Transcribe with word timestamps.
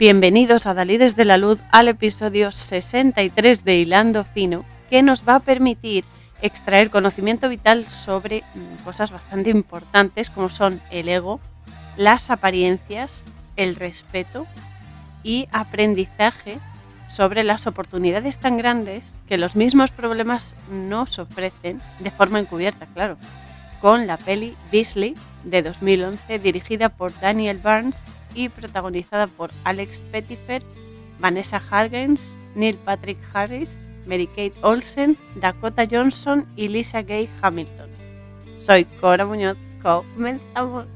Bienvenidos 0.00 0.66
a 0.66 0.72
Dalí 0.72 0.96
desde 0.96 1.26
la 1.26 1.36
Luz 1.36 1.60
al 1.70 1.86
episodio 1.88 2.52
63 2.52 3.64
de 3.64 3.76
Hilando 3.76 4.24
Fino, 4.24 4.64
que 4.88 5.02
nos 5.02 5.28
va 5.28 5.34
a 5.34 5.40
permitir 5.40 6.06
extraer 6.40 6.88
conocimiento 6.88 7.50
vital 7.50 7.84
sobre 7.84 8.42
mm, 8.54 8.82
cosas 8.82 9.10
bastante 9.10 9.50
importantes 9.50 10.30
como 10.30 10.48
son 10.48 10.80
el 10.90 11.10
ego, 11.10 11.38
las 11.98 12.30
apariencias, 12.30 13.24
el 13.56 13.76
respeto 13.76 14.46
y 15.22 15.48
aprendizaje 15.52 16.56
sobre 17.06 17.44
las 17.44 17.66
oportunidades 17.66 18.38
tan 18.38 18.56
grandes 18.56 19.14
que 19.28 19.36
los 19.36 19.54
mismos 19.54 19.90
problemas 19.90 20.56
nos 20.72 21.18
ofrecen 21.18 21.78
de 21.98 22.10
forma 22.10 22.40
encubierta, 22.40 22.86
claro, 22.86 23.18
con 23.82 24.06
la 24.06 24.16
peli 24.16 24.56
Beasley 24.72 25.12
de 25.44 25.60
2011 25.60 26.38
dirigida 26.38 26.88
por 26.88 27.12
Daniel 27.20 27.58
Barnes 27.58 28.02
y 28.34 28.48
protagonizada 28.48 29.26
por 29.26 29.50
Alex 29.64 30.00
Pettyfer, 30.00 30.62
Vanessa 31.18 31.62
Hudgens, 31.70 32.20
Neil 32.54 32.76
Patrick 32.76 33.18
Harris, 33.32 33.76
Mary 34.06 34.26
Kate 34.26 34.54
Olsen, 34.62 35.16
Dakota 35.36 35.84
Johnson 35.90 36.46
y 36.56 36.68
Lisa 36.68 37.02
Gay 37.02 37.28
Hamilton. 37.42 37.90
Soy 38.58 38.84
Cora 38.84 39.26
Muñoz, 39.26 39.56
comenzamos. 39.82 40.86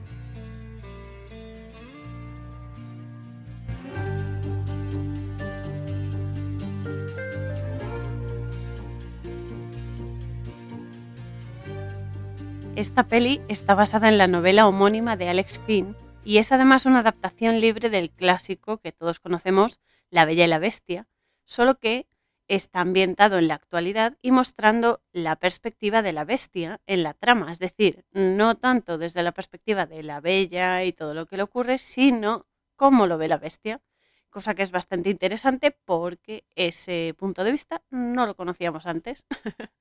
Esta 12.77 13.07
peli 13.07 13.41
está 13.47 13.77
basada 13.77 14.09
en 14.09 14.19
la 14.19 14.27
novela 14.27 14.67
homónima 14.67 15.17
de 15.17 15.29
Alex 15.29 15.61
Finn 15.65 15.95
y 16.25 16.39
es 16.39 16.53
además 16.53 16.87
una 16.87 17.01
adaptación 17.01 17.61
libre 17.61 17.91
del 17.91 18.11
clásico 18.11 18.79
que 18.79 18.93
todos 18.93 19.21
conocemos, 19.21 19.81
La 20.11 20.25
Bella 20.25 20.45
y 20.45 20.49
la 20.49 20.59
Bestia, 20.59 21.07
solo 21.45 21.79
que 21.79 22.07
está 22.49 22.81
ambientado 22.81 23.39
en 23.39 23.49
la 23.49 23.55
actualidad 23.55 24.17
y 24.21 24.31
mostrando 24.31 25.03
la 25.13 25.37
perspectiva 25.37 26.03
de 26.03 26.13
la 26.13 26.25
bestia 26.25 26.81
en 26.87 27.03
la 27.03 27.15
trama, 27.15 27.51
es 27.53 27.59
decir, 27.59 28.05
no 28.13 28.57
tanto 28.57 28.99
desde 28.99 29.23
la 29.23 29.33
perspectiva 29.33 29.87
de 29.87 30.03
la 30.03 30.21
bella 30.21 30.85
y 30.85 30.93
todo 30.93 31.15
lo 31.15 31.27
que 31.27 31.37
le 31.37 31.43
ocurre, 31.43 31.79
sino 31.79 32.47
cómo 32.77 33.07
lo 33.07 33.17
ve 33.19 33.29
la 33.29 33.39
bestia, 33.39 33.81
cosa 34.29 34.55
que 34.55 34.63
es 34.63 34.73
bastante 34.73 35.11
interesante 35.11 35.71
porque 35.71 36.45
ese 36.55 37.15
punto 37.17 37.45
de 37.45 37.53
vista 37.53 37.83
no 37.91 38.27
lo 38.27 38.35
conocíamos 38.37 38.87
antes. 38.87 39.25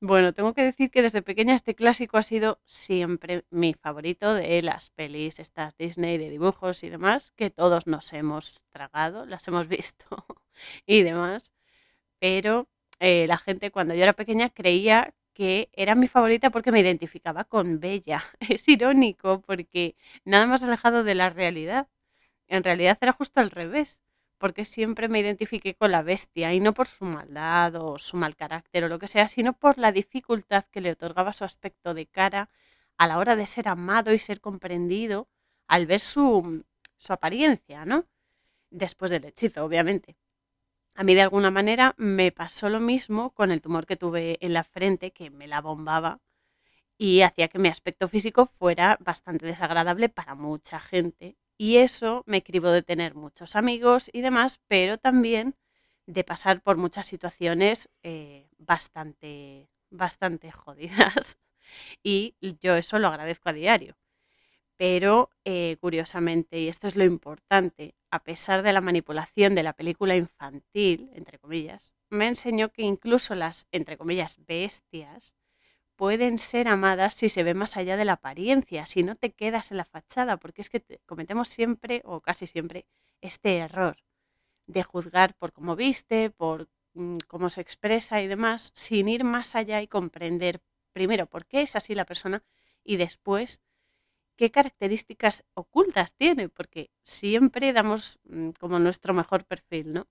Bueno, 0.00 0.32
tengo 0.32 0.54
que 0.54 0.62
decir 0.62 0.90
que 0.92 1.02
desde 1.02 1.22
pequeña 1.22 1.54
este 1.56 1.74
clásico 1.74 2.18
ha 2.18 2.22
sido 2.22 2.60
siempre 2.66 3.44
mi 3.50 3.74
favorito 3.74 4.32
de 4.34 4.62
las 4.62 4.90
pelis, 4.90 5.40
estas 5.40 5.76
Disney 5.76 6.18
de 6.18 6.30
dibujos 6.30 6.84
y 6.84 6.88
demás, 6.88 7.32
que 7.32 7.50
todos 7.50 7.88
nos 7.88 8.12
hemos 8.12 8.62
tragado, 8.70 9.26
las 9.26 9.48
hemos 9.48 9.66
visto 9.66 10.06
y 10.86 11.02
demás. 11.02 11.52
Pero 12.20 12.68
eh, 13.00 13.26
la 13.28 13.38
gente 13.38 13.70
cuando 13.72 13.94
yo 13.94 14.02
era 14.04 14.14
pequeña 14.14 14.50
creía 14.50 15.14
que 15.34 15.70
era 15.74 15.94
mi 15.96 16.08
favorita 16.08 16.50
porque 16.50 16.72
me 16.72 16.80
identificaba 16.80 17.44
con 17.44 17.80
Bella. 17.80 18.24
Es 18.40 18.68
irónico 18.68 19.42
porque 19.42 19.96
nada 20.24 20.46
más 20.46 20.62
alejado 20.62 21.04
de 21.04 21.14
la 21.16 21.30
realidad. 21.30 21.88
En 22.48 22.64
realidad 22.64 22.98
era 23.00 23.12
justo 23.12 23.40
al 23.40 23.50
revés 23.50 24.02
porque 24.38 24.64
siempre 24.64 25.08
me 25.08 25.20
identifiqué 25.20 25.74
con 25.74 25.92
la 25.92 26.02
bestia 26.02 26.54
y 26.54 26.60
no 26.60 26.72
por 26.74 26.86
su 26.86 27.04
maldad 27.04 27.74
o 27.76 27.98
su 27.98 28.16
mal 28.16 28.36
carácter 28.36 28.84
o 28.84 28.88
lo 28.88 28.98
que 28.98 29.08
sea, 29.08 29.28
sino 29.28 29.52
por 29.52 29.78
la 29.78 29.92
dificultad 29.92 30.64
que 30.70 30.80
le 30.80 30.92
otorgaba 30.92 31.32
su 31.32 31.44
aspecto 31.44 31.94
de 31.94 32.06
cara 32.06 32.48
a 32.96 33.06
la 33.06 33.18
hora 33.18 33.36
de 33.36 33.46
ser 33.46 33.68
amado 33.68 34.12
y 34.12 34.18
ser 34.18 34.40
comprendido 34.40 35.28
al 35.66 35.86
ver 35.86 36.00
su, 36.00 36.64
su 36.96 37.12
apariencia, 37.12 37.84
¿no? 37.84 38.06
Después 38.70 39.10
del 39.10 39.24
hechizo, 39.24 39.64
obviamente. 39.64 40.16
A 40.94 41.04
mí 41.04 41.14
de 41.14 41.22
alguna 41.22 41.50
manera 41.50 41.94
me 41.96 42.32
pasó 42.32 42.68
lo 42.68 42.80
mismo 42.80 43.30
con 43.30 43.52
el 43.52 43.60
tumor 43.60 43.86
que 43.86 43.96
tuve 43.96 44.38
en 44.40 44.52
la 44.52 44.64
frente, 44.64 45.12
que 45.12 45.30
me 45.30 45.46
la 45.46 45.60
bombaba 45.60 46.20
y 46.98 47.22
hacía 47.22 47.48
que 47.48 47.60
mi 47.60 47.68
aspecto 47.68 48.08
físico 48.08 48.46
fuera 48.46 48.98
bastante 49.00 49.46
desagradable 49.46 50.08
para 50.08 50.34
mucha 50.34 50.80
gente 50.80 51.36
y 51.58 51.78
eso 51.78 52.22
me 52.26 52.42
cribó 52.42 52.70
de 52.70 52.82
tener 52.82 53.14
muchos 53.14 53.56
amigos 53.56 54.08
y 54.12 54.22
demás, 54.22 54.60
pero 54.68 54.96
también 54.98 55.56
de 56.06 56.24
pasar 56.24 56.62
por 56.62 56.76
muchas 56.78 57.06
situaciones 57.06 57.90
eh, 58.02 58.48
bastante, 58.58 59.68
bastante 59.90 60.50
jodidas. 60.52 61.38
Y 62.02 62.34
yo 62.60 62.76
eso 62.76 62.98
lo 62.98 63.08
agradezco 63.08 63.50
a 63.50 63.52
diario. 63.52 63.98
Pero 64.78 65.30
eh, 65.44 65.76
curiosamente, 65.80 66.60
y 66.60 66.68
esto 66.68 66.86
es 66.86 66.96
lo 66.96 67.04
importante, 67.04 67.94
a 68.10 68.22
pesar 68.22 68.62
de 68.62 68.72
la 68.72 68.80
manipulación 68.80 69.54
de 69.54 69.64
la 69.64 69.74
película 69.74 70.16
infantil, 70.16 71.10
entre 71.14 71.38
comillas, 71.38 71.96
me 72.10 72.28
enseñó 72.28 72.70
que 72.70 72.82
incluso 72.82 73.34
las, 73.34 73.66
entre 73.72 73.98
comillas, 73.98 74.38
bestias 74.46 75.34
pueden 75.98 76.38
ser 76.38 76.68
amadas 76.68 77.14
si 77.14 77.28
se 77.28 77.42
ve 77.42 77.54
más 77.54 77.76
allá 77.76 77.96
de 77.96 78.04
la 78.04 78.12
apariencia, 78.14 78.86
si 78.86 79.02
no 79.02 79.16
te 79.16 79.32
quedas 79.32 79.72
en 79.72 79.78
la 79.78 79.84
fachada, 79.84 80.36
porque 80.36 80.62
es 80.62 80.70
que 80.70 80.80
cometemos 81.06 81.48
siempre 81.48 82.02
o 82.04 82.20
casi 82.20 82.46
siempre 82.46 82.86
este 83.20 83.56
error 83.58 83.96
de 84.68 84.84
juzgar 84.84 85.34
por 85.34 85.52
cómo 85.52 85.74
viste, 85.74 86.30
por 86.30 86.68
mm, 86.94 87.16
cómo 87.26 87.48
se 87.48 87.62
expresa 87.62 88.22
y 88.22 88.28
demás, 88.28 88.70
sin 88.74 89.08
ir 89.08 89.24
más 89.24 89.56
allá 89.56 89.82
y 89.82 89.88
comprender 89.88 90.60
primero 90.92 91.26
por 91.26 91.46
qué 91.46 91.62
es 91.62 91.74
así 91.74 91.96
la 91.96 92.04
persona 92.04 92.44
y 92.84 92.96
después 92.96 93.60
qué 94.36 94.52
características 94.52 95.44
ocultas 95.54 96.14
tiene, 96.14 96.48
porque 96.48 96.92
siempre 97.02 97.72
damos 97.72 98.20
mm, 98.24 98.50
como 98.60 98.78
nuestro 98.78 99.14
mejor 99.14 99.44
perfil, 99.46 99.94
¿no? 99.94 100.06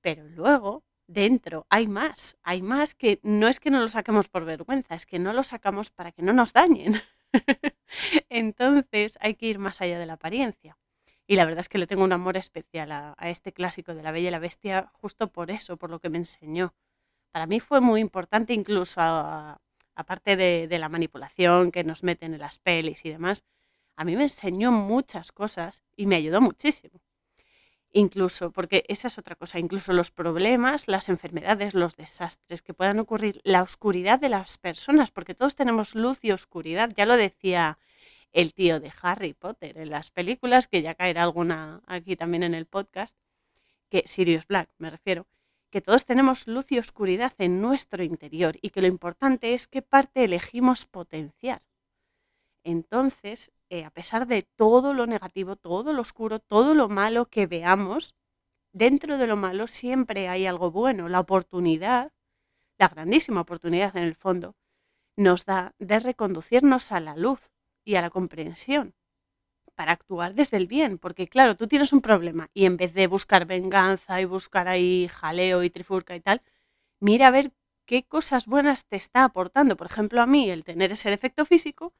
Pero 0.00 0.28
luego 0.28 0.84
dentro 1.06 1.66
hay 1.70 1.86
más, 1.86 2.36
hay 2.42 2.62
más 2.62 2.94
que 2.94 3.20
no 3.22 3.48
es 3.48 3.60
que 3.60 3.70
no 3.70 3.80
lo 3.80 3.88
saquemos 3.88 4.28
por 4.28 4.44
vergüenza, 4.44 4.94
es 4.94 5.06
que 5.06 5.18
no 5.18 5.32
lo 5.32 5.42
sacamos 5.42 5.90
para 5.90 6.12
que 6.12 6.22
no 6.22 6.32
nos 6.32 6.52
dañen. 6.52 7.00
Entonces 8.28 9.18
hay 9.20 9.34
que 9.34 9.46
ir 9.46 9.58
más 9.58 9.80
allá 9.80 9.98
de 9.98 10.06
la 10.06 10.14
apariencia. 10.14 10.78
Y 11.26 11.36
la 11.36 11.44
verdad 11.46 11.60
es 11.60 11.68
que 11.68 11.78
le 11.78 11.86
tengo 11.86 12.04
un 12.04 12.12
amor 12.12 12.36
especial 12.36 12.92
a, 12.92 13.16
este 13.22 13.52
clásico 13.52 13.94
de 13.94 14.02
La 14.02 14.12
Bella 14.12 14.28
y 14.28 14.30
la 14.30 14.38
Bestia 14.38 14.90
justo 14.92 15.32
por 15.32 15.50
eso, 15.50 15.76
por 15.76 15.90
lo 15.90 15.98
que 15.98 16.10
me 16.10 16.18
enseñó. 16.18 16.74
Para 17.32 17.46
mí 17.46 17.60
fue 17.60 17.80
muy 17.80 18.00
importante 18.00 18.52
incluso, 18.52 19.00
aparte 19.00 20.36
de, 20.36 20.68
de 20.68 20.78
la 20.78 20.88
manipulación 20.88 21.72
que 21.72 21.84
nos 21.84 22.02
meten 22.02 22.34
en 22.34 22.40
las 22.40 22.58
pelis 22.58 23.04
y 23.04 23.10
demás, 23.10 23.44
a 23.96 24.04
mí 24.04 24.16
me 24.16 24.24
enseñó 24.24 24.72
muchas 24.72 25.32
cosas 25.32 25.82
y 25.96 26.06
me 26.06 26.16
ayudó 26.16 26.40
muchísimo 26.40 27.03
incluso, 27.94 28.50
porque 28.50 28.84
esa 28.88 29.08
es 29.08 29.18
otra 29.18 29.36
cosa, 29.36 29.58
incluso 29.58 29.92
los 29.92 30.10
problemas, 30.10 30.88
las 30.88 31.08
enfermedades, 31.08 31.74
los 31.74 31.96
desastres 31.96 32.60
que 32.60 32.74
puedan 32.74 32.98
ocurrir, 32.98 33.40
la 33.44 33.62
oscuridad 33.62 34.18
de 34.18 34.28
las 34.28 34.58
personas, 34.58 35.10
porque 35.10 35.34
todos 35.34 35.54
tenemos 35.54 35.94
luz 35.94 36.24
y 36.24 36.32
oscuridad, 36.32 36.90
ya 36.94 37.06
lo 37.06 37.16
decía 37.16 37.78
el 38.32 38.52
tío 38.52 38.80
de 38.80 38.92
Harry 39.00 39.32
Potter 39.32 39.78
en 39.78 39.90
las 39.90 40.10
películas, 40.10 40.66
que 40.66 40.82
ya 40.82 40.94
caerá 40.94 41.22
alguna 41.22 41.82
aquí 41.86 42.16
también 42.16 42.42
en 42.42 42.54
el 42.54 42.66
podcast, 42.66 43.16
que 43.88 44.02
Sirius 44.06 44.46
Black 44.48 44.68
me 44.78 44.90
refiero, 44.90 45.26
que 45.70 45.80
todos 45.80 46.04
tenemos 46.04 46.48
luz 46.48 46.72
y 46.72 46.78
oscuridad 46.78 47.32
en 47.38 47.60
nuestro 47.60 48.02
interior 48.02 48.56
y 48.60 48.70
que 48.70 48.80
lo 48.80 48.88
importante 48.88 49.54
es 49.54 49.68
qué 49.68 49.82
parte 49.82 50.24
elegimos 50.24 50.86
potenciar. 50.86 51.62
Entonces, 52.64 53.52
eh, 53.70 53.84
a 53.84 53.90
pesar 53.90 54.26
de 54.26 54.42
todo 54.42 54.94
lo 54.94 55.06
negativo, 55.06 55.56
todo 55.56 55.92
lo 55.92 56.00
oscuro, 56.02 56.38
todo 56.40 56.74
lo 56.74 56.88
malo 56.88 57.26
que 57.26 57.46
veamos, 57.46 58.14
dentro 58.72 59.18
de 59.18 59.26
lo 59.26 59.36
malo 59.36 59.66
siempre 59.66 60.28
hay 60.28 60.46
algo 60.46 60.70
bueno. 60.70 61.08
La 61.08 61.20
oportunidad, 61.20 62.12
la 62.78 62.88
grandísima 62.88 63.42
oportunidad 63.42 63.96
en 63.96 64.04
el 64.04 64.16
fondo, 64.16 64.56
nos 65.16 65.44
da 65.46 65.74
de 65.78 66.00
reconducirnos 66.00 66.92
a 66.92 67.00
la 67.00 67.16
luz 67.16 67.50
y 67.84 67.96
a 67.96 68.02
la 68.02 68.10
comprensión 68.10 68.94
para 69.74 69.92
actuar 69.92 70.34
desde 70.34 70.56
el 70.56 70.66
bien, 70.66 70.98
porque 70.98 71.28
claro, 71.28 71.56
tú 71.56 71.66
tienes 71.66 71.92
un 71.92 72.00
problema 72.00 72.50
y 72.54 72.66
en 72.66 72.76
vez 72.76 72.94
de 72.94 73.06
buscar 73.06 73.46
venganza 73.46 74.20
y 74.20 74.24
buscar 74.24 74.68
ahí 74.68 75.08
jaleo 75.08 75.62
y 75.64 75.70
trifurca 75.70 76.14
y 76.16 76.20
tal, 76.20 76.42
mira 77.00 77.28
a 77.28 77.30
ver 77.32 77.52
qué 77.86 78.04
cosas 78.04 78.46
buenas 78.46 78.86
te 78.86 78.96
está 78.96 79.24
aportando. 79.24 79.76
Por 79.76 79.88
ejemplo, 79.88 80.22
a 80.22 80.26
mí 80.26 80.50
el 80.50 80.64
tener 80.64 80.92
ese 80.92 81.10
defecto 81.10 81.44
físico 81.44 81.92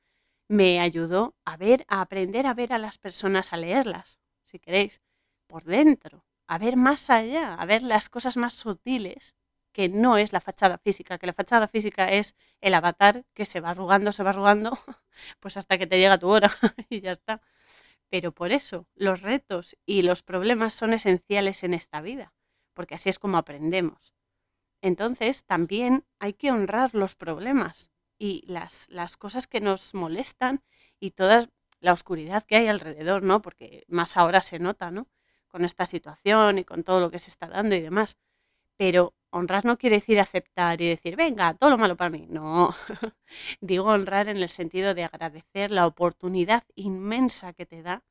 me 0.49 0.81
ayudó 0.81 1.35
a 1.45 1.57
ver, 1.57 1.85
a 1.89 2.01
aprender 2.01 2.47
a 2.47 2.55
ver 2.55 2.73
a 2.73 2.79
las 2.79 2.99
personas, 2.99 3.53
a 3.53 3.57
leerlas, 3.57 4.19
si 4.43 4.59
queréis, 4.59 5.01
por 5.47 5.65
dentro, 5.65 6.25
a 6.47 6.59
ver 6.59 6.77
más 6.77 7.11
allá, 7.11 7.55
a 7.55 7.65
ver 7.67 7.83
las 7.83 8.09
cosas 8.09 8.37
más 8.37 8.55
sutiles, 8.55 9.35
que 9.73 9.89
no 9.89 10.17
es 10.17 10.33
la 10.33 10.41
fachada 10.41 10.79
física, 10.79 11.19
que 11.19 11.27
la 11.27 11.33
fachada 11.33 11.67
física 11.67 12.13
es 12.13 12.37
el 12.61 12.75
avatar 12.75 13.25
que 13.35 13.45
se 13.45 13.61
va 13.61 13.71
arrugando, 13.71 14.13
se 14.13 14.23
va 14.23 14.31
arrugando, 14.31 14.71
pues 15.41 15.57
hasta 15.57 15.79
que 15.79 15.87
te 15.87 15.99
llega 15.99 16.19
tu 16.19 16.29
hora 16.29 16.57
y 16.89 17.01
ya 17.01 17.13
está. 17.13 17.41
Pero 18.09 18.33
por 18.33 18.53
eso 18.53 18.87
los 18.95 19.23
retos 19.23 19.77
y 19.85 20.03
los 20.03 20.23
problemas 20.23 20.75
son 20.75 20.93
esenciales 20.93 21.65
en 21.65 21.75
esta 21.75 22.01
vida, 22.01 22.33
porque 22.73 22.95
así 22.95 23.09
es 23.09 23.19
como 23.19 23.37
aprendemos. 23.37 24.15
Entonces 24.81 25.45
también 25.45 26.05
hay 26.21 26.35
que 26.35 26.53
honrar 26.53 26.95
los 26.95 27.17
problemas, 27.17 27.91
y 28.25 28.45
las, 28.47 28.89
las 28.91 29.17
cosas 29.17 29.47
que 29.47 29.61
nos 29.61 29.95
molestan 29.95 30.63
y 31.01 31.11
toda 31.11 31.51
la 31.81 31.93
oscuridad 31.93 32.45
que 32.45 32.57
hay 32.57 32.69
alrededor, 32.69 33.23
¿no? 33.23 33.43
Porque 33.43 33.85
más 33.89 34.17
ahora 34.17 34.41
se 34.41 34.59
nota, 34.59 34.91
¿no? 34.91 35.09
con 35.55 35.65
esta 35.65 35.87
situación 35.87 36.59
y 36.59 36.65
con 36.65 36.83
todo 36.83 36.99
lo 36.99 37.13
que 37.13 37.21
se 37.21 37.31
está 37.31 37.47
dando 37.47 37.77
y 37.77 37.81
demás. 37.81 38.17
Pero 38.77 39.15
honrar 39.31 39.65
no 39.65 39.79
quiere 39.79 39.97
decir 39.97 40.19
aceptar 40.19 40.81
y 40.81 40.89
decir, 40.89 41.15
venga, 41.15 41.55
todo 41.55 41.71
lo 41.71 41.79
malo 41.79 41.97
para 41.97 42.11
mí. 42.11 42.27
No, 42.29 42.75
digo 43.61 43.85
honrar 43.85 44.27
en 44.27 44.39
el 44.39 44.49
sentido 44.49 44.95
de 44.95 45.05
agradecer 45.05 45.71
la 45.71 45.87
oportunidad 45.87 46.65
inmensa 46.75 47.53
que 47.53 47.67
te 47.67 47.83
da 47.83 48.03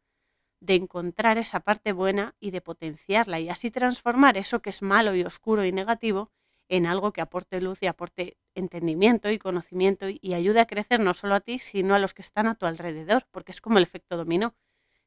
de 0.62 0.76
encontrar 0.76 1.38
esa 1.38 1.60
parte 1.60 1.92
buena 1.92 2.34
y 2.40 2.52
de 2.52 2.62
potenciarla 2.62 3.42
y 3.42 3.50
así 3.50 3.72
transformar 3.72 4.38
eso 4.38 4.62
que 4.62 4.70
es 4.70 4.82
malo 4.82 5.14
y 5.14 5.26
oscuro 5.26 5.66
y 5.66 5.74
negativo 5.74 6.32
en 6.70 6.86
algo 6.86 7.12
que 7.14 7.22
aporte 7.22 7.62
luz 7.62 7.84
y 7.84 7.88
aporte 7.88 8.38
entendimiento 8.56 9.30
y 9.30 9.40
conocimiento 9.40 10.08
y 10.10 10.34
ayude 10.34 10.60
a 10.60 10.68
crecer 10.68 11.00
no 11.00 11.14
solo 11.14 11.36
a 11.36 11.40
ti, 11.40 11.60
sino 11.60 11.96
a 11.96 12.00
los 12.00 12.14
que 12.14 12.22
están 12.22 12.48
a 12.48 12.56
tu 12.56 12.66
alrededor, 12.66 13.28
porque 13.32 13.52
es 13.52 13.62
como 13.62 13.78
el 13.78 13.84
efecto 13.84 14.18
dominó. 14.18 14.56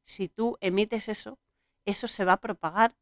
Si 0.05 0.29
tú 0.29 0.57
emites 0.61 1.09
eso, 1.09 1.39
eso 1.85 2.09
se 2.09 2.25
va 2.25 2.35
a 2.35 2.41
propagar 2.41 2.97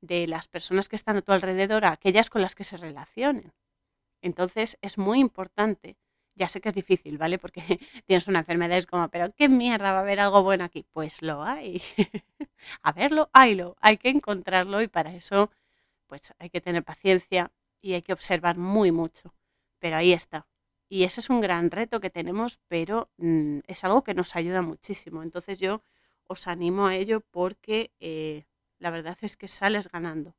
de 0.00 0.26
las 0.26 0.48
personas 0.48 0.88
que 0.88 0.96
están 0.96 1.16
a 1.16 1.22
tu 1.22 1.32
alrededor 1.32 1.84
a 1.84 1.92
aquellas 1.92 2.30
con 2.30 2.42
las 2.42 2.54
que 2.54 2.64
se 2.64 2.76
relacionen. 2.76 3.52
Entonces 4.22 4.78
es 4.82 4.98
muy 4.98 5.20
importante, 5.20 5.96
ya 6.34 6.48
sé 6.48 6.60
que 6.60 6.68
es 6.68 6.74
difícil, 6.74 7.18
¿vale? 7.18 7.38
Porque 7.38 7.62
tienes 8.06 8.28
una 8.28 8.40
enfermedad, 8.40 8.78
es 8.78 8.86
como, 8.86 9.08
pero 9.08 9.32
¿qué 9.34 9.48
mierda 9.48 9.92
va 9.92 9.98
a 9.98 10.02
haber 10.02 10.20
algo 10.20 10.42
bueno 10.42 10.64
aquí? 10.64 10.86
Pues 10.92 11.22
lo 11.22 11.42
hay. 11.42 11.82
a 12.82 12.92
verlo, 12.92 13.30
haylo, 13.32 13.76
hay 13.80 13.98
que 13.98 14.10
encontrarlo 14.10 14.82
y 14.82 14.88
para 14.88 15.14
eso 15.14 15.50
pues 16.06 16.32
hay 16.38 16.50
que 16.50 16.60
tener 16.60 16.84
paciencia 16.84 17.50
y 17.80 17.94
hay 17.94 18.02
que 18.02 18.12
observar 18.12 18.56
muy 18.56 18.92
mucho. 18.92 19.34
Pero 19.78 19.96
ahí 19.96 20.12
está. 20.12 20.46
Y 20.88 21.04
ese 21.04 21.20
es 21.20 21.30
un 21.30 21.40
gran 21.40 21.70
reto 21.70 22.00
que 22.00 22.10
tenemos, 22.10 22.60
pero 22.68 23.10
mm, 23.18 23.60
es 23.66 23.84
algo 23.84 24.04
que 24.04 24.14
nos 24.14 24.36
ayuda 24.36 24.62
muchísimo. 24.62 25.22
Entonces 25.22 25.58
yo 25.58 25.82
os 26.26 26.46
animo 26.46 26.86
a 26.86 26.96
ello 26.96 27.20
porque 27.20 27.92
eh, 28.00 28.46
la 28.78 28.90
verdad 28.90 29.18
es 29.22 29.36
que 29.36 29.48
sales 29.48 29.88
ganando. 29.88 30.36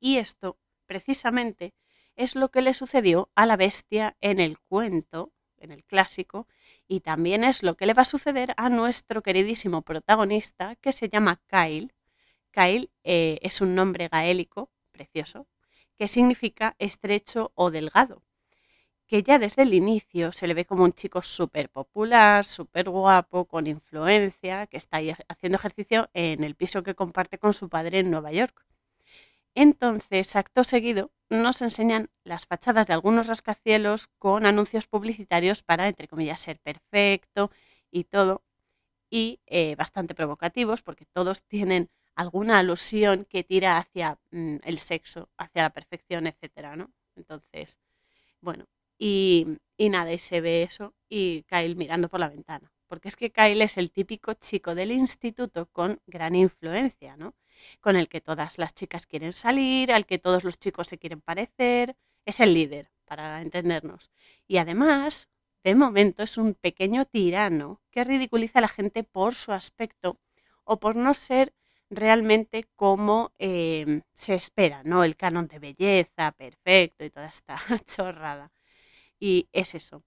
Y 0.00 0.18
esto, 0.18 0.58
precisamente, 0.86 1.74
es 2.16 2.34
lo 2.34 2.50
que 2.50 2.62
le 2.62 2.74
sucedió 2.74 3.30
a 3.34 3.46
la 3.46 3.56
bestia 3.56 4.16
en 4.20 4.40
el 4.40 4.58
cuento, 4.58 5.32
en 5.58 5.72
el 5.72 5.84
clásico, 5.84 6.46
y 6.88 7.00
también 7.00 7.44
es 7.44 7.62
lo 7.62 7.76
que 7.76 7.86
le 7.86 7.94
va 7.94 8.02
a 8.02 8.06
suceder 8.06 8.54
a 8.56 8.68
nuestro 8.68 9.22
queridísimo 9.22 9.82
protagonista, 9.82 10.76
que 10.76 10.92
se 10.92 11.08
llama 11.08 11.40
Kyle. 11.46 11.92
Kyle 12.50 12.90
eh, 13.04 13.38
es 13.42 13.60
un 13.60 13.74
nombre 13.74 14.08
gaélico, 14.08 14.70
precioso, 14.92 15.46
que 15.98 16.08
significa 16.08 16.76
estrecho 16.78 17.52
o 17.54 17.70
delgado 17.70 18.22
que 19.06 19.22
ya 19.22 19.38
desde 19.38 19.62
el 19.62 19.74
inicio 19.74 20.32
se 20.32 20.46
le 20.46 20.54
ve 20.54 20.64
como 20.64 20.84
un 20.84 20.92
chico 20.92 21.22
súper 21.22 21.70
popular, 21.70 22.44
súper 22.44 22.90
guapo, 22.90 23.44
con 23.46 23.66
influencia, 23.66 24.66
que 24.66 24.76
está 24.76 24.98
ahí 24.98 25.14
haciendo 25.28 25.58
ejercicio 25.58 26.10
en 26.14 26.42
el 26.44 26.56
piso 26.56 26.82
que 26.82 26.94
comparte 26.94 27.38
con 27.38 27.52
su 27.52 27.68
padre 27.68 28.00
en 28.00 28.10
Nueva 28.10 28.32
York. 28.32 28.64
Entonces, 29.54 30.36
acto 30.36 30.64
seguido, 30.64 31.12
nos 31.30 31.62
enseñan 31.62 32.10
las 32.24 32.46
fachadas 32.46 32.86
de 32.88 32.94
algunos 32.94 33.26
rascacielos 33.28 34.08
con 34.18 34.44
anuncios 34.44 34.86
publicitarios 34.86 35.62
para, 35.62 35.88
entre 35.88 36.08
comillas, 36.08 36.40
ser 36.40 36.58
perfecto 36.60 37.50
y 37.90 38.04
todo, 38.04 38.42
y 39.10 39.40
eh, 39.46 39.76
bastante 39.76 40.14
provocativos, 40.14 40.82
porque 40.82 41.06
todos 41.06 41.42
tienen 41.44 41.90
alguna 42.16 42.58
alusión 42.58 43.26
que 43.26 43.44
tira 43.44 43.78
hacia 43.78 44.18
mm, 44.32 44.56
el 44.64 44.78
sexo, 44.78 45.28
hacia 45.36 45.62
la 45.64 45.70
perfección, 45.70 46.26
etcétera, 46.26 46.74
¿no? 46.76 46.90
Entonces, 47.14 47.78
bueno, 48.40 48.66
y, 48.98 49.58
nada, 49.78 50.12
y 50.12 50.18
se 50.18 50.40
ve 50.40 50.62
eso 50.62 50.94
y 51.08 51.42
Kyle 51.44 51.76
mirando 51.76 52.08
por 52.08 52.20
la 52.20 52.28
ventana. 52.28 52.72
Porque 52.88 53.08
es 53.08 53.16
que 53.16 53.32
Kyle 53.32 53.62
es 53.62 53.76
el 53.76 53.90
típico 53.92 54.34
chico 54.34 54.74
del 54.74 54.92
instituto 54.92 55.66
con 55.66 56.00
gran 56.06 56.34
influencia, 56.34 57.16
¿no? 57.16 57.34
Con 57.80 57.96
el 57.96 58.08
que 58.08 58.20
todas 58.20 58.58
las 58.58 58.74
chicas 58.74 59.06
quieren 59.06 59.32
salir, 59.32 59.92
al 59.92 60.06
que 60.06 60.18
todos 60.18 60.44
los 60.44 60.58
chicos 60.58 60.88
se 60.88 60.98
quieren 60.98 61.20
parecer. 61.20 61.96
Es 62.24 62.40
el 62.40 62.54
líder, 62.54 62.90
para 63.04 63.42
entendernos. 63.42 64.10
Y 64.46 64.58
además, 64.58 65.28
de 65.64 65.74
momento, 65.74 66.22
es 66.22 66.38
un 66.38 66.54
pequeño 66.54 67.04
tirano 67.06 67.80
que 67.90 68.04
ridiculiza 68.04 68.60
a 68.60 68.62
la 68.62 68.68
gente 68.68 69.02
por 69.02 69.34
su 69.34 69.52
aspecto 69.52 70.18
o 70.64 70.78
por 70.78 70.96
no 70.96 71.12
ser 71.14 71.52
realmente 71.90 72.64
como 72.76 73.32
em, 73.38 74.02
se 74.14 74.34
espera, 74.34 74.82
¿no? 74.84 75.04
El 75.04 75.16
canon 75.16 75.48
de 75.48 75.58
belleza 75.58 76.32
perfecto 76.32 77.04
y 77.04 77.10
toda 77.10 77.28
esta 77.28 77.56
chorrada. 77.86 78.52
Y 79.20 79.48
es 79.52 79.74
eso. 79.74 80.04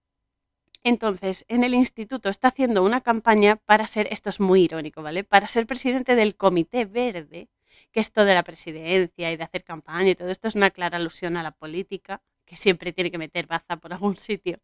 Entonces, 0.84 1.46
en 1.50 1.64
el 1.64 1.74
instituto 1.74 2.30
está 2.30 2.50
haciendo 2.50 2.84
una 2.84 3.02
campaña 3.02 3.58
para 3.58 3.86
ser, 3.88 4.08
esto 4.12 4.30
es 4.30 4.40
muy 4.40 4.64
irónico, 4.64 5.04
¿vale? 5.04 5.24
Para 5.24 5.48
ser 5.48 5.68
presidente 5.68 6.16
del 6.16 6.36
Comité 6.36 6.86
Verde, 6.86 7.50
que 7.92 8.00
esto 8.00 8.26
de 8.26 8.34
la 8.34 8.44
presidencia 8.44 9.32
y 9.32 9.38
de 9.38 9.44
hacer 9.44 9.64
campaña 9.64 10.12
y 10.12 10.16
todo 10.16 10.30
esto 10.30 10.48
es 10.48 10.56
una 10.56 10.72
clara 10.72 10.98
alusión 10.98 11.38
a 11.38 11.44
la 11.44 11.52
política, 11.52 12.22
que 12.46 12.56
siempre 12.56 12.94
tiene 12.94 13.12
que 13.12 13.18
meter 13.18 13.48
baza 13.48 13.78
por 13.78 13.94
algún 13.94 14.16
sitio. 14.18 14.60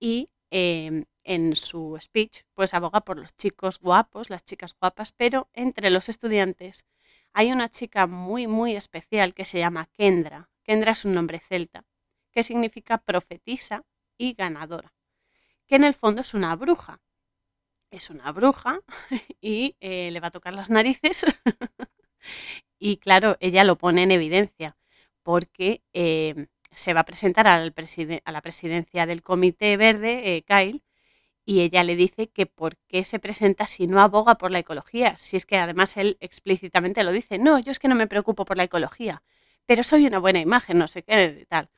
Y 0.00 0.30
em, 0.56 1.06
en 1.24 1.56
su 1.56 1.98
speech, 2.00 2.44
pues 2.54 2.74
aboga 2.74 3.00
por 3.00 3.18
los 3.18 3.34
chicos 3.34 3.80
guapos, 3.80 4.30
las 4.30 4.44
chicas 4.44 4.76
guapas, 4.78 5.10
pero 5.10 5.48
entre 5.52 5.90
los 5.90 6.08
estudiantes 6.08 6.86
hay 7.32 7.50
una 7.50 7.68
chica 7.68 8.06
muy, 8.06 8.46
muy 8.46 8.76
especial 8.76 9.34
que 9.34 9.44
se 9.44 9.58
llama 9.58 9.86
Kendra. 9.86 10.48
Kendra 10.62 10.92
es 10.92 11.04
un 11.04 11.14
nombre 11.14 11.40
celta 11.40 11.84
que 12.30 12.44
significa 12.44 12.98
profetisa 12.98 13.84
y 14.16 14.34
ganadora, 14.34 14.94
que 15.66 15.74
en 15.74 15.82
el 15.82 15.94
fondo 15.94 16.20
es 16.20 16.34
una 16.34 16.54
bruja. 16.54 17.00
Es 17.90 18.10
una 18.10 18.30
bruja 18.30 18.80
y 19.40 19.76
eh, 19.80 20.10
le 20.12 20.20
va 20.20 20.28
a 20.28 20.32
tocar 20.32 20.54
las 20.54 20.70
narices. 20.70 21.26
y 22.78 22.98
claro, 22.98 23.36
ella 23.40 23.64
lo 23.64 23.76
pone 23.76 24.04
en 24.04 24.12
evidencia 24.12 24.76
porque 25.24 25.82
eh, 25.92 26.46
se 26.76 26.94
va 26.94 27.00
a 27.00 27.04
presentar 27.04 27.48
a 27.48 27.60
la 27.64 28.40
presidencia 28.42 29.06
del 29.06 29.22
Comité 29.22 29.76
Verde, 29.76 30.36
eh, 30.36 30.42
Kyle, 30.42 30.82
y 31.44 31.60
ella 31.60 31.84
le 31.84 31.96
dice 31.96 32.28
que 32.28 32.46
por 32.46 32.76
qué 32.88 33.04
se 33.04 33.18
presenta 33.18 33.66
si 33.66 33.86
no 33.86 34.00
aboga 34.00 34.36
por 34.36 34.50
la 34.50 34.60
ecología. 34.60 35.16
Si 35.18 35.36
es 35.36 35.46
que 35.46 35.58
además 35.58 35.96
él 35.96 36.16
explícitamente 36.20 37.04
lo 37.04 37.12
dice, 37.12 37.38
no, 37.38 37.58
yo 37.58 37.70
es 37.70 37.78
que 37.78 37.88
no 37.88 37.94
me 37.94 38.06
preocupo 38.06 38.44
por 38.44 38.56
la 38.56 38.64
ecología, 38.64 39.22
pero 39.66 39.82
soy 39.82 40.06
una 40.06 40.18
buena 40.18 40.40
imagen, 40.40 40.78
no 40.78 40.88
sé 40.88 41.02
qué, 41.02 41.46
tal. 41.48 41.70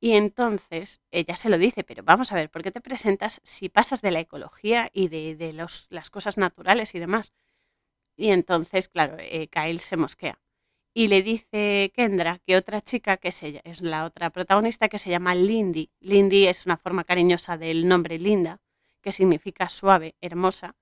Y 0.00 0.12
entonces 0.14 1.00
ella 1.12 1.36
se 1.36 1.48
lo 1.50 1.58
dice, 1.58 1.84
pero 1.84 2.02
vamos 2.02 2.32
a 2.32 2.36
ver, 2.36 2.50
¿por 2.50 2.62
qué 2.64 2.72
te 2.72 2.80
presentas 2.80 3.40
si 3.44 3.68
pasas 3.68 4.02
de 4.02 4.10
la 4.10 4.20
ecología 4.20 4.90
y 4.92 5.08
de, 5.08 5.52
las 5.52 6.10
cosas 6.10 6.38
naturales 6.38 6.94
y 6.94 6.98
demás? 6.98 7.32
Y 8.16 8.30
entonces, 8.30 8.88
claro, 8.88 9.16
eh, 9.20 9.48
Kyle 9.48 9.80
se 9.80 9.96
mosquea. 9.96 10.41
Y 10.94 11.08
le 11.08 11.22
dice 11.22 11.90
Kendra 11.94 12.38
que 12.40 12.56
otra 12.56 12.80
chica, 12.80 13.16
que 13.16 13.28
es, 13.28 13.42
es 13.42 13.80
la 13.80 14.04
otra 14.04 14.30
protagonista, 14.30 14.88
que 14.88 14.98
se 14.98 15.10
llama 15.10 15.34
Lindy. 15.34 15.90
Lindy 16.00 16.46
es 16.46 16.66
una 16.66 16.76
forma 16.76 17.04
cariñosa 17.04 17.56
del 17.56 17.88
nombre 17.88 18.18
Linda, 18.18 18.60
que 19.00 19.12
significa 19.12 19.68
suave, 19.68 20.16
hermosa, 20.20 20.76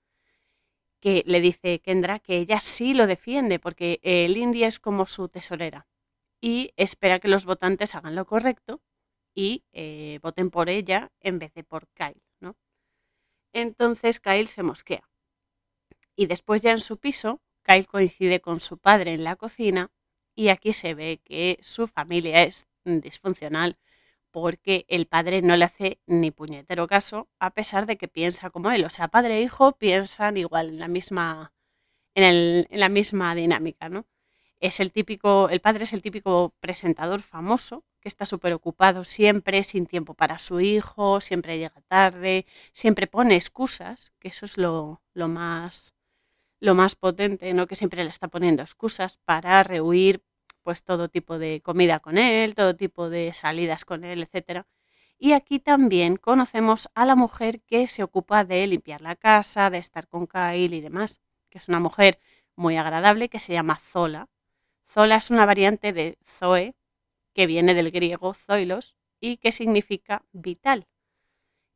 que 1.01 1.23
le 1.27 1.41
dice 1.41 1.81
Kendra 1.81 2.19
que 2.19 2.39
ella 2.39 2.61
sí 2.61 2.93
lo 2.93 3.07
defiende, 3.07 3.59
porque 3.59 4.01
eh, 4.03 4.29
Lindy 4.29 4.65
es 4.65 4.81
como 4.81 5.07
su 5.07 5.29
tesorera 5.29 5.87
y 6.41 6.73
espera 6.77 7.19
que 7.21 7.29
los 7.29 7.45
votantes 7.45 7.95
hagan 7.95 8.15
lo 8.15 8.27
correcto 8.27 8.81
y 9.35 9.65
eh, 9.73 10.19
voten 10.23 10.51
por 10.51 10.69
ella 10.69 11.13
en 11.21 11.39
vez 11.39 11.53
de 11.55 11.65
por 11.65 11.89
Kyle, 11.89 12.23
¿no? 12.41 12.57
Entonces 13.53 14.21
Kyle 14.21 14.49
se 14.49 14.63
mosquea. 14.63 15.09
Y 16.17 16.27
después 16.27 16.63
ya 16.63 16.73
en 16.73 16.81
su 16.81 16.99
piso, 16.99 17.41
Kyle 17.63 17.87
coincide 17.87 18.41
con 18.41 18.61
su 18.61 18.79
padre 18.79 19.15
en 19.15 19.25
la 19.25 19.37
cocina 19.37 19.91
y 20.41 20.49
aquí 20.49 20.73
se 20.73 20.95
ve 20.95 21.21
que 21.23 21.59
su 21.63 21.87
familia 21.87 22.45
es 22.45 22.67
disfuncional 22.85 23.77
porque 24.31 24.87
el 24.89 25.07
padre 25.07 25.43
no 25.43 25.55
le 25.55 25.67
hace 25.67 26.01
ni 26.07 26.31
puñetero 26.31 26.87
caso 26.87 27.29
a 27.39 27.51
pesar 27.51 27.85
de 27.85 27.99
que 27.99 28.09
piensa 28.09 28.49
como 28.49 28.71
él. 28.71 28.85
O 28.87 28.91
sea, 28.91 29.09
padre 29.09 29.37
e 29.37 29.43
hijo 29.43 29.73
piensan 29.73 30.39
igual 30.39 30.71
en 30.71 30.79
la 30.81 30.89
misma, 30.89 31.53
en, 32.15 32.67
en 32.71 32.81
la 32.81 32.89
misma 32.89 33.35
dinámica, 33.35 33.91
¿no? 33.91 34.07
Es 34.61 34.81
el 34.81 34.93
típico, 34.93 35.51
el 35.51 35.61
padre 35.61 35.85
es 35.85 35.93
el 35.93 36.03
típico 36.03 36.55
presentador 36.61 37.21
famoso 37.23 37.85
que 38.01 38.09
está 38.09 38.25
súper 38.25 38.55
ocupado 38.55 39.05
siempre, 39.05 39.63
sin 39.63 39.87
tiempo 39.87 40.15
para 40.15 40.39
su 40.39 40.61
hijo, 40.61 41.21
siempre 41.21 41.59
llega 41.59 41.83
tarde, 41.89 42.47
siempre 42.73 43.07
pone 43.07 43.37
excusas, 43.37 44.13
que 44.21 44.29
eso 44.29 44.47
es 44.47 44.57
lo, 44.59 45.03
lo 45.13 45.29
más 45.29 45.95
lo 46.61 46.75
más 46.75 46.95
potente, 46.95 47.53
¿no? 47.55 47.67
Que 47.67 47.77
siempre 47.77 48.05
le 48.05 48.11
está 48.11 48.29
poniendo 48.29 48.63
excusas 48.63 49.19
para 49.25 49.63
rehuir 49.63 50.23
pues 50.63 50.85
todo 50.85 51.09
tipo 51.09 51.39
de 51.39 51.61
comida 51.63 52.01
con 52.01 52.19
él, 52.19 52.55
todo 52.55 52.77
tipo 52.77 53.11
de 53.11 53.33
salidas 53.33 53.85
con 53.85 54.05
él, 54.05 54.23
etcétera. 54.23 54.67
Y 55.19 55.33
aquí 55.33 55.59
también 55.61 56.17
conocemos 56.17 56.89
a 56.95 57.05
la 57.05 57.15
mujer 57.17 57.61
que 57.63 57.89
se 57.89 58.03
ocupa 58.03 58.45
de 58.45 58.67
limpiar 58.67 59.03
la 59.03 59.17
casa, 59.17 59.71
de 59.71 59.79
estar 59.79 60.09
con 60.09 60.27
Kyle 60.27 60.75
y 60.75 60.81
demás, 60.81 61.21
que 61.51 61.59
es 61.59 61.69
una 61.69 61.81
mujer 61.81 62.19
muy 62.57 62.77
agradable 62.77 63.29
que 63.29 63.39
se 63.39 63.53
llama 63.53 63.79
Zola, 63.79 64.29
Zola 64.93 65.17
es 65.17 65.31
una 65.31 65.47
variante 65.47 65.93
de 65.93 66.19
Zoe, 66.25 66.75
que 67.33 67.47
viene 67.47 67.75
del 67.75 67.93
griego 67.93 68.35
zoilos 68.35 68.97
y 69.21 69.37
que 69.37 69.53
significa 69.53 70.25
vital, 70.33 70.89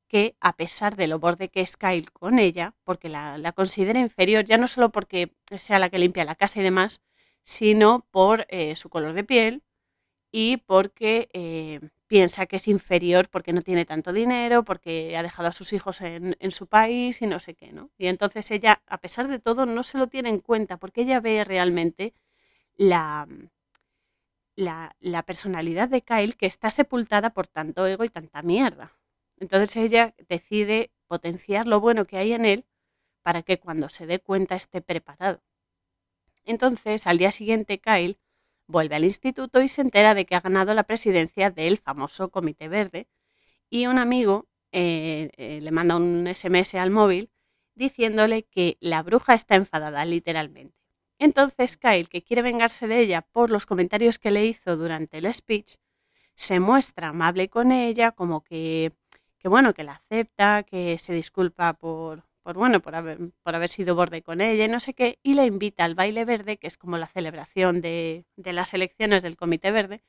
que 0.09 0.37
a 0.41 0.57
pesar 0.57 0.97
de 0.97 1.07
lo 1.07 1.21
borde 1.21 1.49
que 1.49 1.61
es 1.61 1.77
Kyle 1.77 2.11
con 2.11 2.41
ella, 2.41 2.75
porque 2.83 3.09
la, 3.09 3.53
considera 3.53 4.01
inferior, 4.01 4.45
ya 4.45 4.59
no 4.59 4.67
solo 4.67 4.91
porque 4.91 5.33
sea 5.59 5.79
la 5.79 5.91
que 5.91 6.01
limpia 6.01 6.25
la 6.25 6.35
casa 6.35 6.59
y 6.59 6.65
demás, 6.65 7.03
sino 7.45 8.07
por 8.11 8.47
eh, 8.49 8.75
su 8.77 8.89
color 8.91 9.13
de 9.13 9.25
piel 9.25 9.63
y 10.33 10.59
porque 10.59 11.29
eh, 11.35 11.81
piensa 12.09 12.47
que 12.47 12.57
es 12.57 12.69
inferior 12.69 13.29
porque 13.31 13.53
no 13.53 13.63
tiene 13.63 13.85
tanto 13.85 14.13
dinero, 14.13 14.65
porque 14.65 15.17
ha 15.17 15.23
dejado 15.23 15.49
a 15.49 15.53
sus 15.53 15.73
hijos 15.73 16.01
en, 16.01 16.37
su 16.51 16.67
país 16.67 17.23
y 17.23 17.27
no 17.27 17.41
sé 17.41 17.55
qué, 17.55 17.73
¿no? 17.73 17.91
Y 17.99 18.09
entonces 18.09 18.51
ella, 18.51 18.83
a 18.87 18.99
pesar 18.99 19.29
de 19.29 19.39
todo, 19.39 19.67
no 19.67 19.83
se 19.85 19.99
lo 19.99 20.09
tiene 20.09 20.31
en 20.31 20.41
cuenta 20.41 20.79
porque 20.79 21.03
ella 21.03 21.21
ve 21.21 21.45
realmente 21.45 22.15
la, 22.77 23.29
la, 24.57 24.97
la 25.01 25.23
personalidad 25.25 25.89
de 25.89 26.03
Kyle 26.03 26.37
que 26.37 26.47
está 26.47 26.71
sepultada 26.71 27.31
por 27.31 27.47
tanto 27.47 27.87
ego 27.87 28.05
y 28.05 28.09
tanta 28.09 28.43
mierda. 28.43 28.93
Entonces 29.39 29.77
ella 29.77 30.15
decide 30.29 30.91
potenciar 31.07 31.67
lo 31.67 31.81
bueno 31.81 32.07
que 32.07 32.19
hay 32.19 32.33
en 32.33 32.45
él 32.45 32.65
para 33.23 33.43
que 33.43 33.59
cuando 33.59 33.89
se 33.89 34.07
dé 34.07 34.21
cuenta 34.21 34.55
esté 34.55 34.81
preparado. 34.81 35.43
Entonces, 36.45 37.07
al 37.07 37.19
día 37.19 37.31
siguiente, 37.31 37.81
Kyle 37.81 38.19
vuelve 38.67 38.97
al 38.97 39.05
instituto 39.05 39.63
y 39.63 39.69
se 39.69 39.83
entera 39.83 40.15
de 40.15 40.25
que 40.27 40.35
ha 40.35 40.41
ganado 40.41 40.75
la 40.75 40.85
presidencia 40.85 41.51
del 41.51 41.79
famoso 41.79 42.31
Comité 42.31 42.69
Verde 42.69 43.09
y 43.71 43.87
un 43.87 43.99
amigo 43.99 44.49
eh, 44.73 45.31
eh, 45.37 45.61
le 45.61 45.71
manda 45.71 45.97
un 45.97 46.27
SMS 46.27 46.75
al 46.75 46.91
móvil 46.91 47.31
diciéndole 47.75 48.45
que 48.45 48.77
la 48.81 49.03
bruja 49.03 49.35
está 49.35 49.57
enfadada, 49.57 50.05
literalmente. 50.05 50.77
Entonces 51.19 51.77
Kyle, 51.77 52.09
que 52.09 52.23
quiere 52.23 52.43
vengarse 52.43 52.87
de 52.87 53.01
ella 53.01 53.23
por 53.23 53.51
los 53.51 53.67
comentarios 53.67 54.19
que 54.19 54.31
le 54.31 54.47
hizo 54.47 54.77
durante 54.77 55.19
el 55.19 55.33
speech, 55.33 55.77
se 56.35 56.61
muestra 56.61 57.09
amable 57.09 57.49
con 57.49 57.73
ella, 57.73 58.13
como 58.13 58.43
que, 58.43 58.93
que 59.39 59.49
bueno, 59.49 59.75
que 59.75 59.85
la 59.85 59.93
acepta, 59.95 60.65
que 60.65 60.99
se 60.99 61.13
disculpa 61.13 61.75
por, 61.75 62.25
por 62.45 62.57
bueno, 62.59 62.81
por 62.81 62.95
haber, 62.95 63.19
por 63.43 63.57
haber 63.57 63.71
sido 63.71 63.97
borde 63.97 64.23
con 64.23 64.41
ella 64.43 64.67
y 64.67 64.69
no 64.69 64.81
sé 64.81 64.95
qué, 64.95 65.19
y 65.23 65.35
la 65.35 65.47
invita 65.47 65.85
al 65.85 65.95
baile 65.95 66.25
verde, 66.27 66.59
que 66.59 66.67
es 66.69 66.79
como 66.79 66.99
la 66.99 67.09
celebración 67.09 67.81
de, 67.81 68.27
de 68.37 68.53
las 68.53 68.75
elecciones 68.75 69.23
del 69.23 69.37
Comité 69.37 69.73
Verde, 69.73 70.03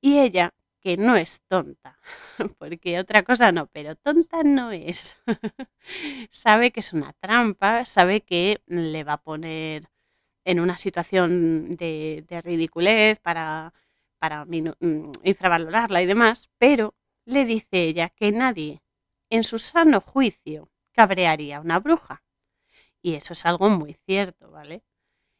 y 0.00 0.18
ella, 0.20 0.54
que 0.80 0.96
no 0.96 1.16
es 1.16 1.42
tonta, 1.48 1.98
porque 2.58 2.98
otra 2.98 3.24
cosa 3.24 3.52
no, 3.52 3.66
pero 3.68 3.96
tonta 3.96 4.42
no 4.42 4.72
es, 4.72 5.18
sabe 6.30 6.72
que 6.72 6.80
es 6.80 6.92
una 6.94 7.12
trampa, 7.14 7.84
sabe 7.84 8.22
que 8.22 8.62
le 8.66 9.04
va 9.04 9.14
a 9.14 9.22
poner 9.22 9.90
en 10.44 10.60
una 10.60 10.78
situación 10.78 11.76
de, 11.76 12.24
de 12.28 12.40
ridiculez 12.42 13.18
para, 13.20 13.74
para 14.18 14.46
mm, 14.46 15.12
infravalorarla 15.24 16.02
y 16.02 16.06
demás, 16.06 16.48
pero 16.58 16.94
le 17.26 17.44
dice 17.44 17.84
ella 17.84 18.08
que 18.10 18.32
nadie 18.32 18.82
en 19.30 19.44
su 19.44 19.58
sano 19.58 20.00
juicio 20.00 20.70
cabrearía 20.96 21.60
una 21.60 21.78
bruja. 21.78 22.24
Y 23.02 23.14
eso 23.14 23.34
es 23.34 23.46
algo 23.46 23.68
muy 23.68 23.94
cierto, 24.06 24.50
¿vale? 24.50 24.82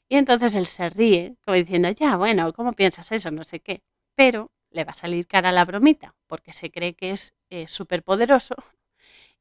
Y 0.09 0.17
entonces 0.17 0.55
él 0.55 0.67
se 0.67 0.91
ríe, 0.91 1.37
como 1.45 1.57
diciendo, 1.57 1.91
ya, 1.91 2.17
bueno, 2.17 2.53
¿cómo 2.53 2.73
piensas 2.73 3.11
eso? 3.13 3.31
No 3.31 3.45
sé 3.45 3.61
qué. 3.61 3.83
Pero 4.15 4.53
le 4.71 4.85
va 4.85 4.93
a 4.93 4.95
salir 4.95 5.27
cara 5.27 5.49
a 5.51 5.53
la 5.53 5.65
bromita, 5.65 6.15
porque 6.29 6.53
se 6.53 6.71
cree 6.71 6.95
que 6.95 7.13
es 7.13 7.35
eh, 7.51 7.69
súper 7.69 8.03
poderoso 8.05 8.55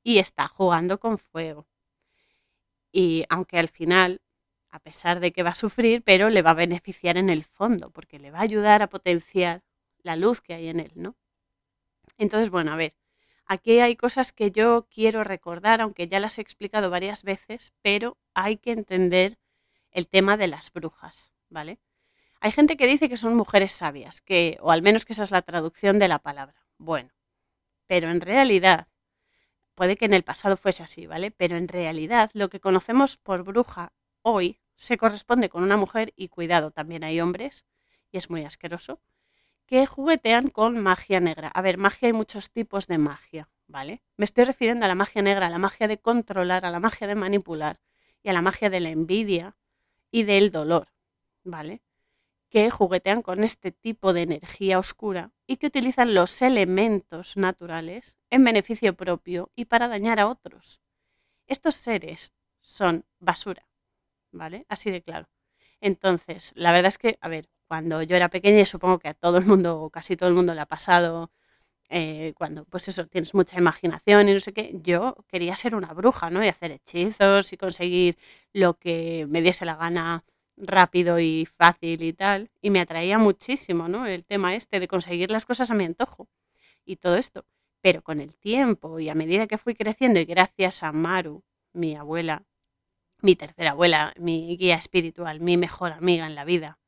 y 0.03 0.19
está 0.19 0.47
jugando 0.47 0.99
con 0.99 1.17
fuego. 1.17 1.67
Y 2.91 3.25
aunque 3.29 3.59
al 3.59 3.69
final, 3.69 4.21
a 4.71 4.79
pesar 4.79 5.19
de 5.19 5.31
que 5.33 5.43
va 5.43 5.51
a 5.51 5.55
sufrir, 5.55 6.03
pero 6.03 6.29
le 6.29 6.41
va 6.41 6.51
a 6.51 6.55
beneficiar 6.55 7.17
en 7.17 7.29
el 7.29 7.43
fondo, 7.43 7.91
porque 7.91 8.19
le 8.19 8.31
va 8.31 8.39
a 8.39 8.43
ayudar 8.43 8.81
a 8.81 8.89
potenciar 8.89 9.63
la 10.03 10.15
luz 10.15 10.41
que 10.41 10.53
hay 10.53 10.69
en 10.69 10.79
él, 10.79 10.91
¿no? 10.95 11.15
Entonces, 12.17 12.49
bueno, 12.49 12.71
a 12.71 12.77
ver, 12.77 12.93
Aquí 13.47 13.79
hay 13.79 13.95
cosas 13.95 14.33
que 14.33 14.51
yo 14.51 14.87
quiero 14.89 15.23
recordar, 15.23 15.79
aunque 15.81 16.07
ya 16.07 16.19
las 16.19 16.37
he 16.37 16.41
explicado 16.41 16.89
varias 16.89 17.23
veces, 17.23 17.73
pero 17.81 18.17
hay 18.33 18.57
que 18.57 18.71
entender 18.71 19.37
el 19.91 20.07
tema 20.07 20.35
de 20.35 20.47
las 20.47 20.73
brujas, 20.73 21.31
¿vale? 21.49 21.79
Hay 22.41 22.51
gente 22.51 22.75
que 22.75 22.87
dice 22.87 23.07
que 23.07 23.17
son 23.17 23.35
mujeres 23.35 23.71
sabias, 23.71 24.21
que, 24.21 24.57
o 24.61 24.71
al 24.71 24.81
menos 24.81 25.05
que 25.05 25.13
esa 25.13 25.23
es 25.23 25.31
la 25.31 25.43
traducción 25.43 25.99
de 25.99 26.07
la 26.07 26.19
palabra. 26.19 26.67
Bueno, 26.77 27.11
pero 27.87 28.09
en 28.09 28.19
realidad, 28.19 28.87
puede 29.75 29.95
que 29.95 30.05
en 30.05 30.13
el 30.13 30.23
pasado 30.23 30.57
fuese 30.57 30.83
así, 30.83 31.05
¿vale? 31.05 31.31
Pero 31.31 31.55
en 31.55 31.67
realidad 31.67 32.31
lo 32.33 32.49
que 32.49 32.59
conocemos 32.59 33.17
por 33.17 33.43
bruja 33.43 33.93
hoy 34.23 34.59
se 34.75 34.97
corresponde 34.97 35.49
con 35.49 35.63
una 35.63 35.77
mujer, 35.77 36.13
y 36.15 36.29
cuidado, 36.29 36.71
también 36.71 37.03
hay 37.03 37.21
hombres, 37.21 37.65
y 38.11 38.17
es 38.17 38.29
muy 38.29 38.43
asqueroso, 38.43 38.99
que 39.67 39.85
juguetean 39.85 40.49
con 40.49 40.79
magia 40.81 41.19
negra. 41.19 41.49
A 41.49 41.61
ver, 41.61 41.77
magia 41.77 42.07
hay 42.07 42.13
muchos 42.13 42.51
tipos 42.51 42.87
de 42.87 42.97
magia, 42.97 43.49
¿vale? 43.67 44.03
Me 44.17 44.25
estoy 44.25 44.43
refiriendo 44.43 44.85
a 44.85 44.87
la 44.87 44.95
magia 44.95 45.21
negra, 45.21 45.47
a 45.47 45.49
la 45.49 45.57
magia 45.57 45.87
de 45.87 45.97
controlar, 45.97 46.65
a 46.65 46.71
la 46.71 46.79
magia 46.79 47.07
de 47.07 47.15
manipular 47.15 47.79
y 48.23 48.29
a 48.29 48.33
la 48.33 48.41
magia 48.41 48.69
de 48.69 48.79
la 48.79 48.89
envidia 48.89 49.57
y 50.11 50.23
del 50.23 50.51
dolor, 50.51 50.89
¿vale? 51.43 51.81
Que 52.49 52.69
juguetean 52.69 53.21
con 53.21 53.43
este 53.43 53.71
tipo 53.71 54.13
de 54.13 54.21
energía 54.21 54.79
oscura 54.79 55.31
y 55.47 55.57
que 55.57 55.67
utilizan 55.67 56.13
los 56.13 56.41
elementos 56.41 57.37
naturales 57.37 58.17
en 58.29 58.43
beneficio 58.43 58.95
propio 58.95 59.51
y 59.55 59.65
para 59.65 59.87
dañar 59.87 60.19
a 60.19 60.27
otros. 60.27 60.81
Estos 61.47 61.75
seres 61.75 62.33
son 62.61 63.05
basura, 63.19 63.67
¿vale? 64.31 64.65
Así 64.69 64.91
de 64.91 65.01
claro. 65.01 65.27
Entonces, 65.81 66.53
la 66.55 66.71
verdad 66.71 66.87
es 66.89 66.97
que, 66.97 67.17
a 67.21 67.27
ver, 67.27 67.49
cuando 67.67 68.01
yo 68.03 68.15
era 68.15 68.29
pequeña 68.29 68.61
y 68.61 68.65
supongo 68.65 68.99
que 68.99 69.09
a 69.09 69.13
todo 69.13 69.37
el 69.37 69.45
mundo 69.45 69.81
o 69.81 69.89
casi 69.89 70.15
todo 70.15 70.29
el 70.29 70.35
mundo 70.35 70.53
le 70.53 70.61
ha 70.61 70.65
pasado 70.65 71.31
eh, 71.89 72.33
cuando 72.37 72.65
pues 72.65 72.87
eso 72.87 73.05
tienes 73.07 73.33
mucha 73.35 73.57
imaginación 73.57 74.27
y 74.29 74.33
no 74.33 74.39
sé 74.39 74.53
qué 74.53 74.71
yo 74.81 75.15
quería 75.27 75.55
ser 75.55 75.75
una 75.75 75.93
bruja 75.93 76.29
no 76.31 76.43
y 76.43 76.47
hacer 76.47 76.71
hechizos 76.71 77.53
y 77.53 77.57
conseguir 77.57 78.17
lo 78.53 78.75
que 78.75 79.27
me 79.29 79.41
diese 79.41 79.65
la 79.65 79.75
gana 79.75 80.23
rápido 80.57 81.19
y 81.19 81.47
fácil 81.57 82.03
y 82.03 82.13
tal. 82.13 82.49
Y 82.61 82.69
me 82.69 82.79
atraía 82.79 83.17
muchísimo 83.17 83.87
no 83.87 84.05
el 84.05 84.25
tema 84.25 84.55
este 84.55 84.79
de 84.79 84.87
conseguir 84.87 85.31
las 85.31 85.45
cosas 85.45 85.69
a 85.71 85.75
mi 85.75 85.85
antojo 85.85 86.27
y 86.85 86.97
todo 86.97 87.17
esto. 87.17 87.45
Pero 87.81 88.01
con 88.03 88.19
el 88.19 88.35
tiempo 88.35 88.99
y 88.99 89.09
a 89.09 89.15
medida 89.15 89.47
que 89.47 89.57
fui 89.57 89.75
creciendo 89.75 90.19
y 90.19 90.25
gracias 90.25 90.83
a 90.83 90.91
Maru 90.91 91.43
mi 91.73 91.95
abuela 91.95 92.43
mi 93.21 93.35
tercera 93.35 93.71
abuela 93.71 94.13
mi 94.17 94.57
guía 94.57 94.75
espiritual 94.75 95.39
mi 95.39 95.57
mejor 95.57 95.91
amiga 95.93 96.25
en 96.25 96.35
la 96.35 96.45
vida 96.45 96.79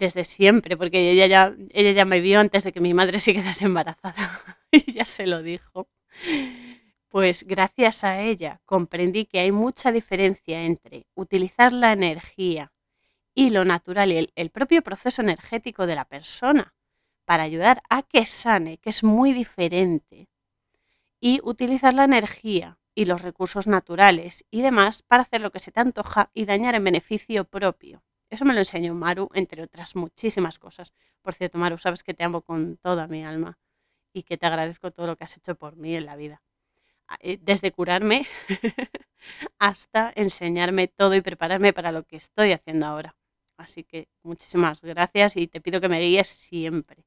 desde 0.00 0.24
siempre, 0.24 0.76
porque 0.76 1.12
ella 1.12 1.28
ya, 1.28 1.54
ella 1.70 1.92
ya 1.92 2.04
me 2.04 2.20
vio 2.20 2.40
antes 2.40 2.64
de 2.64 2.72
que 2.72 2.80
mi 2.80 2.94
madre 2.94 3.20
se 3.20 3.32
quedase 3.32 3.66
embarazada 3.66 4.58
y 4.72 4.90
ya 4.92 5.04
se 5.04 5.28
lo 5.28 5.42
dijo. 5.42 5.88
Pues 7.08 7.44
gracias 7.44 8.02
a 8.02 8.20
ella 8.20 8.60
comprendí 8.64 9.26
que 9.26 9.40
hay 9.40 9.52
mucha 9.52 9.92
diferencia 9.92 10.64
entre 10.64 11.06
utilizar 11.14 11.72
la 11.72 11.92
energía 11.92 12.72
y 13.34 13.50
lo 13.50 13.64
natural 13.64 14.12
y 14.12 14.30
el, 14.34 14.50
propio 14.50 14.82
proceso 14.82 15.22
energético 15.22 15.86
de 15.86 15.94
la 15.94 16.04
persona 16.04 16.74
para 17.24 17.44
ayudar 17.44 17.82
a 17.88 18.02
que 18.02 18.26
sane, 18.26 18.78
que 18.78 18.90
es 18.90 19.04
muy 19.04 19.32
diferente, 19.32 20.28
y 21.20 21.40
utilizar 21.44 21.94
la 21.94 22.04
energía 22.04 22.78
y 22.94 23.04
los 23.04 23.22
recursos 23.22 23.66
naturales 23.66 24.44
y 24.50 24.62
demás 24.62 25.02
para 25.02 25.22
hacer 25.22 25.40
lo 25.40 25.52
que 25.52 25.60
se 25.60 25.70
te 25.70 25.80
antoja 25.80 26.30
y 26.34 26.44
dañar 26.44 26.74
en 26.74 26.84
beneficio 26.84 27.44
propio. 27.44 28.02
Eso 28.30 28.44
me 28.44 28.54
lo 28.54 28.60
enseñó 28.60 28.94
Maru, 28.94 29.28
entre 29.34 29.62
otras 29.62 29.96
muchísimas 29.96 30.58
cosas. 30.58 30.92
Por 31.20 31.34
cierto, 31.34 31.58
Maru, 31.58 31.78
sabes 31.78 32.02
que 32.04 32.14
te 32.14 32.24
amo 32.24 32.42
con 32.42 32.76
toda 32.76 33.08
mi 33.08 33.24
alma 33.24 33.58
y 34.12 34.22
que 34.22 34.36
te 34.38 34.46
agradezco 34.46 34.92
todo 34.92 35.08
lo 35.08 35.16
que 35.16 35.24
has 35.24 35.36
hecho 35.36 35.56
por 35.56 35.76
mí 35.76 35.96
en 35.96 36.06
la 36.06 36.16
vida. 36.16 36.42
Ah, 37.08 37.16
eh, 37.20 37.38
desde 37.42 37.72
curarme 37.72 38.26
hasta 39.58 40.12
enseñarme 40.14 40.88
todo 40.88 41.14
y 41.14 41.20
prepararme 41.20 41.72
para 41.72 41.92
lo 41.92 42.04
que 42.04 42.16
estoy 42.16 42.52
haciendo 42.52 42.86
ahora. 42.86 43.16
Así 43.56 43.84
que 43.84 44.08
muchísimas 44.22 44.80
gracias 44.80 45.36
y 45.36 45.48
te 45.48 45.60
pido 45.60 45.80
que 45.80 45.88
me 45.88 46.00
guíes 46.00 46.28
siempre. 46.28 47.04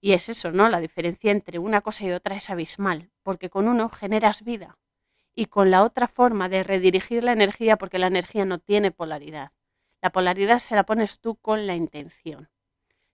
Y 0.00 0.12
es 0.12 0.28
eso, 0.28 0.50
¿no? 0.50 0.68
La 0.68 0.80
diferencia 0.80 1.30
entre 1.30 1.58
una 1.58 1.80
cosa 1.82 2.04
y 2.04 2.12
otra 2.12 2.36
es 2.36 2.50
abismal, 2.50 3.10
porque 3.22 3.50
con 3.50 3.68
uno 3.68 3.88
generas 3.88 4.42
vida 4.42 4.78
y 5.34 5.46
con 5.46 5.70
la 5.70 5.84
otra 5.84 6.08
forma 6.08 6.48
de 6.48 6.62
redirigir 6.64 7.22
la 7.22 7.32
energía, 7.32 7.76
porque 7.78 7.98
la 7.98 8.08
energía 8.08 8.44
no 8.44 8.58
tiene 8.58 8.90
polaridad. 8.90 9.52
La 10.02 10.10
polaridad 10.10 10.58
se 10.58 10.74
la 10.74 10.84
pones 10.84 11.20
tú 11.20 11.36
con 11.36 11.68
la 11.68 11.76
intención. 11.76 12.50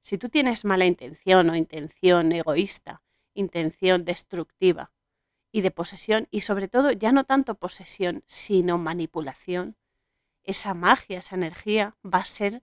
Si 0.00 0.16
tú 0.16 0.30
tienes 0.30 0.64
mala 0.64 0.86
intención 0.86 1.50
o 1.50 1.54
intención 1.54 2.32
egoísta, 2.32 3.02
intención 3.34 4.06
destructiva 4.06 4.90
y 5.52 5.60
de 5.60 5.70
posesión, 5.70 6.28
y 6.30 6.40
sobre 6.40 6.66
todo 6.66 6.90
ya 6.92 7.12
no 7.12 7.24
tanto 7.24 7.56
posesión, 7.56 8.24
sino 8.26 8.78
manipulación, 8.78 9.76
esa 10.44 10.72
magia, 10.72 11.18
esa 11.18 11.34
energía 11.34 11.94
va 12.02 12.20
a 12.20 12.24
ser 12.24 12.62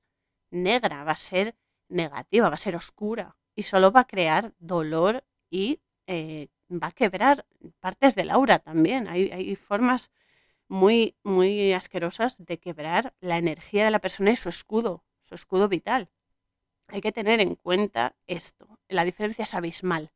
negra, 0.50 1.04
va 1.04 1.12
a 1.12 1.18
ser 1.18 1.56
negativa, 1.88 2.50
va 2.50 2.56
a 2.56 2.58
ser 2.58 2.76
oscura 2.76 3.38
y 3.56 3.62
solo 3.62 3.92
va 3.92 4.02
a 4.02 4.08
crear 4.08 4.56
dolor 4.58 5.24
y 5.52 5.82
eh, 6.08 6.48
va 6.72 6.88
a 6.88 6.92
quebrar 6.92 7.46
partes 7.80 8.16
del 8.16 8.32
aura 8.32 8.58
también. 8.58 9.08
Hay, 9.08 9.30
hay 9.30 9.56
formas 9.56 10.10
muy, 10.68 11.16
muy 11.24 11.74
asquerosas 11.74 12.38
de 12.44 12.60
quebrar 12.60 13.14
la 13.20 13.38
energía 13.38 13.86
de 13.86 13.92
la 13.92 14.00
persona 14.00 14.32
y 14.32 14.36
su 14.36 14.50
escudo, 14.50 15.04
su 15.24 15.36
escudo 15.36 15.68
vital. 15.68 16.10
Hay 16.88 17.02
que 17.02 17.12
tener 17.12 17.40
en 17.40 17.56
cuenta 17.56 18.16
esto. 18.28 18.80
La 18.88 19.06
diferencia 19.06 19.44
es 19.44 19.54
abismal. 19.54 20.12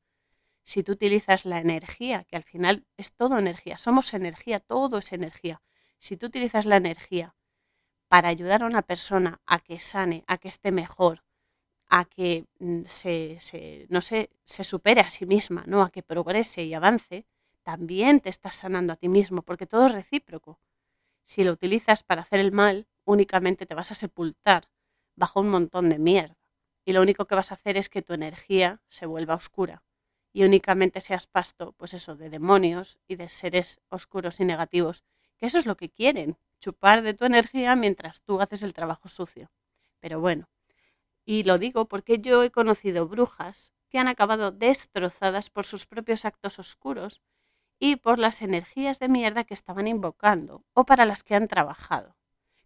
Si 0.63 0.83
tú 0.83 0.91
utilizas 0.91 1.45
la 1.45 1.59
energía, 1.59 2.25
que 2.25 2.35
al 2.35 2.43
final 2.43 2.85
es 2.97 3.13
todo 3.13 3.39
energía, 3.39 3.77
somos 3.77 4.13
energía, 4.13 4.59
todo 4.59 4.99
es 4.99 5.11
energía. 5.13 5.61
Si 5.97 6.15
tú 6.15 6.27
utilizas 6.27 6.65
la 6.65 6.77
energía 6.77 7.35
para 8.07 8.29
ayudar 8.29 8.63
a 8.63 8.67
una 8.67 8.83
persona 8.83 9.41
a 9.45 9.59
que 9.59 9.79
sane, 9.79 10.23
a 10.27 10.37
que 10.37 10.47
esté 10.47 10.71
mejor, 10.71 11.23
a 11.87 12.05
que 12.05 12.45
mm, 12.59 12.83
se, 12.85 13.87
no 13.89 14.01
se 14.01 14.29
supere 14.63 15.01
a 15.01 15.09
sí 15.09 15.25
misma, 15.25 15.63
¿no? 15.65 15.81
a 15.81 15.89
que 15.89 16.03
progrese 16.03 16.63
y 16.63 16.73
avance, 16.73 17.25
también 17.69 18.19
te 18.19 18.29
estás 18.29 18.55
sanando 18.55 18.93
a 18.93 18.95
ti 18.95 19.09
mismo, 19.09 19.43
porque 19.43 19.67
todo 19.67 19.85
es 19.85 19.91
recíproco. 19.91 20.59
Si 21.23 21.43
lo 21.43 21.51
utilizas 21.51 22.01
para 22.01 22.23
hacer 22.23 22.39
el 22.39 22.51
mal, 22.51 22.87
únicamente 23.05 23.67
te 23.67 23.75
vas 23.75 23.91
a 23.91 23.95
sepultar 23.95 24.71
bajo 25.15 25.39
un 25.39 25.49
montón 25.49 25.87
de 25.87 25.99
mierda. 25.99 26.35
Y 26.83 26.93
lo 26.93 27.01
único 27.03 27.25
que 27.25 27.35
vas 27.35 27.51
a 27.51 27.53
hacer 27.53 27.77
es 27.77 27.87
que 27.87 28.01
tu 28.01 28.13
energía 28.13 28.81
se 28.89 29.05
vuelva 29.05 29.35
oscura 29.35 29.83
y 30.33 30.45
únicamente 30.45 30.99
seas 30.99 31.27
pasto, 31.27 31.73
pues 31.73 31.93
eso, 31.93 32.15
de 32.15 32.31
demonios 32.31 32.97
y 33.07 33.17
de 33.17 33.29
seres 33.29 33.81
oscuros 33.89 34.39
y 34.39 34.45
negativos, 34.45 35.03
que 35.37 35.45
eso 35.45 35.59
es 35.59 35.67
lo 35.67 35.77
que 35.77 35.91
quieren, 35.91 36.39
chupar 36.59 37.03
de 37.03 37.13
tu 37.13 37.25
energía 37.25 37.75
mientras 37.75 38.23
tú 38.23 38.41
haces 38.41 38.63
el 38.63 38.73
trabajo 38.73 39.09
sucio. 39.09 39.51
Pero 39.99 40.19
bueno, 40.19 40.49
y 41.23 41.43
lo 41.43 41.59
digo 41.59 41.85
porque 41.85 42.17
yo 42.17 42.41
he 42.41 42.49
conocido 42.49 43.07
brujas 43.07 43.73
que 43.89 43.99
han 43.99 44.07
acabado 44.07 44.49
destrozadas 44.49 45.51
por 45.51 45.67
sus 45.67 45.85
propios 45.85 46.25
actos 46.25 46.57
oscuros 46.57 47.21
y 47.79 47.95
por 47.95 48.19
las 48.19 48.41
energías 48.41 48.99
de 48.99 49.07
mierda 49.07 49.45
que 49.45 49.53
estaban 49.53 49.87
invocando 49.87 50.65
o 50.73 50.85
para 50.85 51.05
las 51.05 51.23
que 51.23 51.35
han 51.35 51.47
trabajado. 51.47 52.15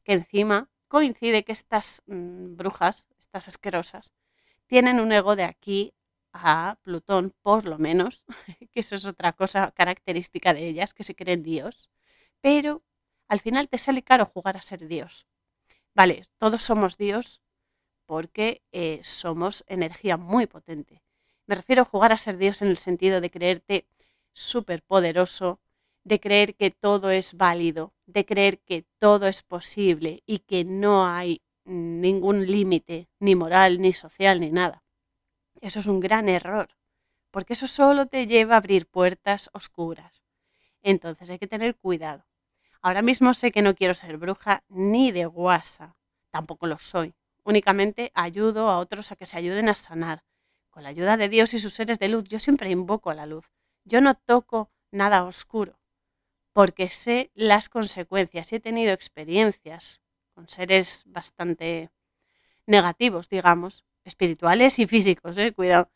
Que 0.03 0.13
encima 0.13 0.69
coincide 0.87 1.43
que 1.43 1.51
estas 1.51 2.01
mm, 2.07 2.55
brujas, 2.55 3.07
estas 3.19 3.47
asquerosas, 3.47 4.13
tienen 4.65 4.99
un 4.99 5.11
ego 5.11 5.35
de 5.35 5.43
aquí 5.43 5.93
a 6.33 6.79
Plutón, 6.81 7.33
por 7.41 7.65
lo 7.65 7.77
menos, 7.77 8.25
que 8.71 8.79
eso 8.79 8.95
es 8.95 9.05
otra 9.05 9.33
cosa 9.33 9.71
característica 9.71 10.53
de 10.53 10.67
ellas, 10.67 10.93
que 10.93 11.03
se 11.03 11.15
creen 11.15 11.43
Dios, 11.43 11.91
pero 12.41 12.83
al 13.27 13.39
final 13.39 13.69
te 13.69 13.77
sale 13.77 14.03
caro 14.03 14.25
jugar 14.25 14.57
a 14.57 14.61
ser 14.61 14.87
Dios. 14.87 15.27
Vale, 15.93 16.25
todos 16.37 16.63
somos 16.63 16.97
Dios 16.97 17.41
porque 18.05 18.63
eh, 18.71 18.99
somos 19.03 19.63
energía 19.67 20.17
muy 20.17 20.47
potente. 20.47 21.03
Me 21.45 21.55
refiero 21.55 21.83
a 21.83 21.85
jugar 21.85 22.11
a 22.11 22.17
ser 22.17 22.37
Dios 22.37 22.61
en 22.61 22.69
el 22.69 22.77
sentido 22.77 23.21
de 23.21 23.29
creerte 23.29 23.87
súper 24.33 24.83
poderoso, 24.83 25.59
de 26.03 26.19
creer 26.19 26.55
que 26.55 26.71
todo 26.71 27.11
es 27.11 27.35
válido, 27.35 27.93
de 28.05 28.25
creer 28.25 28.59
que 28.59 28.85
todo 28.99 29.27
es 29.27 29.41
posible 29.41 30.21
y 30.25 30.39
que 30.39 30.65
no 30.65 31.05
hay 31.05 31.41
ningún 31.65 32.45
límite, 32.45 33.07
ni 33.19 33.35
moral, 33.35 33.79
ni 33.79 33.93
social, 33.93 34.39
ni 34.39 34.51
nada. 34.51 34.83
Eso 35.61 35.79
es 35.79 35.85
un 35.85 35.99
gran 35.99 36.27
error, 36.27 36.69
porque 37.31 37.53
eso 37.53 37.67
solo 37.67 38.05
te 38.05 38.27
lleva 38.27 38.55
a 38.55 38.57
abrir 38.57 38.85
puertas 38.85 39.49
oscuras. 39.53 40.23
Entonces 40.81 41.29
hay 41.29 41.39
que 41.39 41.47
tener 41.47 41.77
cuidado. 41.77 42.25
Ahora 42.81 43.01
mismo 43.01 43.33
sé 43.33 43.51
que 43.51 43.61
no 43.61 43.75
quiero 43.75 43.93
ser 43.93 44.17
bruja 44.17 44.63
ni 44.67 45.13
de 45.13 45.25
guasa, 45.25 45.95
tampoco 46.31 46.67
lo 46.67 46.77
soy. 46.77 47.15
Únicamente 47.45 48.11
ayudo 48.13 48.69
a 48.69 48.77
otros 48.77 49.11
a 49.11 49.15
que 49.15 49.25
se 49.25 49.37
ayuden 49.37 49.69
a 49.69 49.75
sanar. 49.75 50.25
Con 50.69 50.83
la 50.83 50.89
ayuda 50.89 51.15
de 51.15 51.29
Dios 51.29 51.53
y 51.53 51.59
sus 51.59 51.73
seres 51.73 51.99
de 51.99 52.09
luz, 52.09 52.25
yo 52.25 52.39
siempre 52.39 52.69
invoco 52.69 53.09
a 53.09 53.15
la 53.15 53.25
luz. 53.25 53.49
Yo 53.85 54.01
no 54.01 54.15
toco 54.15 54.71
nada 54.91 55.23
oscuro, 55.23 55.79
porque 56.53 56.89
sé 56.89 57.31
las 57.33 57.69
consecuencias 57.69 58.53
he 58.53 58.59
tenido 58.59 58.93
experiencias 58.93 60.01
con 60.33 60.47
seres 60.47 61.03
bastante 61.05 61.89
negativos, 62.65 63.29
digamos, 63.29 63.83
espirituales 64.05 64.79
y 64.79 64.87
físicos, 64.87 65.37
¿eh? 65.37 65.53
cuidado. 65.53 65.89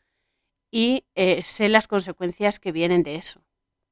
Y 0.70 1.06
eh, 1.14 1.42
sé 1.44 1.68
las 1.68 1.88
consecuencias 1.88 2.60
que 2.60 2.72
vienen 2.72 3.02
de 3.02 3.16
eso, 3.16 3.42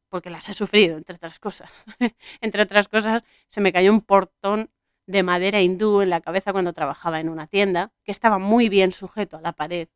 porque 0.09 0.31
las 0.31 0.49
he 0.49 0.55
sufrido, 0.55 0.99
entre 0.99 1.17
otras 1.17 1.39
cosas. 1.39 1.87
entre 2.41 2.63
otras 2.63 2.89
cosas, 2.89 3.23
se 3.49 3.61
me 3.61 3.73
cayó 3.73 3.93
un 3.93 4.03
portón 4.03 4.71
de 5.07 5.23
madera 5.23 5.63
hindú 5.63 6.03
en 6.03 6.11
la 6.11 6.21
cabeza 6.21 6.53
cuando 6.53 6.73
trabajaba 6.73 7.21
en 7.21 7.29
una 7.29 7.47
tienda, 7.47 7.93
que 8.05 8.13
estaba 8.13 8.39
muy 8.39 8.69
bien 8.69 8.93
sujeto 8.93 9.39
a 9.39 9.41
la 9.41 9.53
pared, 9.53 9.89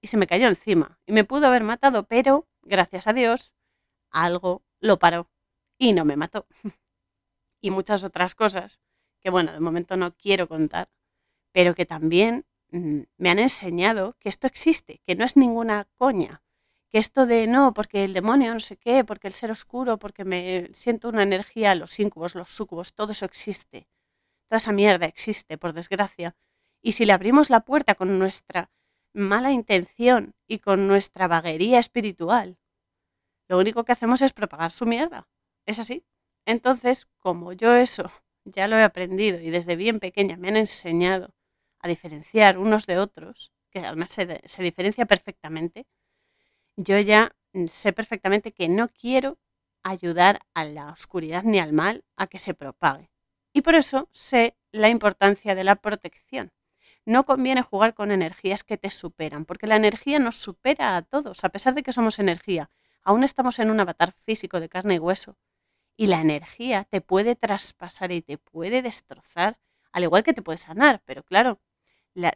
y 0.00 0.08
se 0.08 0.16
me 0.16 0.26
cayó 0.26 0.48
encima. 0.48 0.98
Y 1.06 1.12
me 1.12 1.24
pudo 1.24 1.46
haber 1.46 1.62
matado, 1.62 2.04
pero, 2.04 2.48
gracias 2.62 3.06
a 3.06 3.12
Dios, 3.12 3.52
algo 4.10 4.62
lo 4.80 4.98
paró 4.98 5.30
y 5.78 5.92
no 5.92 6.04
me 6.04 6.16
mató. 6.16 6.46
y 7.60 7.70
muchas 7.70 8.04
otras 8.04 8.34
cosas 8.34 8.80
que, 9.20 9.30
bueno, 9.30 9.52
de 9.52 9.60
momento 9.60 9.96
no 9.96 10.14
quiero 10.16 10.48
contar, 10.48 10.90
pero 11.52 11.74
que 11.74 11.86
también 11.86 12.46
mm, 12.70 13.02
me 13.18 13.30
han 13.30 13.38
enseñado 13.38 14.16
que 14.18 14.28
esto 14.28 14.46
existe, 14.46 15.00
que 15.06 15.14
no 15.14 15.24
es 15.24 15.36
ninguna 15.36 15.88
coña, 15.94 16.42
que 16.88 16.98
esto 16.98 17.26
de 17.26 17.46
no, 17.46 17.72
porque 17.72 18.04
el 18.04 18.12
demonio, 18.12 18.52
no 18.52 18.60
sé 18.60 18.76
qué, 18.76 19.04
porque 19.04 19.28
el 19.28 19.34
ser 19.34 19.50
oscuro, 19.50 19.98
porque 19.98 20.24
me 20.24 20.68
siento 20.74 21.08
una 21.08 21.22
energía, 21.22 21.74
los 21.74 21.98
incubos, 21.98 22.34
los 22.34 22.50
sucubos, 22.50 22.92
todo 22.92 23.12
eso 23.12 23.24
existe. 23.24 23.88
Toda 24.48 24.58
esa 24.58 24.72
mierda 24.72 25.06
existe, 25.06 25.56
por 25.56 25.72
desgracia. 25.72 26.36
Y 26.82 26.92
si 26.92 27.06
le 27.06 27.14
abrimos 27.14 27.48
la 27.48 27.60
puerta 27.60 27.94
con 27.94 28.18
nuestra 28.18 28.70
mala 29.12 29.52
intención 29.52 30.34
y 30.46 30.58
con 30.58 30.88
nuestra 30.88 31.28
vaguería 31.28 31.78
espiritual, 31.78 32.58
lo 33.48 33.58
único 33.58 33.84
que 33.84 33.92
hacemos 33.92 34.22
es 34.22 34.32
propagar 34.32 34.70
su 34.70 34.86
mierda. 34.86 35.28
Es 35.66 35.78
así. 35.78 36.04
Entonces, 36.46 37.06
como 37.18 37.52
yo 37.52 37.74
eso 37.74 38.10
ya 38.44 38.68
lo 38.68 38.76
he 38.76 38.82
aprendido 38.82 39.40
y 39.40 39.50
desde 39.50 39.76
bien 39.76 40.00
pequeña 40.00 40.36
me 40.36 40.48
han 40.48 40.56
enseñado 40.56 41.34
a 41.80 41.88
diferenciar 41.88 42.58
unos 42.58 42.86
de 42.86 42.98
otros, 42.98 43.52
que 43.70 43.80
además 43.80 44.10
se, 44.10 44.40
se 44.44 44.62
diferencia 44.62 45.06
perfectamente, 45.06 45.86
yo 46.76 46.98
ya 46.98 47.34
sé 47.68 47.92
perfectamente 47.92 48.52
que 48.52 48.68
no 48.68 48.88
quiero 48.88 49.38
ayudar 49.82 50.40
a 50.54 50.64
la 50.64 50.90
oscuridad 50.90 51.42
ni 51.42 51.58
al 51.58 51.72
mal 51.72 52.04
a 52.16 52.26
que 52.26 52.38
se 52.38 52.54
propague. 52.54 53.10
Y 53.52 53.62
por 53.62 53.74
eso 53.74 54.08
sé 54.12 54.56
la 54.70 54.88
importancia 54.88 55.54
de 55.54 55.64
la 55.64 55.76
protección. 55.76 56.52
No 57.04 57.24
conviene 57.24 57.62
jugar 57.62 57.94
con 57.94 58.12
energías 58.12 58.62
que 58.62 58.76
te 58.76 58.90
superan, 58.90 59.44
porque 59.44 59.66
la 59.66 59.76
energía 59.76 60.18
nos 60.18 60.36
supera 60.36 60.96
a 60.96 61.02
todos, 61.02 61.42
a 61.42 61.48
pesar 61.48 61.74
de 61.74 61.82
que 61.82 61.92
somos 61.92 62.18
energía. 62.18 62.70
Aún 63.02 63.24
estamos 63.24 63.58
en 63.58 63.70
un 63.70 63.80
avatar 63.80 64.12
físico 64.24 64.60
de 64.60 64.68
carne 64.68 64.94
y 64.94 64.98
hueso, 64.98 65.36
y 65.96 66.06
la 66.06 66.20
energía 66.20 66.84
te 66.84 67.00
puede 67.00 67.34
traspasar 67.34 68.12
y 68.12 68.22
te 68.22 68.38
puede 68.38 68.82
destrozar, 68.82 69.58
al 69.90 70.04
igual 70.04 70.22
que 70.22 70.32
te 70.32 70.42
puede 70.42 70.58
sanar, 70.58 71.02
pero 71.04 71.24
claro, 71.24 71.60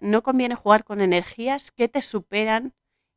no 0.01 0.23
conviene 0.23 0.55
jugar 0.57 0.85
con 0.85 1.01
energías 1.01 1.71
que 1.71 1.89
te 1.89 2.03
superan 2.03 2.75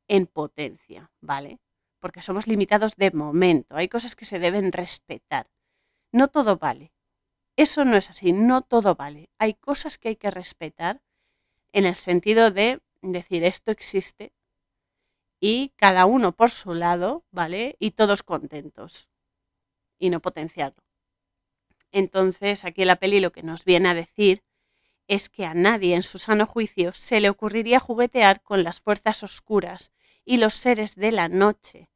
en 0.08 0.28
potencia, 0.28 1.12
¿vale? 1.20 1.60
Porque 2.00 2.22
somos 2.22 2.48
limitados 2.48 2.96
de 2.96 3.12
momento, 3.12 3.76
hay 3.76 3.88
cosas 3.90 4.16
que 4.16 4.26
se 4.26 4.40
deben 4.40 4.72
respetar. 4.72 5.48
No 6.12 6.28
todo 6.28 6.58
vale. 6.58 6.94
Eso 7.56 7.86
no 7.86 7.98
es 7.98 8.10
así, 8.10 8.34
no 8.34 8.62
todo 8.62 8.96
vale. 8.96 9.30
Hay 9.38 9.56
cosas 9.56 9.98
que 9.98 10.10
hay 10.10 10.16
que 10.16 10.32
respetar 10.32 11.02
en 11.74 11.86
el 11.86 11.96
sentido 11.96 12.52
de 12.52 12.82
decir 13.02 13.44
esto 13.44 13.72
existe 13.72 14.34
y 15.40 15.74
cada 15.78 16.06
uno 16.06 16.36
por 16.36 16.52
su 16.52 16.74
lado, 16.74 17.26
¿vale? 17.32 17.76
Y 17.80 17.92
todos 17.92 18.24
contentos 18.24 19.10
y 19.98 20.10
no 20.10 20.22
potenciarlo. 20.22 20.84
Entonces, 21.92 22.66
aquí 22.66 22.86
la 22.86 22.98
peli 22.98 23.20
lo 23.20 23.32
que 23.32 23.44
nos 23.44 23.66
viene 23.66 23.90
a 23.90 23.94
decir 23.94 24.44
es 25.08 25.30
que 25.30 25.46
a 25.46 25.54
nadie 25.54 25.96
en 25.96 26.04
su 26.04 26.20
sano 26.20 26.46
juicio 26.46 26.94
se 26.94 27.20
le 27.20 27.30
ocurriría 27.30 27.80
juguetear 27.80 28.42
con 28.44 28.64
las 28.64 28.80
fuerzas 28.80 29.24
oscuras 29.24 29.92
y 30.24 30.38
los 30.38 30.54
seres 30.54 30.96
de 30.96 31.12
la 31.12 31.30
noche, 31.30 31.90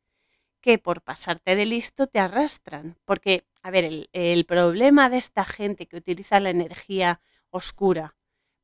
que 0.61 0.79
por 0.79 1.01
pasarte 1.01 1.55
de 1.55 1.65
listo 1.65 2.07
te 2.07 2.19
arrastran. 2.19 2.97
Porque, 3.05 3.45
a 3.61 3.69
ver, 3.69 3.83
el, 3.83 4.09
el 4.13 4.45
problema 4.45 5.09
de 5.09 5.17
esta 5.17 5.45
gente 5.45 5.85
que 5.85 5.97
utiliza 5.97 6.39
la 6.39 6.49
energía 6.49 7.21
oscura 7.51 8.15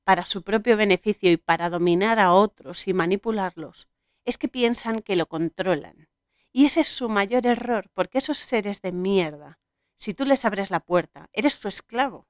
para 0.09 0.25
su 0.25 0.41
propio 0.41 0.75
beneficio 0.75 1.31
y 1.31 1.37
para 1.37 1.69
dominar 1.69 2.17
a 2.17 2.33
otros 2.33 2.87
y 2.87 2.93
manipularlos, 2.93 3.87
es 4.25 4.39
que 4.39 4.47
piensan 4.47 5.03
que 5.03 5.15
lo 5.15 5.27
controlan 5.27 6.09
y 6.51 6.65
ese 6.65 6.81
es 6.81 6.87
su 6.87 7.09
mayor 7.09 7.45
error, 7.45 7.91
porque 7.93 8.17
esos 8.17 8.39
seres 8.39 8.81
de 8.81 8.91
mierda, 8.91 9.59
si 9.93 10.15
tú 10.15 10.25
les 10.25 10.45
abres 10.45 10.71
la 10.71 10.79
puerta, 10.79 11.29
eres 11.31 11.53
su 11.53 11.67
esclavo. 11.67 12.27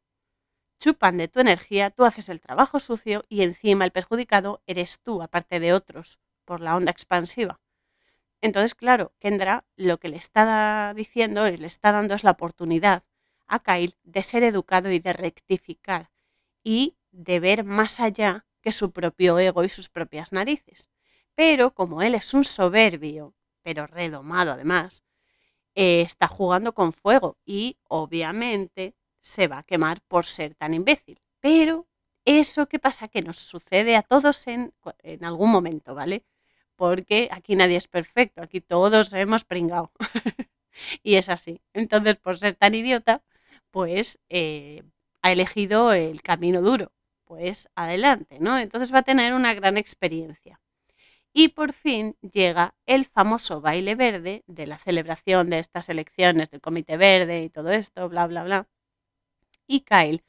Chupan 0.78 1.15
de 1.15 1.30
tu 1.30 1.39
energía, 1.39 1.89
tú 1.89 2.04
haces 2.04 2.28
el 2.28 2.42
trabajo 2.42 2.82
sucio 2.82 3.24
y 3.30 3.44
encima 3.44 3.86
el 3.86 3.92
perjudicado 3.92 4.62
eres 4.68 5.00
tú, 5.00 5.22
aparte 5.22 5.62
de 5.62 5.72
otros, 5.72 6.20
por 6.44 6.60
la 6.60 6.76
onda 6.76 6.92
expansiva. 6.92 7.62
Entonces, 8.42 8.76
claro, 8.76 9.13
Kendra 9.20 9.63
lo 9.78 10.02
que 10.02 10.10
le 10.10 10.18
está 10.18 10.94
diciendo, 10.98 11.48
le 11.50 11.65
está 11.65 11.94
dando 11.94 12.13
es 12.13 12.26
la 12.26 12.32
oportunidad 12.32 13.06
a 13.48 13.60
Kyle 13.60 13.96
de 14.04 14.24
ser 14.24 14.44
educado 14.44 14.92
y 14.92 15.00
de 15.00 15.13
rectificar 15.13 16.12
y 16.62 16.98
de 17.12 17.39
ver 17.39 17.63
más 17.63 18.00
allá 18.00 18.45
que 18.62 18.72
su 18.72 18.91
propio 18.91 19.39
ego 19.39 19.63
y 19.63 19.69
sus 19.69 19.89
propias 19.89 20.32
narices. 20.32 20.89
Pero 21.36 21.74
como 21.74 22.02
él 22.02 22.15
es 22.15 22.34
un 22.34 22.43
soberbio 22.43 23.34
pero 23.63 23.88
redomado 23.88 24.52
además, 24.54 25.04
eh, 25.76 26.02
está 26.02 26.28
jugando 26.28 26.74
con 26.74 26.93
fuego 26.93 27.38
y 27.45 27.78
obviamente 27.88 28.95
se 29.19 29.48
va 29.48 29.60
a 29.60 29.63
quemar 29.63 30.02
por 30.08 30.26
ser 30.26 30.56
tan 30.56 30.74
imbécil. 30.74 31.22
Pero 31.39 31.88
eso 32.26 32.67
que 32.67 32.80
pasa 32.80 33.08
que 33.08 33.22
nos 33.22 33.38
sucede 33.38 33.95
a 33.95 34.04
todos 34.04 34.48
en, 34.48 34.74
en 35.04 35.26
algún 35.26 35.52
momento, 35.52 35.95
¿vale? 35.95 36.26
Porque 36.76 37.30
aquí 37.32 37.56
nadie 37.56 37.78
es 37.78 37.88
perfecto, 37.88 38.41
aquí 38.41 38.62
todos 38.62 39.13
hemos 39.13 39.43
pringado. 39.45 39.91
y 41.04 41.15
es 41.15 41.30
así. 41.30 41.62
Entonces, 41.74 42.15
por 42.17 42.38
ser 42.38 42.56
tan 42.56 42.76
idiota, 42.76 43.24
pues 43.72 44.19
eh, 44.30 44.84
ha 45.22 45.32
elegido 45.32 45.93
el 45.93 46.22
camino 46.22 46.62
duro. 46.62 46.91
Pues 47.30 47.70
adelante, 47.76 48.39
¿no? 48.39 48.58
Entonces 48.58 48.92
va 48.92 49.00
a 49.00 49.04
tener 49.04 49.36
una 49.36 49.54
gran 49.54 49.78
experiencia. 49.78 50.60
Y 51.32 51.50
por 51.50 51.74
fin 51.74 52.18
llega 52.22 52.74
el 52.88 53.06
famoso 53.06 53.62
baile 53.62 53.94
verde 53.94 54.44
de 54.48 54.65
la 54.65 54.80
celebración 54.80 55.52
de 55.52 55.60
estas 55.60 55.89
elecciones 55.89 56.50
del 56.50 56.60
Comité 56.60 56.98
Verde 56.98 57.44
y 57.44 57.52
todo 57.52 57.70
esto, 57.70 58.10
bla, 58.10 58.26
bla, 58.26 58.44
bla. 58.44 58.68
Y 59.68 59.82
Kyle 59.82 60.24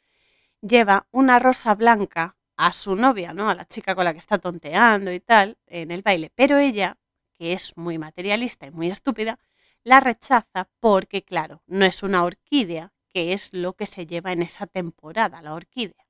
lleva 0.60 1.08
una 1.10 1.38
rosa 1.38 1.74
blanca 1.74 2.36
a 2.58 2.74
su 2.74 2.94
novia, 2.96 3.32
¿no? 3.32 3.48
A 3.48 3.54
la 3.54 3.64
chica 3.64 3.94
con 3.94 4.04
la 4.04 4.12
que 4.12 4.18
está 4.18 4.36
tonteando 4.36 5.10
y 5.10 5.20
tal, 5.20 5.56
en 5.68 5.92
el 5.92 6.02
baile. 6.02 6.30
Pero 6.34 6.58
ella, 6.58 6.98
que 7.32 7.54
es 7.54 7.78
muy 7.78 7.96
materialista 7.96 8.66
y 8.66 8.72
muy 8.72 8.90
estúpida, 8.90 9.38
la 9.84 10.00
rechaza 10.00 10.68
porque, 10.80 11.24
claro, 11.24 11.62
no 11.66 11.86
es 11.86 12.02
una 12.02 12.24
orquídea, 12.24 12.92
que 13.08 13.32
es 13.32 13.54
lo 13.54 13.72
que 13.72 13.86
se 13.86 14.04
lleva 14.04 14.32
en 14.32 14.42
esa 14.42 14.66
temporada, 14.66 15.40
la 15.40 15.54
orquídea. 15.54 16.09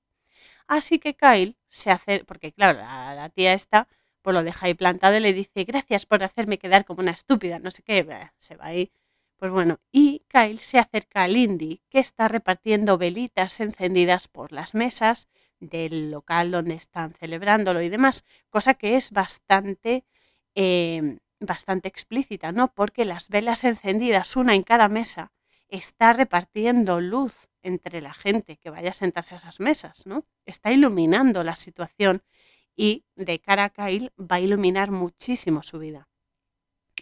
Así 0.71 1.01
que 1.01 1.17
Kyle 1.17 1.57
se 1.69 1.91
hace, 1.91 2.25
porque 2.25 2.53
claro, 2.53 2.79
la, 2.79 3.29
tía 3.31 3.55
esta 3.55 3.89
pues 4.23 4.35
lo 4.35 4.45
deja 4.45 4.67
ahí 4.67 4.75
plantado 4.75 5.17
y 5.17 5.21
le 5.21 5.33
dice, 5.33 5.65
gracias 5.65 6.07
por 6.07 6.23
hacerme 6.23 6.59
quedar 6.59 6.85
como 6.85 7.01
una 7.01 7.11
estúpida, 7.11 7.59
no 7.59 7.73
sé 7.73 7.83
qué, 7.83 8.07
se 8.39 8.55
va 8.55 8.67
ahí. 8.67 8.93
Pues 9.37 9.51
bueno, 9.51 9.81
y 9.91 10.23
Kyle 10.29 10.61
se 10.61 10.79
acerca 10.79 11.25
a 11.25 11.29
Lindy, 11.29 11.83
que 11.91 11.99
está 11.99 12.29
repartiendo 12.29 12.99
velitas 12.99 13.59
encendidas 13.59 14.29
por 14.29 14.53
las 14.53 14.75
mesas 14.77 15.27
del 15.59 16.13
local 16.13 16.53
donde 16.53 16.75
están 16.75 17.15
celebrándolo 17.15 17.83
y 17.83 17.89
demás, 17.89 18.25
cosa 18.49 18.75
que 18.75 18.95
es 18.97 19.11
bastante, 19.11 20.05
em, 20.55 21.19
bastante 21.41 21.89
explícita, 21.89 22.53
¿no? 22.53 22.73
Porque 22.73 23.05
las 23.05 23.29
velas 23.29 23.65
encendidas, 23.65 24.37
una 24.37 24.55
en 24.55 24.63
cada 24.63 24.89
mesa, 24.89 25.33
está 25.71 26.13
repartiendo 26.13 27.01
luz 27.01 27.49
entre 27.63 28.01
la 28.01 28.15
gente 28.15 28.57
que 28.57 28.71
vaya 28.71 28.91
a 28.91 28.95
sentarse 28.95 29.35
a 29.35 29.39
esas 29.39 29.61
mesas, 29.61 30.07
¿no? 30.07 30.27
Está 30.47 30.73
iluminando 30.73 31.45
la 31.45 31.57
situación 31.57 32.23
y 32.77 33.05
de 33.17 33.41
cara 33.41 33.65
a 33.65 33.71
Kyle 33.71 34.13
va 34.19 34.37
a 34.37 34.41
iluminar 34.41 34.91
muchísimo 34.91 35.63
su 35.63 35.79
vida. 35.79 36.09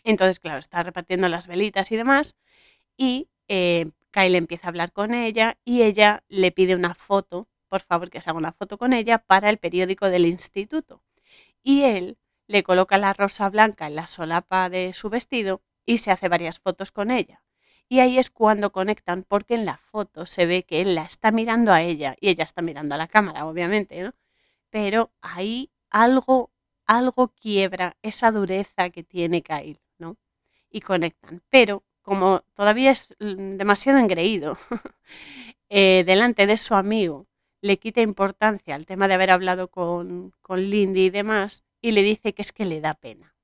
Entonces, 0.04 0.40
claro, 0.40 0.58
está 0.58 0.82
repartiendo 0.82 1.28
las 1.28 1.46
velitas 1.46 1.90
y 1.92 1.96
demás 1.96 2.36
y 2.96 3.28
eh, 3.48 3.90
Kyle 4.10 4.34
empieza 4.34 4.66
a 4.68 4.70
hablar 4.70 4.92
con 4.92 5.14
ella 5.14 5.58
y 5.64 5.82
ella 5.82 6.24
le 6.28 6.52
pide 6.52 6.74
una 6.74 6.94
foto, 6.94 7.48
por 7.68 7.82
favor 7.82 8.10
que 8.10 8.20
se 8.20 8.30
haga 8.30 8.38
una 8.38 8.52
foto 8.52 8.78
con 8.78 8.92
ella 8.92 9.18
para 9.18 9.50
el 9.50 9.58
periódico 9.58 10.06
del 10.06 10.26
instituto. 10.26 11.02
Y 11.62 11.82
él 11.82 12.18
le 12.46 12.62
coloca 12.62 12.98
la 12.98 13.12
rosa 13.12 13.48
blanca 13.50 13.86
en 13.86 13.96
la 13.96 14.06
solapa 14.06 14.70
de 14.70 14.92
su 14.94 15.10
vestido 15.10 15.62
y 15.86 15.98
se 15.98 16.10
hace 16.10 16.28
varias 16.28 16.58
fotos 16.58 16.92
con 16.92 17.10
ella. 17.10 17.42
Y 17.88 18.00
ahí 18.00 18.18
es 18.18 18.30
cuando 18.30 18.70
conectan, 18.70 19.24
porque 19.24 19.54
en 19.54 19.64
la 19.64 19.78
foto 19.78 20.26
se 20.26 20.46
ve 20.46 20.64
que 20.64 20.80
él 20.82 20.94
la 20.94 21.04
está 21.04 21.30
mirando 21.30 21.72
a 21.72 21.82
ella 21.82 22.16
y 22.20 22.28
ella 22.28 22.44
está 22.44 22.60
mirando 22.62 22.94
a 22.94 22.98
la 22.98 23.08
cámara, 23.08 23.46
obviamente, 23.46 24.02
¿no? 24.02 24.14
Pero 24.70 25.10
ahí 25.22 25.70
algo, 25.90 26.50
algo 26.86 27.28
quiebra 27.28 27.96
esa 28.02 28.30
dureza 28.30 28.90
que 28.90 29.02
tiene 29.02 29.42
Kyle, 29.42 29.80
¿no? 29.98 30.16
Y 30.70 30.82
conectan. 30.82 31.42
Pero 31.50 31.82
como 32.02 32.42
todavía 32.54 32.90
es 32.90 33.08
mm, 33.20 33.56
demasiado 33.56 33.98
engreído 33.98 34.58
eh, 35.70 36.04
delante 36.06 36.46
de 36.46 36.58
su 36.58 36.74
amigo, 36.74 37.26
le 37.62 37.78
quita 37.78 38.02
importancia 38.02 38.74
al 38.74 38.86
tema 38.86 39.08
de 39.08 39.14
haber 39.14 39.30
hablado 39.30 39.68
con, 39.68 40.32
con 40.42 40.60
Lindy 40.70 41.06
y 41.06 41.10
demás, 41.10 41.64
y 41.80 41.92
le 41.92 42.02
dice 42.02 42.34
que 42.34 42.42
es 42.42 42.52
que 42.52 42.64
le 42.66 42.80
da 42.80 42.94
pena. 42.94 43.34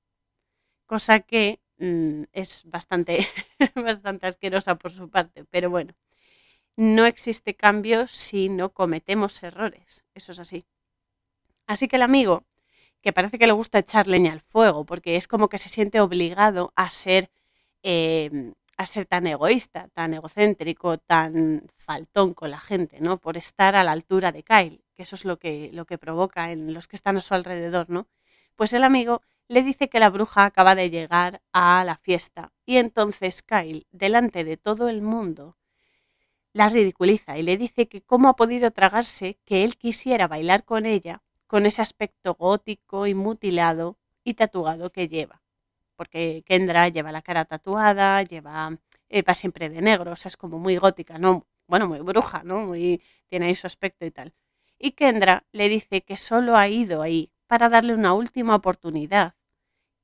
Cosa 0.86 1.20
que 1.20 1.60
Mm, 1.78 2.24
es 2.32 2.62
bastante, 2.64 3.26
bastante 3.74 4.26
asquerosa 4.26 4.76
por 4.76 4.92
su 4.92 5.08
parte, 5.10 5.44
pero 5.50 5.70
bueno, 5.70 5.94
no 6.76 7.06
existe 7.06 7.56
cambio 7.56 8.06
si 8.08 8.48
no 8.48 8.72
cometemos 8.72 9.42
errores, 9.42 10.04
eso 10.14 10.32
es 10.32 10.40
así. 10.40 10.66
Así 11.66 11.88
que 11.88 11.96
el 11.96 12.02
amigo, 12.02 12.44
que 13.02 13.12
parece 13.12 13.38
que 13.38 13.46
le 13.46 13.52
gusta 13.52 13.78
echar 13.78 14.06
leña 14.06 14.32
al 14.32 14.40
fuego, 14.42 14.84
porque 14.84 15.16
es 15.16 15.28
como 15.28 15.48
que 15.48 15.58
se 15.58 15.68
siente 15.68 16.00
obligado 16.00 16.72
a 16.76 16.90
ser, 16.90 17.30
em, 17.82 18.54
a 18.76 18.86
ser 18.86 19.06
tan 19.06 19.26
egoísta, 19.26 19.88
tan 19.94 20.14
egocéntrico, 20.14 20.98
tan 20.98 21.66
faltón 21.76 22.34
con 22.34 22.50
la 22.50 22.60
gente, 22.60 23.00
¿no? 23.00 23.18
Por 23.18 23.36
estar 23.36 23.76
a 23.76 23.84
la 23.84 23.92
altura 23.92 24.32
de 24.32 24.42
Kyle, 24.42 24.84
que 24.94 25.02
eso 25.04 25.16
es 25.16 25.24
lo 25.24 25.38
que, 25.38 25.70
lo 25.72 25.86
que 25.86 25.98
provoca 25.98 26.52
en 26.52 26.74
los 26.74 26.88
que 26.88 26.96
están 26.96 27.16
a 27.16 27.20
su 27.20 27.34
alrededor, 27.34 27.90
¿no? 27.90 28.08
Pues 28.56 28.72
el 28.72 28.84
amigo 28.84 29.22
le 29.48 29.62
dice 29.62 29.88
que 29.88 30.00
la 30.00 30.10
bruja 30.10 30.44
acaba 30.44 30.74
de 30.74 30.90
llegar 30.90 31.42
a 31.52 31.84
la 31.84 31.96
fiesta 31.96 32.52
y 32.64 32.78
entonces 32.78 33.42
Kyle, 33.42 33.86
delante 33.92 34.44
de 34.44 34.56
todo 34.56 34.88
el 34.88 35.02
mundo, 35.02 35.56
la 36.52 36.68
ridiculiza 36.68 37.36
y 37.38 37.42
le 37.42 37.56
dice 37.56 37.88
que 37.88 38.02
cómo 38.02 38.28
ha 38.28 38.36
podido 38.36 38.70
tragarse 38.70 39.38
que 39.44 39.64
él 39.64 39.76
quisiera 39.76 40.28
bailar 40.28 40.64
con 40.64 40.86
ella 40.86 41.22
con 41.46 41.66
ese 41.66 41.82
aspecto 41.82 42.34
gótico 42.34 43.06
y 43.06 43.14
mutilado 43.14 43.98
y 44.24 44.34
tatuado 44.34 44.90
que 44.90 45.08
lleva. 45.08 45.42
Porque 45.96 46.42
Kendra 46.46 46.88
lleva 46.88 47.12
la 47.12 47.22
cara 47.22 47.44
tatuada, 47.44 48.22
lleva 48.22 48.78
eh, 49.08 49.22
va 49.22 49.34
siempre 49.34 49.68
de 49.68 49.80
negro, 49.82 50.12
o 50.12 50.16
sea, 50.16 50.28
es 50.30 50.36
como 50.36 50.58
muy 50.58 50.76
gótica, 50.76 51.18
¿no? 51.18 51.46
Bueno, 51.68 51.86
muy 51.88 52.00
bruja, 52.00 52.42
¿no? 52.42 52.66
Muy, 52.66 53.02
tiene 53.28 53.46
ahí 53.46 53.54
su 53.54 53.66
aspecto 53.66 54.04
y 54.04 54.10
tal. 54.10 54.34
Y 54.78 54.92
Kendra 54.92 55.44
le 55.52 55.68
dice 55.68 56.02
que 56.02 56.16
solo 56.16 56.56
ha 56.56 56.68
ido 56.68 57.02
ahí 57.02 57.30
para 57.46 57.68
darle 57.68 57.94
una 57.94 58.14
última 58.14 58.54
oportunidad 58.54 59.34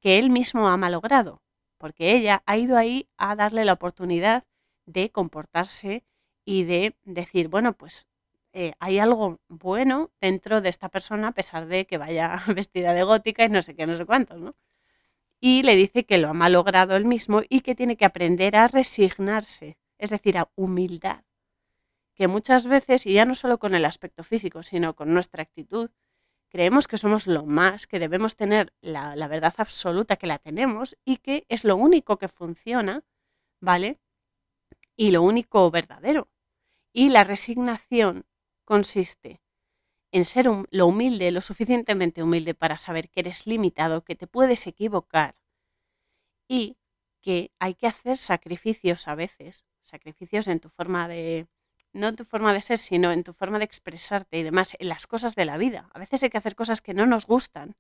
que 0.01 0.19
él 0.19 0.31
mismo 0.31 0.69
ha 0.69 0.77
malogrado, 0.77 1.43
porque 1.79 2.13
ella 2.17 2.43
ha 2.47 2.57
ido 2.57 2.77
ahí 2.77 3.09
a 3.17 3.37
darle 3.37 3.65
la 3.65 3.75
oportunidad 3.75 4.45
de 4.87 5.11
comportarse 5.11 6.05
y 6.45 6.65
de 6.65 6.97
decir, 7.05 7.49
bueno, 7.49 7.75
pues 7.75 8.09
eh, 8.53 8.73
hay 8.81 8.99
algo 8.99 9.39
bueno 9.49 10.11
dentro 10.21 10.61
de 10.61 10.69
esta 10.71 10.89
persona 10.89 11.29
a 11.29 11.33
pesar 11.33 11.67
de 11.67 11.87
que 11.87 11.99
vaya 11.99 12.43
vestida 12.55 12.95
de 12.95 13.05
gótica 13.05 13.45
y 13.45 13.49
no 13.49 13.63
sé 13.63 13.75
qué, 13.77 13.87
no 13.87 13.97
sé 13.97 14.05
cuántos, 14.05 14.41
¿no? 14.41 14.55
Y 15.41 15.63
le 15.63 15.75
dice 15.77 16.05
que 16.05 16.19
lo 16.19 16.29
ha 16.29 16.35
malogrado 16.35 16.97
él 16.97 17.07
mismo 17.07 17.43
y 17.49 17.61
que 17.61 17.75
tiene 17.75 17.97
que 17.97 18.05
aprender 18.05 18.57
a 18.57 18.69
resignarse, 18.69 19.79
es 19.99 20.11
decir, 20.11 20.37
a 20.37 20.51
humildad. 20.55 21.25
Que 22.15 22.29
muchas 22.29 22.67
veces, 22.67 23.07
y 23.07 23.15
ya 23.15 23.25
no 23.25 23.35
solo 23.35 23.59
con 23.59 23.75
el 23.75 23.87
aspecto 23.87 24.23
físico, 24.23 24.63
sino 24.63 24.95
con 24.95 25.15
nuestra 25.15 25.43
actitud, 25.43 25.91
creemos 26.51 26.89
que 26.89 26.99
somos 26.99 27.27
lo 27.27 27.47
más, 27.47 27.87
que 27.87 27.99
debemos 27.99 28.37
tener 28.37 28.75
la, 28.81 29.15
verdad 29.29 29.55
absoluta, 29.57 30.17
que 30.17 30.27
la 30.27 30.39
tenemos 30.39 30.97
y 31.05 31.19
que 31.19 31.47
es 31.49 31.65
lo 31.65 31.77
único 31.77 32.19
que 32.19 32.29
funciona, 32.29 33.05
¿vale? 33.61 33.99
Y 34.97 35.13
lo 35.13 35.23
único 35.23 35.71
verdadero. 35.71 36.29
Y 36.93 37.09
la 37.09 37.25
resignación 37.25 38.27
consiste 38.65 39.41
en 40.13 40.25
ser 40.25 40.47
lo 40.71 40.87
humilde, 40.87 41.31
lo 41.31 41.41
suficientemente 41.41 42.23
humilde 42.23 42.55
para 42.55 42.79
saber 42.79 43.09
que 43.09 43.21
eres 43.21 43.47
limitado, 43.47 44.05
que 44.05 44.17
te 44.17 44.27
puedes 44.27 44.67
equivocar 44.67 45.35
y 46.49 46.77
que 47.21 47.53
hay 47.61 47.75
que 47.75 47.87
hacer 47.87 48.17
sacrificios 48.17 49.07
a 49.07 49.15
veces, 49.15 49.67
sacrificios 49.83 50.49
en 50.49 50.59
tu 50.59 50.69
forma 50.69 51.07
de, 51.07 51.47
no 51.93 52.09
en 52.09 52.17
tu 52.17 52.25
forma 52.25 52.53
de 52.53 52.63
ser, 52.63 52.79
sino 52.79 53.13
en 53.13 53.25
tu 53.25 53.33
forma 53.33 53.59
de 53.59 53.65
expresarte 53.65 54.39
y 54.39 54.43
demás, 54.43 54.77
en 54.79 54.89
las 54.89 55.07
cosas 55.07 55.35
de 55.35 55.45
la 55.45 55.59
vida. 55.59 55.89
A 55.93 55.99
veces 55.99 56.23
hay 56.23 56.31
que 56.31 56.39
hacer 56.39 56.55
cosas 56.55 56.81
que 56.81 56.95
no 56.95 57.07
nos 57.07 57.27
gustan, 57.27 57.77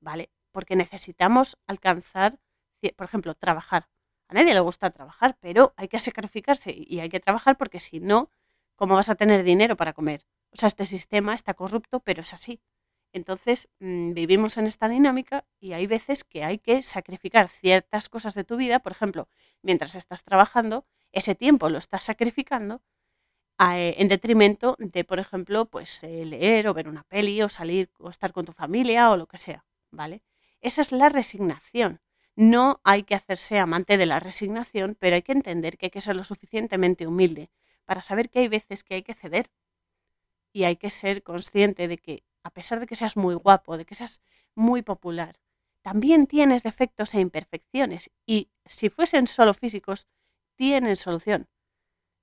¿vale? 0.00 0.30
Porque 0.50 0.76
necesitamos 0.76 1.58
alcanzar, 1.66 2.38
por 2.96 3.06
ejemplo, 3.06 3.34
trabajar. 3.34 3.88
A 4.28 4.34
nadie 4.34 4.54
le 4.54 4.60
gusta 4.60 4.90
trabajar, 4.90 5.36
pero 5.40 5.74
hay 5.76 5.88
que 5.88 5.98
sacrificarse 5.98 6.74
y 6.76 7.00
hay 7.00 7.08
que 7.08 7.20
trabajar 7.20 7.56
porque 7.56 7.80
si 7.80 8.00
no, 8.00 8.30
¿cómo 8.76 8.94
vas 8.94 9.08
a 9.08 9.14
tener 9.14 9.42
dinero 9.42 9.76
para 9.76 9.92
comer? 9.92 10.24
O 10.52 10.56
sea, 10.56 10.66
este 10.66 10.86
sistema 10.86 11.34
está 11.34 11.54
corrupto, 11.54 12.00
pero 12.00 12.20
es 12.22 12.32
así. 12.32 12.60
Entonces, 13.12 13.68
mm, 13.80 14.12
vivimos 14.12 14.56
en 14.56 14.66
esta 14.66 14.88
dinámica 14.88 15.44
y 15.58 15.72
hay 15.72 15.86
veces 15.86 16.22
que 16.24 16.44
hay 16.44 16.58
que 16.58 16.82
sacrificar 16.82 17.48
ciertas 17.48 18.08
cosas 18.08 18.34
de 18.34 18.44
tu 18.44 18.56
vida. 18.56 18.78
Por 18.80 18.92
ejemplo, 18.92 19.28
mientras 19.62 19.94
estás 19.96 20.22
trabajando, 20.22 20.86
ese 21.12 21.34
tiempo 21.34 21.68
lo 21.68 21.78
estás 21.78 22.04
sacrificando 22.04 22.82
en 23.62 24.08
detrimento 24.08 24.74
de, 24.78 25.04
por 25.04 25.18
ejemplo, 25.18 25.66
pues 25.66 26.02
eh, 26.02 26.24
leer 26.24 26.66
o 26.66 26.74
ver 26.74 26.88
una 26.88 27.02
peli 27.04 27.42
o 27.42 27.48
salir 27.48 27.90
o 27.98 28.08
estar 28.08 28.32
con 28.32 28.46
tu 28.46 28.52
familia 28.52 29.10
o 29.10 29.16
lo 29.18 29.26
que 29.26 29.36
sea, 29.36 29.66
¿vale? 29.90 30.22
Esa 30.62 30.80
es 30.80 30.92
la 30.92 31.10
resignación. 31.10 32.00
No 32.36 32.80
hay 32.84 33.02
que 33.02 33.14
hacerse 33.14 33.58
amante 33.58 33.98
de 33.98 34.06
la 34.06 34.18
resignación, 34.18 34.96
pero 34.98 35.16
hay 35.16 35.22
que 35.22 35.32
entender 35.32 35.76
que 35.76 35.86
hay 35.86 35.90
que 35.90 36.00
ser 36.00 36.16
lo 36.16 36.24
suficientemente 36.24 37.06
humilde 37.06 37.50
para 37.84 38.02
saber 38.02 38.30
que 38.30 38.38
hay 38.40 38.48
veces 38.48 38.82
que 38.82 38.94
hay 38.94 39.02
que 39.02 39.14
ceder 39.14 39.50
y 40.52 40.64
hay 40.64 40.76
que 40.76 40.90
ser 40.90 41.22
consciente 41.22 41.86
de 41.86 41.98
que 41.98 42.24
a 42.42 42.50
pesar 42.50 42.80
de 42.80 42.86
que 42.86 42.96
seas 42.96 43.16
muy 43.16 43.34
guapo, 43.34 43.76
de 43.76 43.84
que 43.84 43.94
seas 43.94 44.22
muy 44.54 44.80
popular, 44.82 45.36
también 45.82 46.26
tienes 46.26 46.62
defectos 46.62 47.14
e 47.14 47.20
imperfecciones 47.20 48.10
y 48.26 48.50
si 48.64 48.88
fuesen 48.88 49.26
solo 49.26 49.52
físicos, 49.52 50.06
tienen 50.56 50.96
solución. 50.96 51.48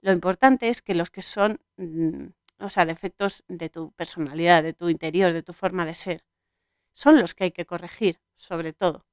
Lo 0.07 0.13
importante 0.13 0.69
es 0.69 0.81
que 0.81 0.95
los 0.95 1.11
que 1.11 1.21
son, 1.21 1.59
mm, 1.75 2.27
o 2.59 2.69
sea, 2.69 2.85
defectos 2.85 3.43
de 3.49 3.67
tu 3.69 3.91
personalidad, 3.91 4.63
de 4.63 4.71
tu 4.71 4.87
interior, 4.87 5.33
de 5.33 5.43
tu 5.43 5.51
forma 5.51 5.85
de 5.85 5.95
ser, 5.95 6.23
son 6.93 7.19
los 7.19 7.35
que 7.35 7.43
hay 7.43 7.51
que 7.51 7.65
corregir, 7.65 8.21
sobre 8.33 8.71
todo. 8.71 9.05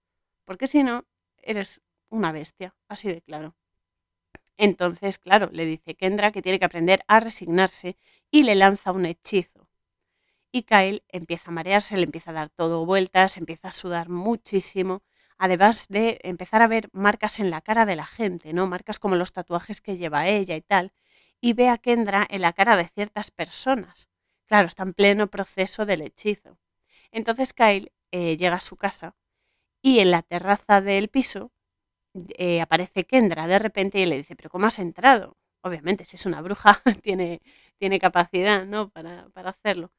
Porque 0.44 0.68
si 0.68 0.84
no, 0.84 1.04
eres 1.42 1.82
una 2.10 2.30
bestia, 2.30 2.76
así 2.86 3.08
de 3.08 3.22
claro. 3.22 3.56
Entonces, 4.56 5.18
claro, 5.18 5.48
le 5.50 5.64
dice 5.66 5.96
Kendra 5.96 6.30
que 6.30 6.42
tiene 6.42 6.60
que 6.60 6.66
aprender 6.66 7.04
a 7.08 7.18
resignarse 7.18 7.96
y 8.30 8.44
le 8.44 8.54
lanza 8.54 8.92
un 8.92 9.06
hechizo. 9.06 9.68
Y 10.52 10.62
Kyle 10.62 11.02
empieza 11.08 11.50
a 11.50 11.54
marearse, 11.54 11.96
le 11.96 12.04
empieza 12.04 12.30
a 12.30 12.34
dar 12.34 12.50
todo 12.50 12.86
vueltas, 12.86 13.36
empieza 13.36 13.66
a 13.66 13.72
sudar 13.72 14.08
muchísimo, 14.10 15.02
además 15.38 15.86
de 15.88 16.20
empezar 16.22 16.62
a 16.62 16.68
ver 16.68 16.88
marcas 16.92 17.38
en 17.40 17.50
la 17.50 17.60
cara 17.60 17.86
de 17.86 17.96
la 17.96 18.06
gente, 18.06 18.52
¿no? 18.52 18.66
Marcas 18.66 18.98
como 18.98 19.16
los 19.16 19.32
tatuajes 19.32 19.80
que 19.80 19.96
lleva 19.96 20.28
ella 20.28 20.56
y 20.56 20.62
tal. 20.62 20.92
Y 21.40 21.52
ve 21.52 21.68
a 21.68 21.78
Kendra 21.78 22.26
en 22.30 22.42
la 22.42 22.52
cara 22.52 22.76
de 22.76 22.88
ciertas 22.88 23.30
personas. 23.30 24.08
Claro, 24.46 24.66
está 24.66 24.82
en 24.82 24.94
pleno 24.94 25.28
proceso 25.28 25.86
del 25.86 26.02
hechizo. 26.02 26.58
Entonces 27.10 27.52
Kyle 27.52 27.92
eh, 28.12 28.36
llega 28.36 28.56
a 28.56 28.60
su 28.60 28.76
casa 28.76 29.16
y 29.82 30.00
en 30.00 30.10
la 30.10 30.22
terraza 30.22 30.80
del 30.80 31.08
piso 31.08 31.52
eh, 32.38 32.60
aparece 32.60 33.04
Kendra 33.04 33.46
de 33.46 33.58
repente 33.58 33.98
y 33.98 34.06
le 34.06 34.16
dice, 34.16 34.36
pero 34.36 34.50
¿cómo 34.50 34.66
has 34.66 34.78
entrado? 34.78 35.36
Obviamente, 35.62 36.04
si 36.04 36.16
es 36.16 36.26
una 36.26 36.42
bruja, 36.42 36.80
tiene, 37.02 37.40
tiene 37.78 37.98
capacidad 37.98 38.66
¿no? 38.66 38.90
para, 38.90 39.28
hacerlo. 39.34 39.92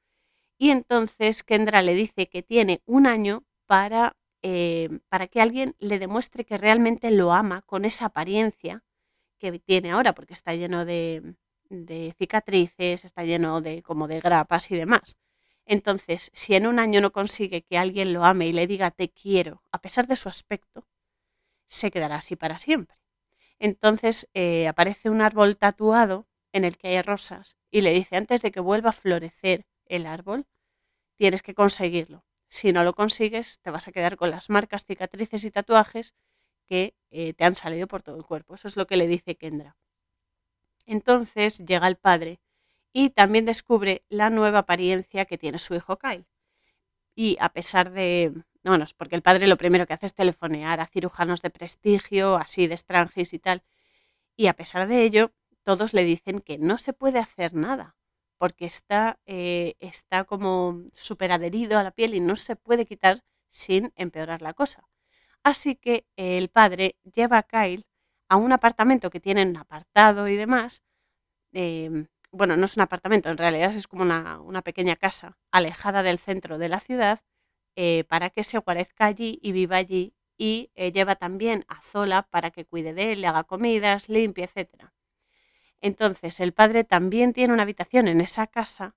Y 0.57 0.71
entonces 0.71 1.43
Kendra 1.43 1.81
le 1.81 1.93
dice 1.93 2.27
que 2.29 2.43
tiene 2.43 2.81
un 2.85 3.07
año 3.07 3.43
para, 3.67 4.15
eh, 4.47 4.99
para 5.10 5.25
que 5.25 5.41
alguien 5.41 5.75
le 5.79 5.97
demuestre 5.97 6.45
que 6.45 6.60
realmente 6.60 7.10
lo 7.10 7.34
ama 7.34 7.63
con 7.63 7.84
esa 7.84 8.05
apariencia 8.05 8.84
que 9.39 9.58
tiene 9.58 9.91
ahora, 9.91 10.13
porque 10.13 10.34
está 10.34 10.53
lleno 10.53 10.86
de, 10.86 11.36
de 11.69 12.13
cicatrices, 12.19 13.05
está 13.05 13.23
lleno 13.23 13.62
de 13.62 13.81
como 13.81 14.08
de 14.08 14.19
grapas 14.21 14.69
y 14.69 14.75
demás. 14.75 15.17
Entonces, 15.65 16.29
si 16.31 16.53
en 16.53 16.67
un 16.67 16.77
año 16.77 17.01
no 17.01 17.12
consigue 17.12 17.63
que 17.63 17.79
alguien 17.79 18.13
lo 18.13 18.23
ame 18.23 18.45
y 18.45 18.53
le 18.53 18.67
diga 18.67 18.91
te 18.91 19.10
quiero, 19.10 19.63
a 19.71 19.79
pesar 19.81 20.05
de 20.05 20.15
su 20.15 20.29
aspecto, 20.29 20.86
se 21.67 21.89
quedará 21.89 22.17
así 22.17 22.36
para 22.36 22.60
siempre. 22.60 22.97
Entonces 23.58 24.29
eh, 24.36 24.67
aparece 24.67 25.10
un 25.10 25.21
árbol 25.21 25.58
tatuado 25.58 26.27
en 26.53 26.65
el 26.65 26.77
que 26.77 26.89
hay 26.89 27.01
rosas 27.01 27.58
y 27.71 27.81
le 27.81 27.93
dice, 27.93 28.15
antes 28.15 28.43
de 28.43 28.51
que 28.51 28.60
vuelva 28.60 28.91
a 28.91 28.93
florecer 28.93 29.65
el 29.88 30.05
árbol, 30.05 30.45
tienes 31.17 31.41
que 31.41 31.55
conseguirlo. 31.55 32.23
Si 32.49 32.71
no 32.71 32.84
lo 32.84 32.93
consigues, 32.93 33.60
te 33.60 33.71
vas 33.71 33.88
a 33.88 33.91
quedar 33.91 34.17
con 34.17 34.29
las 34.31 34.49
marcas, 34.49 34.86
cicatrices 34.86 35.43
y 35.43 35.51
tatuajes 35.51 36.13
que 36.65 36.95
eh, 37.12 37.34
te 37.34 37.45
han 37.45 37.55
salido 37.55 37.88
por 37.88 38.01
todo 38.01 38.17
el 38.17 38.25
cuerpo. 38.25 38.55
Eso 38.55 38.67
es 38.67 38.77
lo 38.77 38.88
que 38.88 38.97
le 38.97 39.08
dice 39.08 39.36
Kendra. 39.36 39.77
Entonces 40.86 41.60
llega 41.60 41.88
el 41.88 41.97
padre 41.97 42.39
y 42.93 43.10
también 43.10 43.45
descubre 43.45 44.05
la 44.10 44.29
nueva 44.29 44.60
apariencia 44.60 45.25
que 45.25 45.38
tiene 45.38 45.60
su 45.60 45.75
hijo 45.75 45.97
Kyle. 45.97 46.25
Y 47.15 47.38
a 47.39 47.49
pesar 47.49 47.91
de, 47.91 48.34
bueno, 48.63 48.86
porque 48.97 49.15
el 49.15 49.21
padre 49.21 49.47
lo 49.47 49.58
primero 49.58 49.88
que 49.88 49.93
hace 49.93 50.05
es 50.05 50.13
telefonear 50.13 50.79
a 50.79 50.88
cirujanos 50.88 51.41
de 51.41 51.49
prestigio, 51.49 52.36
así 52.38 52.67
de 52.67 52.75
extranjis 52.75 53.34
y 53.34 53.39
tal. 53.39 53.63
Y 54.38 54.47
a 54.47 54.53
pesar 54.53 54.88
de 54.88 55.03
ello, 55.03 55.31
todos 55.63 55.93
le 55.93 56.03
dicen 56.03 56.41
que 56.41 56.58
no 56.58 56.77
se 56.77 56.93
puede 56.93 57.19
hacer 57.19 57.53
nada, 57.53 57.95
porque 58.37 58.65
está, 58.65 59.19
eh, 59.25 59.75
está 59.79 60.25
como 60.25 60.83
súper 60.93 61.31
adherido 61.31 61.79
a 61.79 61.83
la 61.83 61.91
piel 61.91 62.15
y 62.15 62.19
no 62.19 62.35
se 62.35 62.55
puede 62.55 62.85
quitar 62.85 63.23
sin 63.49 63.93
empeorar 63.95 64.41
la 64.41 64.53
cosa. 64.53 64.87
Así 65.43 65.75
que 65.75 66.05
el 66.17 66.49
padre 66.49 66.97
lleva 67.03 67.37
a 67.37 67.43
Kyle 67.43 67.85
a 68.29 68.35
un 68.37 68.51
apartamento 68.51 69.09
que 69.09 69.19
tienen 69.19 69.55
apartado 69.57 70.27
y 70.27 70.35
demás. 70.35 70.83
Em, 71.53 72.07
bueno, 72.31 72.57
no 72.57 72.65
es 72.65 72.75
un 72.77 72.83
apartamento, 72.83 73.29
en 73.29 73.37
realidad 73.37 73.73
es 73.75 73.87
como 73.87 74.03
una, 74.03 74.61
pequeña 74.63 74.95
casa 74.97 75.37
alejada 75.51 76.03
del 76.03 76.19
centro 76.19 76.57
de 76.57 76.69
la 76.69 76.79
ciudad 76.79 77.21
eh, 77.75 78.03
para 78.05 78.29
que 78.29 78.43
se 78.43 78.57
guarezca 78.59 79.05
allí 79.05 79.39
y 79.41 79.51
viva 79.53 79.77
allí 79.77 80.13
y 80.37 80.71
eh, 80.75 80.91
lleva 80.91 81.15
también 81.15 81.65
a 81.67 81.81
Zola 81.81 82.23
para 82.23 82.51
que 82.51 82.65
cuide 82.65 82.93
de 82.93 83.13
él, 83.13 83.21
le 83.21 83.27
haga 83.27 83.43
comidas, 83.45 84.09
limpie, 84.09 84.45
etc. 84.45 84.91
Entonces 85.85 86.39
el 86.39 86.51
padre 86.51 86.83
también 86.83 87.31
tiene 87.31 87.53
una 87.53 87.61
habitación 87.61 88.07
en 88.07 88.19
esa 88.19 88.47
casa 88.47 88.95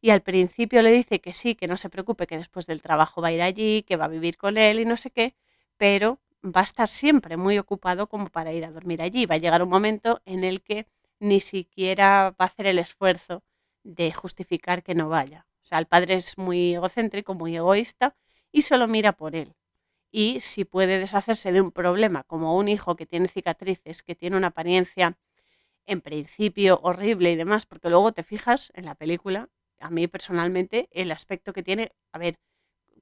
y 0.00 0.10
al 0.10 0.22
principio 0.22 0.82
le 0.82 0.92
dice 0.92 1.20
que 1.20 1.32
sí, 1.32 1.56
que 1.56 1.66
no 1.66 1.76
se 1.76 1.90
preocupe, 1.90 2.28
que 2.28 2.36
después 2.36 2.64
del 2.66 2.80
trabajo 2.80 3.20
va 3.20 3.28
a 3.28 3.32
ir 3.32 3.42
allí, 3.42 3.82
que 3.82 3.96
va 3.96 4.04
a 4.04 4.08
vivir 4.08 4.36
con 4.36 4.56
él 4.56 4.78
y 4.78 4.84
no 4.84 4.96
sé 4.96 5.10
qué, 5.10 5.34
pero 5.76 6.20
va 6.44 6.60
a 6.60 6.64
estar 6.64 6.86
siempre 6.86 7.36
muy 7.36 7.58
ocupado 7.58 8.08
como 8.08 8.28
para 8.28 8.52
ir 8.52 8.64
a 8.64 8.70
dormir 8.70 9.02
allí. 9.02 9.26
Va 9.26 9.34
a 9.34 9.38
llegar 9.38 9.64
un 9.64 9.68
momento 9.68 10.22
en 10.26 10.44
el 10.44 10.62
que 10.62 10.86
ni 11.18 11.40
siquiera 11.40 12.30
va 12.40 12.44
a 12.44 12.44
hacer 12.44 12.66
el 12.66 12.78
esfuerzo 12.78 13.42
de 13.82 14.12
justificar 14.12 14.84
que 14.84 14.94
no 14.94 15.08
vaya. 15.08 15.44
O 15.64 15.66
sea, 15.66 15.80
el 15.80 15.86
padre 15.86 16.14
es 16.14 16.38
muy 16.38 16.74
egocéntrico, 16.74 17.34
muy 17.34 17.56
egoísta 17.56 18.14
y 18.52 18.62
solo 18.62 18.86
mira 18.86 19.12
por 19.12 19.34
él. 19.34 19.56
Y 20.12 20.40
si 20.40 20.64
puede 20.64 21.00
deshacerse 21.00 21.50
de 21.50 21.60
un 21.60 21.72
problema 21.72 22.22
como 22.24 22.56
un 22.56 22.68
hijo 22.68 22.94
que 22.96 23.06
tiene 23.06 23.26
cicatrices, 23.26 24.04
que 24.04 24.14
tiene 24.14 24.36
una 24.36 24.48
apariencia 24.48 25.18
en 25.88 26.00
principio 26.00 26.80
horrible 26.82 27.32
y 27.32 27.36
demás, 27.36 27.66
porque 27.66 27.90
luego 27.90 28.12
te 28.12 28.22
fijas 28.22 28.72
en 28.74 28.84
la 28.84 28.94
película, 28.94 29.48
a 29.80 29.90
mí 29.90 30.06
personalmente 30.08 30.88
el 30.92 31.10
aspecto 31.12 31.52
que 31.52 31.62
tiene, 31.62 31.92
a 32.12 32.18
ver, 32.18 32.38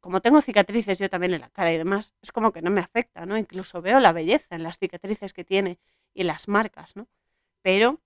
como 0.00 0.20
tengo 0.20 0.40
cicatrices 0.40 0.98
yo 0.98 1.10
también 1.10 1.34
en 1.34 1.40
la 1.40 1.50
cara 1.50 1.72
y 1.72 1.78
demás, 1.78 2.14
es 2.22 2.32
como 2.32 2.52
que 2.52 2.62
no 2.62 2.70
me 2.70 2.80
afecta, 2.80 3.26
¿no? 3.26 3.36
Incluso 3.38 3.82
veo 3.82 4.00
la 4.00 4.12
belleza 4.12 4.54
en 4.56 4.62
las 4.62 4.78
cicatrices 4.78 5.32
que 5.32 5.44
tiene 5.44 5.78
y 6.14 6.22
las 6.24 6.48
marcas, 6.48 6.96
¿no? 6.96 7.08
Pero 7.62 8.00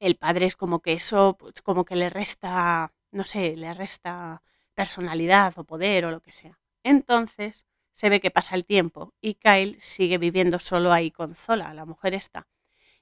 el 0.00 0.16
padre 0.16 0.46
es 0.46 0.56
como 0.56 0.80
que 0.80 0.92
eso, 0.94 1.36
pues, 1.38 1.62
como 1.62 1.84
que 1.84 1.96
le 1.96 2.10
resta 2.10 2.92
no 3.16 3.24
sé, 3.24 3.56
le 3.56 3.74
resta 3.74 4.42
personalidad 4.74 5.58
o 5.58 5.64
poder 5.64 6.04
o 6.04 6.10
lo 6.10 6.20
que 6.20 6.32
sea. 6.32 6.60
Entonces 6.84 7.66
se 7.92 8.10
ve 8.10 8.20
que 8.20 8.30
pasa 8.30 8.54
el 8.54 8.64
tiempo 8.66 9.14
y 9.20 9.34
Kyle 9.34 9.80
sigue 9.80 10.18
viviendo 10.18 10.58
solo 10.58 10.92
ahí 10.92 11.10
con 11.10 11.34
Zola, 11.34 11.74
la 11.74 11.86
mujer 11.86 12.14
está. 12.14 12.46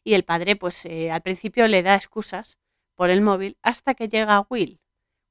Y 0.04 0.14
el 0.14 0.24
padre, 0.24 0.54
pues 0.56 0.84
eh, 0.84 1.10
al 1.10 1.22
principio 1.22 1.66
le 1.66 1.82
da 1.82 1.96
excusas 1.96 2.58
por 2.94 3.10
el 3.10 3.22
móvil 3.22 3.56
hasta 3.62 3.94
que 3.94 4.08
llega 4.08 4.46
Will. 4.50 4.80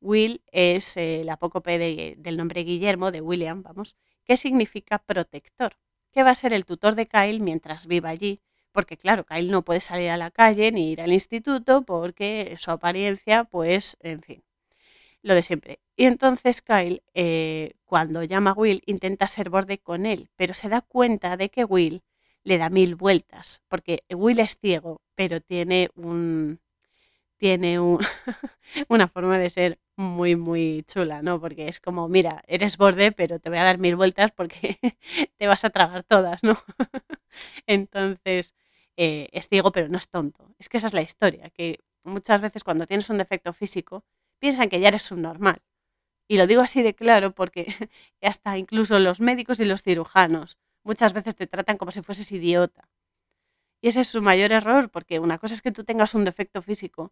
Will 0.02 0.44
es 0.52 0.98
eh, 0.98 1.22
la 1.24 1.34
apócope 1.34 1.78
del 2.18 2.38
nombre 2.38 2.64
Guillermo, 2.64 3.12
de 3.12 3.22
William, 3.22 3.64
vamos, 3.64 3.96
que 4.26 4.36
significa 4.36 5.00
protector, 5.00 5.78
que 6.12 6.24
va 6.24 6.32
a 6.32 6.36
ser 6.36 6.52
el 6.54 6.66
tutor 6.66 6.96
de 6.96 7.08
Kyle 7.08 7.40
mientras 7.40 7.88
viva 7.88 8.10
allí, 8.10 8.42
porque 8.74 8.98
claro, 8.98 9.24
Kyle 9.26 9.50
no 9.50 9.62
puede 9.62 9.80
salir 9.80 10.10
a 10.10 10.18
la 10.18 10.32
calle 10.32 10.72
ni 10.72 10.92
ir 10.92 11.02
al 11.02 11.14
instituto 11.14 11.84
porque 11.84 12.56
su 12.60 12.72
apariencia, 12.72 13.46
pues, 13.46 13.96
en 14.02 14.22
fin 14.22 14.44
lo 15.24 15.34
de 15.34 15.42
siempre. 15.42 15.80
Y 15.96 16.06
entonces 16.06 16.62
Kyle, 16.62 17.02
eh, 17.14 17.74
cuando 17.86 18.24
llama 18.24 18.52
a 18.52 18.54
Will, 18.54 18.84
intenta 18.86 19.28
ser 19.28 19.50
borde 19.50 19.80
con 19.80 20.06
él, 20.06 20.30
pero 20.36 20.54
se 20.54 20.70
da 20.70 20.82
cuenta 20.82 21.38
de 21.38 21.50
que 21.50 21.66
Will 21.66 22.04
le 22.44 22.58
da 22.58 22.70
mil 22.70 22.96
vueltas, 22.96 23.62
porque 23.68 24.04
Will 24.10 24.40
es 24.40 24.58
ciego, 24.60 25.02
pero 25.16 25.42
tiene 25.42 25.90
un 25.96 26.60
tiene 27.38 27.80
un, 27.80 28.00
una 28.90 29.08
forma 29.10 29.38
de 29.38 29.50
ser 29.50 29.80
muy, 29.98 30.36
muy 30.36 30.84
chula, 30.88 31.22
¿no? 31.22 31.40
Porque 31.42 31.68
es 31.68 31.80
como, 31.80 32.08
mira, 32.08 32.42
eres 32.48 32.78
borde, 32.78 33.12
pero 33.12 33.40
te 33.40 33.50
voy 33.50 33.60
a 33.60 33.66
dar 33.66 33.80
mil 33.80 33.96
vueltas 33.98 34.32
porque 34.32 34.80
te 35.38 35.48
vas 35.48 35.66
a 35.66 35.70
tragar 35.70 36.04
todas, 36.04 36.44
¿no? 36.44 36.58
Entonces, 37.68 38.54
eh, 38.98 39.28
es 39.34 39.50
ciego, 39.50 39.72
pero 39.72 39.90
no 39.90 39.98
es 39.98 40.10
tonto. 40.10 40.56
Es 40.60 40.70
que 40.70 40.78
esa 40.78 40.88
es 40.88 40.94
la 40.94 41.02
historia, 41.02 41.50
que 41.50 41.80
muchas 42.04 42.42
veces 42.42 42.64
cuando 42.64 42.88
tienes 42.88 43.10
un 43.10 43.18
defecto 43.18 43.54
físico, 43.54 44.06
piensan 44.40 44.70
que 44.70 44.80
ya 44.80 44.90
eres 44.90 45.04
subnormal. 45.04 45.62
Y 46.28 46.38
lo 46.38 46.48
digo 46.48 46.62
así 46.62 46.84
de 46.84 46.96
claro 46.96 47.32
porque 47.36 47.68
hasta 48.22 48.58
incluso 48.58 49.00
los 49.00 49.22
médicos 49.22 49.60
y 49.60 49.66
los 49.66 49.84
cirujanos 49.84 50.58
muchas 50.84 51.14
veces 51.14 51.36
te 51.36 51.48
tratan 51.48 51.78
como 51.78 51.92
si 51.92 52.02
fueses 52.02 52.32
idiota. 52.32 52.90
Y 53.82 53.90
ese 53.90 54.02
es 54.02 54.08
su 54.08 54.22
mayor 54.22 54.52
error, 54.52 54.90
porque 54.90 55.20
una 55.20 55.38
cosa 55.38 55.54
es 55.54 55.62
que 55.62 55.72
tú 55.72 55.84
tengas 55.84 56.16
un 56.16 56.24
defecto 56.26 56.62
físico, 56.62 57.12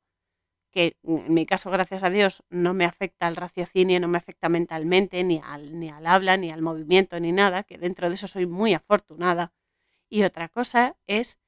que 0.71 0.97
en 1.03 1.33
mi 1.33 1.45
caso, 1.45 1.69
gracias 1.69 2.03
a 2.03 2.09
Dios, 2.09 2.43
no 2.49 2.73
me 2.73 2.85
afecta 2.85 3.27
al 3.27 3.35
raciocinio, 3.35 3.99
no 3.99 4.07
me 4.07 4.17
afecta 4.17 4.47
mentalmente, 4.47 5.23
ni 5.23 5.41
al, 5.43 5.77
ni 5.77 5.89
al 5.89 6.07
habla, 6.07 6.37
ni 6.37 6.49
al 6.49 6.61
movimiento, 6.61 7.19
ni 7.19 7.33
nada, 7.33 7.63
que 7.63 7.77
dentro 7.77 8.07
de 8.07 8.15
eso 8.15 8.27
soy 8.27 8.45
muy 8.45 8.73
afortunada. 8.73 9.51
Y 10.09 10.23
otra 10.23 10.47
cosa 10.47 10.95
es 11.07 11.39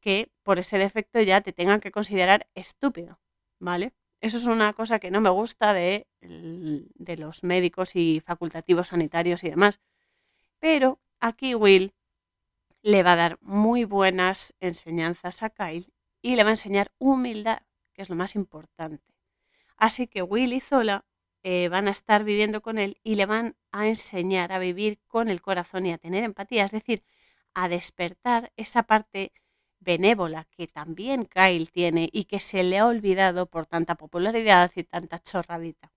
que 0.00 0.30
por 0.42 0.58
ese 0.58 0.78
defecto 0.78 1.20
ya 1.22 1.40
te 1.40 1.52
tengan 1.52 1.80
que 1.80 1.90
considerar 1.90 2.46
estúpido, 2.54 3.18
¿vale? 3.58 3.94
Eso 4.20 4.36
es 4.36 4.44
una 4.44 4.72
cosa 4.74 4.98
que 4.98 5.10
no 5.10 5.20
me 5.20 5.30
gusta 5.30 5.72
de, 5.72 6.06
de 6.20 7.16
los 7.16 7.44
médicos 7.44 7.96
y 7.96 8.20
facultativos 8.24 8.88
sanitarios 8.88 9.42
y 9.44 9.50
demás. 9.50 9.80
Pero 10.58 11.00
aquí 11.20 11.54
Will 11.54 11.94
le 12.82 13.02
va 13.02 13.12
a 13.12 13.16
dar 13.16 13.38
muy 13.40 13.84
buenas 13.84 14.54
enseñanzas 14.60 15.42
a 15.42 15.50
Kyle 15.50 15.92
y 16.22 16.36
le 16.36 16.44
va 16.44 16.50
a 16.50 16.52
enseñar 16.52 16.92
humildad, 16.98 17.62
que 17.92 18.02
es 18.02 18.10
lo 18.10 18.16
más 18.16 18.34
importante. 18.34 19.14
Así 19.76 20.06
que 20.06 20.22
Will 20.22 20.52
y 20.52 20.60
Zola 20.60 21.04
eh, 21.42 21.68
van 21.68 21.88
a 21.88 21.90
estar 21.90 22.24
viviendo 22.24 22.62
con 22.62 22.78
él 22.78 22.98
y 23.04 23.14
le 23.14 23.26
van 23.26 23.56
a 23.72 23.86
enseñar 23.86 24.52
a 24.52 24.58
vivir 24.58 25.00
con 25.06 25.28
el 25.28 25.42
corazón 25.42 25.86
y 25.86 25.92
a 25.92 25.98
tener 25.98 26.24
empatía, 26.24 26.64
es 26.64 26.72
decir, 26.72 27.04
a 27.54 27.68
despertar 27.68 28.52
esa 28.56 28.84
parte 28.84 29.32
benévola 29.80 30.46
que 30.50 30.66
también 30.66 31.24
Kyle 31.26 31.70
tiene 31.70 32.08
y 32.12 32.24
que 32.24 32.40
se 32.40 32.64
le 32.64 32.78
ha 32.78 32.86
olvidado 32.86 33.46
por 33.46 33.66
tanta 33.66 33.94
popularidad 33.94 34.72
y 34.74 34.82
tanta 34.82 35.18
chorradita. 35.18 35.92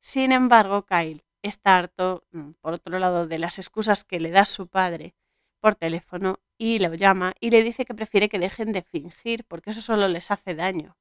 Sin 0.00 0.32
embargo, 0.32 0.84
Kyle 0.84 1.22
está 1.42 1.76
harto, 1.76 2.24
mm, 2.32 2.52
por 2.60 2.74
otro 2.74 2.98
lado, 2.98 3.26
de 3.26 3.38
las 3.38 3.58
excusas 3.58 4.04
que 4.04 4.20
le 4.20 4.30
da 4.30 4.44
su 4.44 4.68
padre 4.68 5.14
por 5.60 5.74
teléfono 5.74 6.40
y 6.58 6.78
lo 6.78 6.94
llama 6.94 7.34
y 7.40 7.50
le 7.50 7.62
dice 7.62 7.84
que 7.84 7.94
prefiere 7.94 8.28
que 8.28 8.38
dejen 8.38 8.72
de 8.72 8.82
fingir 8.82 9.44
porque 9.44 9.70
eso 9.70 9.80
solo 9.80 10.08
les 10.08 10.30
hace 10.30 10.54
daño. 10.54 10.96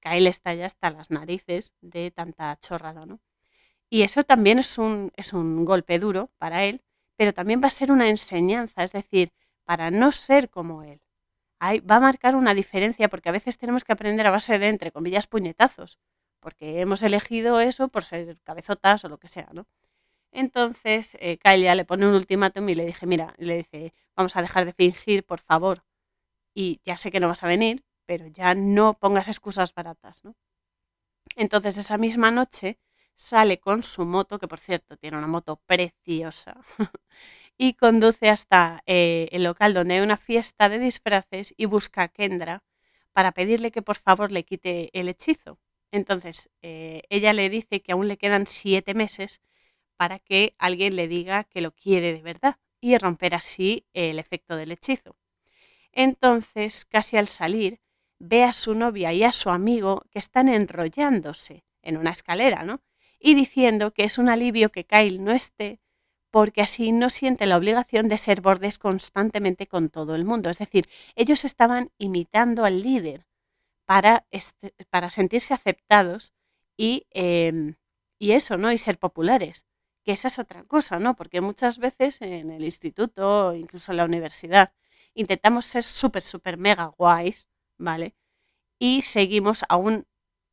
Kyle 0.00 0.26
está 0.26 0.54
ya 0.54 0.66
hasta 0.66 0.90
las 0.90 1.10
narices 1.10 1.74
de 1.80 2.10
tanta 2.10 2.56
chorrada, 2.58 3.06
¿no? 3.06 3.20
Y 3.88 4.02
eso 4.02 4.22
también 4.22 4.58
es 4.58 4.78
un, 4.78 5.12
es 5.16 5.32
un 5.32 5.64
golpe 5.64 5.98
duro 5.98 6.30
para 6.38 6.64
él, 6.64 6.82
pero 7.16 7.32
también 7.32 7.62
va 7.62 7.68
a 7.68 7.70
ser 7.70 7.92
una 7.92 8.08
enseñanza, 8.08 8.82
es 8.82 8.92
decir, 8.92 9.32
para 9.64 9.90
no 9.90 10.12
ser 10.12 10.50
como 10.50 10.82
él. 10.82 11.00
Ahí 11.60 11.80
va 11.80 11.96
a 11.96 12.00
marcar 12.00 12.34
una 12.34 12.54
diferencia 12.54 13.08
porque 13.08 13.28
a 13.28 13.32
veces 13.32 13.58
tenemos 13.58 13.84
que 13.84 13.92
aprender 13.92 14.26
a 14.26 14.30
base 14.30 14.58
de, 14.58 14.68
entre 14.68 14.90
comillas, 14.90 15.26
puñetazos, 15.28 15.98
porque 16.42 16.80
hemos 16.82 17.02
elegido 17.04 17.60
eso 17.60 17.88
por 17.88 18.04
ser 18.04 18.38
cabezotas 18.44 19.04
o 19.04 19.08
lo 19.08 19.18
que 19.18 19.28
sea, 19.28 19.48
¿no? 19.52 19.66
Entonces, 20.32 21.16
eh, 21.20 21.38
Kyle 21.38 21.62
ya 21.64 21.74
le 21.76 21.84
pone 21.86 22.06
un 22.06 22.14
ultimátum 22.14 22.68
y 22.70 22.74
le 22.76 22.86
dije, 22.86 23.06
mira, 23.06 23.34
le 23.38 23.58
dice, 23.58 23.94
vamos 24.16 24.36
a 24.36 24.42
dejar 24.42 24.64
de 24.66 24.72
fingir, 24.74 25.24
por 25.26 25.40
favor. 25.40 25.84
Y 26.54 26.80
ya 26.84 26.96
sé 26.98 27.10
que 27.12 27.20
no 27.20 27.28
vas 27.28 27.44
a 27.44 27.48
venir, 27.48 27.84
pero 28.06 28.26
ya 28.28 28.54
no 28.54 28.94
pongas 28.94 29.28
excusas 29.28 29.74
baratas, 29.74 30.24
¿no? 30.24 30.34
Entonces, 31.36 31.76
esa 31.78 31.98
misma 31.98 32.30
noche 32.30 32.78
sale 33.14 33.58
con 33.60 33.82
su 33.82 34.04
moto, 34.06 34.38
que 34.38 34.48
por 34.48 34.58
cierto 34.60 34.96
tiene 34.96 35.18
una 35.18 35.26
moto 35.26 35.60
preciosa, 35.66 36.60
y 37.58 37.74
conduce 37.74 38.28
hasta 38.30 38.82
eh, 38.86 39.28
el 39.32 39.44
local 39.44 39.74
donde 39.74 39.94
hay 39.94 40.00
una 40.00 40.16
fiesta 40.16 40.68
de 40.68 40.78
disfraces 40.78 41.54
y 41.56 41.66
busca 41.66 42.02
a 42.02 42.08
Kendra 42.08 42.64
para 43.12 43.32
pedirle 43.32 43.70
que 43.72 43.82
por 43.82 43.96
favor 43.98 44.32
le 44.32 44.44
quite 44.44 44.90
el 44.98 45.08
hechizo. 45.08 45.58
Entonces, 45.92 46.50
eh, 46.62 47.02
ella 47.10 47.32
le 47.32 47.48
dice 47.50 47.82
que 47.82 47.92
aún 47.92 48.08
le 48.08 48.16
quedan 48.16 48.46
siete 48.46 48.94
meses 48.94 49.40
para 49.96 50.18
que 50.18 50.56
alguien 50.58 50.96
le 50.96 51.06
diga 51.06 51.44
que 51.44 51.60
lo 51.60 51.72
quiere 51.72 52.12
de 52.12 52.22
verdad 52.22 52.56
y 52.80 52.98
romper 52.98 53.34
así 53.34 53.86
el 53.92 54.18
efecto 54.18 54.56
del 54.56 54.72
hechizo. 54.72 55.16
Entonces, 55.92 56.86
casi 56.86 57.18
al 57.18 57.28
salir, 57.28 57.80
ve 58.18 58.42
a 58.42 58.54
su 58.54 58.74
novia 58.74 59.12
y 59.12 59.22
a 59.22 59.32
su 59.32 59.50
amigo 59.50 60.04
que 60.10 60.18
están 60.18 60.48
enrollándose 60.48 61.64
en 61.82 61.98
una 61.98 62.10
escalera, 62.10 62.64
¿no? 62.64 62.82
Y 63.20 63.34
diciendo 63.34 63.92
que 63.92 64.04
es 64.04 64.18
un 64.18 64.28
alivio 64.28 64.72
que 64.72 64.84
Kyle 64.84 65.22
no 65.22 65.32
esté 65.32 65.80
porque 66.30 66.62
así 66.62 66.92
no 66.92 67.10
siente 67.10 67.44
la 67.44 67.58
obligación 67.58 68.08
de 68.08 68.16
ser 68.16 68.40
bordes 68.40 68.78
constantemente 68.78 69.66
con 69.66 69.90
todo 69.90 70.14
el 70.14 70.24
mundo. 70.24 70.48
Es 70.48 70.58
decir, 70.58 70.88
ellos 71.14 71.44
estaban 71.44 71.90
imitando 71.98 72.64
al 72.64 72.82
líder 72.82 73.26
para, 73.86 74.26
este, 74.30 74.74
para 74.90 75.10
sentirse 75.10 75.54
aceptados 75.54 76.32
y, 76.76 77.06
em, 77.10 77.76
y 78.18 78.32
eso, 78.32 78.56
¿no? 78.58 78.72
Y 78.72 78.78
ser 78.78 78.98
populares 78.98 79.66
que 80.04 80.12
esa 80.12 80.28
es 80.28 80.38
otra 80.38 80.64
cosa, 80.64 80.98
¿no? 80.98 81.14
Porque 81.16 81.40
muchas 81.40 81.78
veces 81.78 82.20
en 82.22 82.50
el 82.50 82.64
instituto 82.64 83.48
o 83.48 83.54
incluso 83.54 83.92
en 83.92 83.98
la 83.98 84.04
universidad 84.04 84.72
intentamos 85.14 85.66
ser 85.66 85.84
súper, 85.84 86.22
súper 86.22 86.56
mega 86.56 86.86
guays, 86.86 87.48
¿vale? 87.78 88.14
Y 88.78 89.02
seguimos 89.02 89.64
a 89.68 89.76
un 89.76 90.06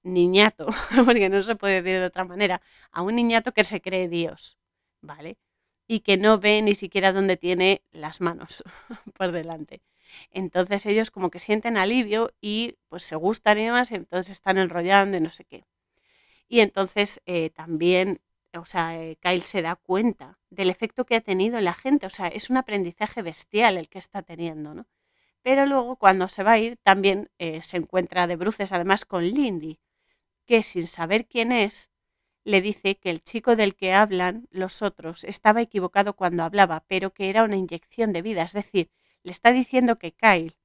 niñato, 0.03 0.67
porque 1.05 1.29
no 1.29 1.41
se 1.43 1.55
puede 1.55 1.81
decir 1.81 1.99
de 1.99 2.07
otra 2.07 2.25
manera, 2.25 2.61
a 2.91 3.01
un 3.01 3.15
niñato 3.15 3.53
que 3.53 3.63
se 3.63 3.81
cree 3.81 4.07
Dios, 4.09 4.57
¿vale? 5.01 5.37
Y 5.87 6.01
que 6.01 6.17
no 6.17 6.39
ve 6.39 6.61
ni 6.61 6.75
siquiera 6.75 7.13
dónde 7.13 7.37
tiene 7.37 7.83
las 7.91 8.21
manos 8.21 8.63
por 9.17 9.31
delante. 9.31 9.81
Entonces 10.31 10.85
ellos 10.85 11.11
como 11.11 11.29
que 11.29 11.39
sienten 11.39 11.77
alivio 11.77 12.33
y 12.41 12.77
pues 12.89 13.03
se 13.03 13.15
gustan 13.15 13.57
y 13.59 13.65
demás, 13.65 13.91
entonces 13.91 14.33
están 14.33 14.57
enrollando 14.57 15.17
y 15.17 15.21
no 15.21 15.29
sé 15.29 15.45
qué. 15.45 15.65
Y 16.47 16.61
entonces 16.61 17.21
eh, 17.25 17.51
también 17.51 18.21
o 18.57 18.65
sea, 18.65 18.99
eh, 18.99 19.17
Kyle 19.21 19.41
se 19.41 19.61
da 19.61 19.75
cuenta 19.75 20.39
del 20.49 20.69
efecto 20.69 21.05
que 21.05 21.15
ha 21.15 21.21
tenido 21.21 21.57
en 21.57 21.65
la 21.65 21.73
gente, 21.73 22.05
o 22.05 22.09
sea, 22.09 22.27
es 22.27 22.49
un 22.49 22.57
aprendizaje 22.57 23.21
bestial 23.21 23.77
el 23.77 23.89
que 23.89 23.99
está 23.99 24.21
teniendo, 24.23 24.73
¿no? 24.73 24.87
Pero 25.41 25.65
luego 25.65 25.97
cuando 25.97 26.27
se 26.27 26.43
va 26.43 26.53
a 26.53 26.59
ir 26.59 26.77
también 26.83 27.29
eh, 27.39 27.61
se 27.61 27.77
encuentra 27.77 28.27
de 28.27 28.35
bruces 28.35 28.73
además 28.73 29.05
con 29.05 29.23
Lindy, 29.23 29.79
que 30.45 30.63
sin 30.63 30.87
saber 30.87 31.27
quién 31.27 31.51
es, 31.51 31.91
le 32.43 32.61
dice 32.61 32.97
que 32.97 33.09
el 33.11 33.21
chico 33.23 33.55
del 33.55 33.75
que 33.75 33.93
hablan 33.93 34.47
los 34.51 34.81
otros 34.81 35.23
estaba 35.23 35.61
equivocado 35.61 36.15
cuando 36.15 36.43
hablaba, 36.43 36.83
pero 36.87 37.13
que 37.13 37.29
era 37.29 37.43
una 37.43 37.57
inyección 37.57 38.13
de 38.13 38.21
vida, 38.21 38.43
es 38.43 38.53
decir, 38.53 38.89
le 39.23 39.31
está 39.31 39.51
diciendo 39.51 39.97
que 39.97 40.11
Kyle, 40.11 40.55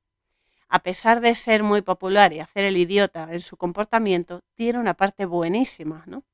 a 0.68 0.80
pesar 0.80 1.20
de 1.20 1.34
ser 1.34 1.62
muy 1.62 1.82
popular 1.82 2.32
y 2.32 2.40
hacer 2.40 2.64
el 2.64 2.76
idiota 2.76 3.28
en 3.32 3.40
su 3.40 3.56
comportamiento, 3.56 4.42
tiene 4.54 4.78
una 4.78 4.94
parte 4.94 5.26
buenísima, 5.26 6.04
¿no? 6.06 6.24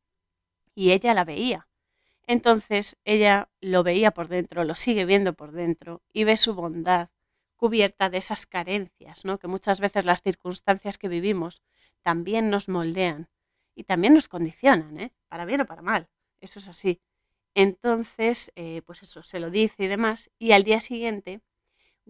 y 0.74 0.92
ella 0.92 1.14
la 1.14 1.24
veía. 1.24 1.68
Entonces 2.26 2.96
ella 3.04 3.50
lo 3.60 3.82
veía 3.82 4.12
por 4.12 4.28
dentro, 4.28 4.64
lo 4.64 4.74
sigue 4.74 5.04
viendo 5.04 5.34
por 5.34 5.52
dentro 5.52 6.00
y 6.12 6.24
ve 6.24 6.36
su 6.36 6.54
bondad 6.54 7.10
cubierta 7.56 8.08
de 8.08 8.18
esas 8.18 8.46
carencias, 8.46 9.24
¿no? 9.24 9.38
que 9.38 9.48
muchas 9.48 9.80
veces 9.80 10.06
las 10.06 10.22
circunstancias 10.22 10.96
que 10.96 11.08
vivimos 11.08 11.60
también 12.02 12.48
nos 12.48 12.68
moldean 12.68 13.28
y 13.74 13.84
también 13.84 14.14
nos 14.14 14.28
condicionan, 14.28 14.98
¿eh? 14.98 15.12
para 15.28 15.44
bien 15.44 15.60
o 15.60 15.66
para 15.66 15.82
mal, 15.82 16.08
eso 16.40 16.58
es 16.58 16.68
así. 16.68 17.00
Entonces, 17.54 18.52
eh, 18.56 18.80
pues 18.86 19.02
eso, 19.02 19.22
se 19.22 19.40
lo 19.40 19.50
dice 19.50 19.84
y 19.84 19.88
demás, 19.88 20.30
y 20.38 20.52
al 20.52 20.64
día 20.64 20.80
siguiente, 20.80 21.40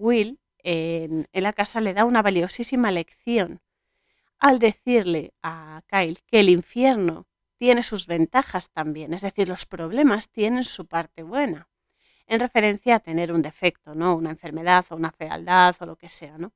Will 0.01 0.41
en, 0.63 1.29
la 1.33 1.53
casa 1.53 1.81
le 1.81 1.95
da 1.95 2.05
una 2.05 2.23
valiosísima 2.23 2.91
lección 2.91 3.61
al 4.39 4.59
decirle 4.59 5.35
a 5.43 5.83
Kyle 5.87 6.19
que 6.27 6.41
el 6.41 6.49
infierno 6.49 7.27
tiene 7.59 7.83
sus 7.83 8.07
ventajas 8.07 8.71
también, 8.71 9.13
es 9.13 9.21
decir, 9.21 9.49
los 9.49 9.67
problemas 9.67 10.31
tienen 10.31 10.65
su 10.65 10.87
parte 10.87 11.23
buena, 11.23 11.69
en 12.27 12.41
referencia 12.41 12.97
a 12.97 13.01
tener 13.01 13.33
un 13.33 13.43
defecto, 13.43 13.95
¿no? 13.95 14.15
Una 14.15 14.31
enfermedad 14.31 14.87
o 14.89 14.97
una 14.97 15.11
fealdad 15.11 15.77
o 15.81 15.87
lo 15.87 15.97
que 15.97 16.09
sea, 16.09 16.39
¿no? 16.39 16.55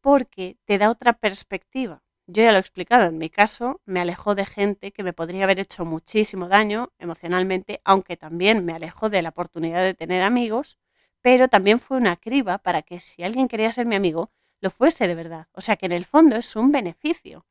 Porque 0.00 0.56
te 0.64 0.78
da 0.78 0.90
otra 0.90 1.12
perspectiva. 1.12 2.02
Yo 2.26 2.42
ya 2.42 2.50
lo 2.50 2.56
he 2.56 2.60
explicado, 2.60 3.06
en 3.08 3.18
mi 3.18 3.30
caso 3.30 3.80
me 3.84 4.00
alejó 4.00 4.34
de 4.34 4.46
gente 4.46 4.90
que 4.90 5.04
me 5.04 5.12
podría 5.12 5.44
haber 5.44 5.60
hecho 5.60 5.84
muchísimo 5.84 6.48
daño 6.48 6.92
emocionalmente, 6.98 7.80
aunque 7.84 8.16
también 8.16 8.64
me 8.64 8.72
alejó 8.72 9.10
de 9.10 9.22
la 9.22 9.28
oportunidad 9.28 9.84
de 9.84 9.94
tener 9.94 10.22
amigos, 10.22 10.78
pero 11.22 11.48
también 11.48 11.78
fue 11.78 11.96
una 11.96 12.16
criba 12.16 12.58
para 12.58 12.82
que 12.82 13.00
si 13.00 13.22
alguien 13.22 13.48
quería 13.48 13.72
ser 13.72 13.86
mi 13.86 13.96
amigo, 13.96 14.30
lo 14.60 14.70
fuese 14.70 15.08
de 15.08 15.14
verdad. 15.14 15.48
O 15.52 15.60
sea 15.60 15.76
que 15.76 15.86
en 15.86 15.92
el 15.92 16.04
fondo 16.04 16.36
es 16.36 16.56
un 16.56 16.72
beneficio. 16.72 17.46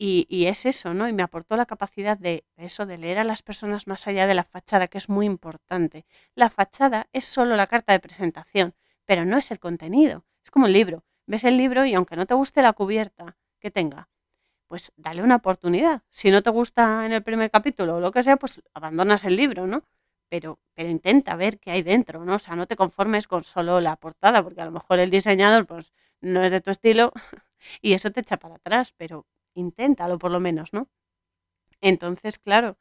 Y, 0.00 0.46
es 0.46 0.64
eso, 0.64 0.94
¿no? 0.94 1.08
Y 1.08 1.12
me 1.12 1.24
aportó 1.24 1.56
la 1.56 1.66
capacidad 1.66 2.16
de 2.16 2.44
eso, 2.56 2.86
de 2.86 2.98
leer 2.98 3.18
a 3.18 3.24
las 3.24 3.42
personas 3.42 3.88
más 3.88 4.06
allá 4.06 4.28
de 4.28 4.34
la 4.34 4.44
fachada, 4.44 4.86
que 4.86 4.96
es 4.96 5.08
muy 5.08 5.26
importante. 5.26 6.06
La 6.36 6.50
fachada 6.50 7.08
es 7.12 7.24
solo 7.24 7.56
la 7.56 7.66
carta 7.66 7.92
de 7.92 7.98
presentación, 7.98 8.74
pero 9.06 9.24
no 9.24 9.38
es 9.38 9.50
el 9.50 9.58
contenido. 9.58 10.24
Es 10.44 10.52
como 10.52 10.66
un 10.66 10.72
libro. 10.72 11.04
Ves 11.26 11.42
el 11.42 11.56
libro 11.56 11.84
y 11.84 11.94
aunque 11.94 12.14
no 12.14 12.26
te 12.26 12.34
guste 12.34 12.62
la 12.62 12.74
cubierta 12.74 13.36
que 13.58 13.72
tenga, 13.72 14.08
pues 14.68 14.92
dale 14.96 15.22
una 15.22 15.36
oportunidad. 15.36 16.02
Si 16.10 16.30
no 16.30 16.42
te 16.42 16.50
gusta 16.50 17.04
en 17.04 17.12
el 17.12 17.24
primer 17.24 17.50
capítulo 17.50 17.96
o 17.96 18.00
lo 18.00 18.12
que 18.12 18.22
sea, 18.22 18.36
pues 18.36 18.62
abandonas 18.74 19.24
el 19.24 19.36
libro, 19.36 19.66
¿no? 19.66 19.82
Pero, 20.28 20.58
pero 20.74 20.90
intenta 20.90 21.36
ver 21.36 21.58
qué 21.58 21.70
hay 21.70 21.82
dentro, 21.82 22.24
¿no? 22.24 22.34
O 22.34 22.38
sea, 22.38 22.54
no 22.56 22.66
te 22.66 22.76
conformes 22.76 23.26
con 23.26 23.42
solo 23.44 23.80
la 23.80 23.96
portada, 23.96 24.42
porque 24.42 24.60
a 24.60 24.66
lo 24.66 24.72
mejor 24.72 24.98
el 24.98 25.10
diseñador, 25.10 25.66
pues, 25.66 25.92
no 26.20 26.42
es 26.42 26.50
de 26.50 26.60
tu 26.60 26.70
estilo 26.70 27.12
y 27.82 27.94
eso 27.94 28.10
te 28.10 28.20
echa 28.20 28.36
para 28.38 28.56
atrás, 28.56 28.94
pero 28.96 29.26
inténtalo 29.54 30.18
por 30.18 30.30
lo 30.30 30.40
menos, 30.40 30.72
¿no? 30.72 30.88
Entonces, 31.80 32.38
claro, 32.38 32.78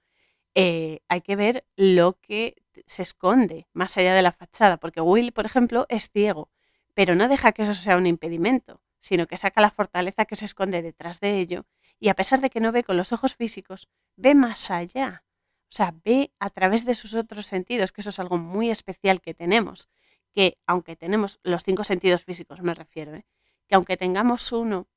eh, 0.56 1.02
hay 1.08 1.22
que 1.22 1.36
ver 1.36 1.66
lo 1.76 2.20
que 2.20 2.56
se 2.86 3.02
esconde 3.04 3.68
más 3.74 3.98
allá 3.98 4.14
de 4.14 4.22
la 4.22 4.32
fachada, 4.32 4.78
porque 4.78 5.02
Will, 5.02 5.32
por 5.32 5.46
ejemplo, 5.46 5.86
es 5.90 6.10
ciego, 6.10 6.50
pero 6.94 7.16
no 7.16 7.28
deja 7.28 7.52
que 7.52 7.64
eso 7.64 7.74
sea 7.74 7.98
un 7.98 8.08
impedimento, 8.08 8.82
sino 9.00 9.28
que 9.28 9.38
saca 9.38 9.62
la 9.62 9.72
fortaleza 9.72 10.26
que 10.26 10.36
se 10.36 10.46
esconde 10.46 10.82
detrás 10.82 11.20
de 11.20 11.40
ello 11.40 11.66
y 12.00 12.10
a 12.10 12.16
pesar 12.16 12.42
de 12.42 12.50
que 12.50 12.60
no 12.60 12.72
ve 12.72 12.84
con 12.84 12.98
los 12.98 13.14
ojos 13.14 13.36
físicos, 13.36 13.88
ve 14.16 14.36
más 14.36 14.72
allá. 14.72 15.24
O 15.70 15.76
sea, 15.76 15.94
ve 16.06 16.32
a 16.40 16.50
través 16.50 16.86
de 16.86 16.96
sus 16.96 17.14
otros 17.14 17.46
sentidos, 17.46 17.92
que 17.92 18.02
eso 18.02 18.10
es 18.10 18.20
algo 18.20 18.38
muy 18.38 18.70
especial 18.70 19.22
que 19.22 19.34
tenemos, 19.34 19.90
que 20.34 20.58
aunque 20.66 20.96
tenemos 20.96 21.40
los 21.44 21.64
cinco 21.64 21.84
sentidos 21.84 22.24
físicos, 22.24 22.62
me 22.62 22.74
refiero, 22.74 23.14
¿eh? 23.16 23.26
que 23.68 23.76
aunque 23.76 23.98
tengamos 23.98 24.52
uno 24.52 24.88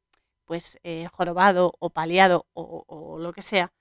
pues 0.45 0.79
eh, 0.83 1.09
jorobado 1.13 1.75
o 1.79 1.91
paliado 1.91 2.47
o, 2.55 3.19
lo 3.21 3.33
que 3.33 3.43
sea, 3.43 3.73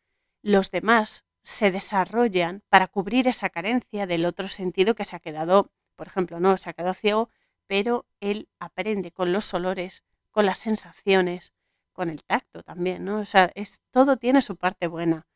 los 0.44 0.70
demás 0.70 1.26
se 1.42 1.72
desarrollan 1.72 2.62
para 2.70 2.88
cubrir 2.88 3.28
esa 3.28 3.50
carencia 3.50 4.06
del 4.06 4.26
otro 4.26 4.48
sentido 4.48 4.94
que 4.94 5.06
se 5.06 5.16
ha 5.16 5.20
quedado, 5.20 5.72
por 5.96 6.08
ejemplo, 6.08 6.40
no, 6.40 6.58
se 6.58 6.70
ha 6.70 6.74
quedado 6.74 6.94
ciego, 6.94 7.30
pero 7.66 8.06
él 8.20 8.50
aprende 8.60 9.12
con 9.12 9.34
los 9.34 9.52
olores, 9.54 10.04
con 10.32 10.46
las 10.46 10.60
sensaciones, 10.60 11.54
con 11.92 12.10
el 12.10 12.24
tacto 12.24 12.62
también, 12.62 13.04
¿no? 13.04 13.20
O 13.20 13.26
sea, 13.26 13.52
es, 13.56 13.82
todo 13.90 14.18
tiene 14.18 14.42
su 14.42 14.56
parte 14.56 14.88
buena 14.88 15.29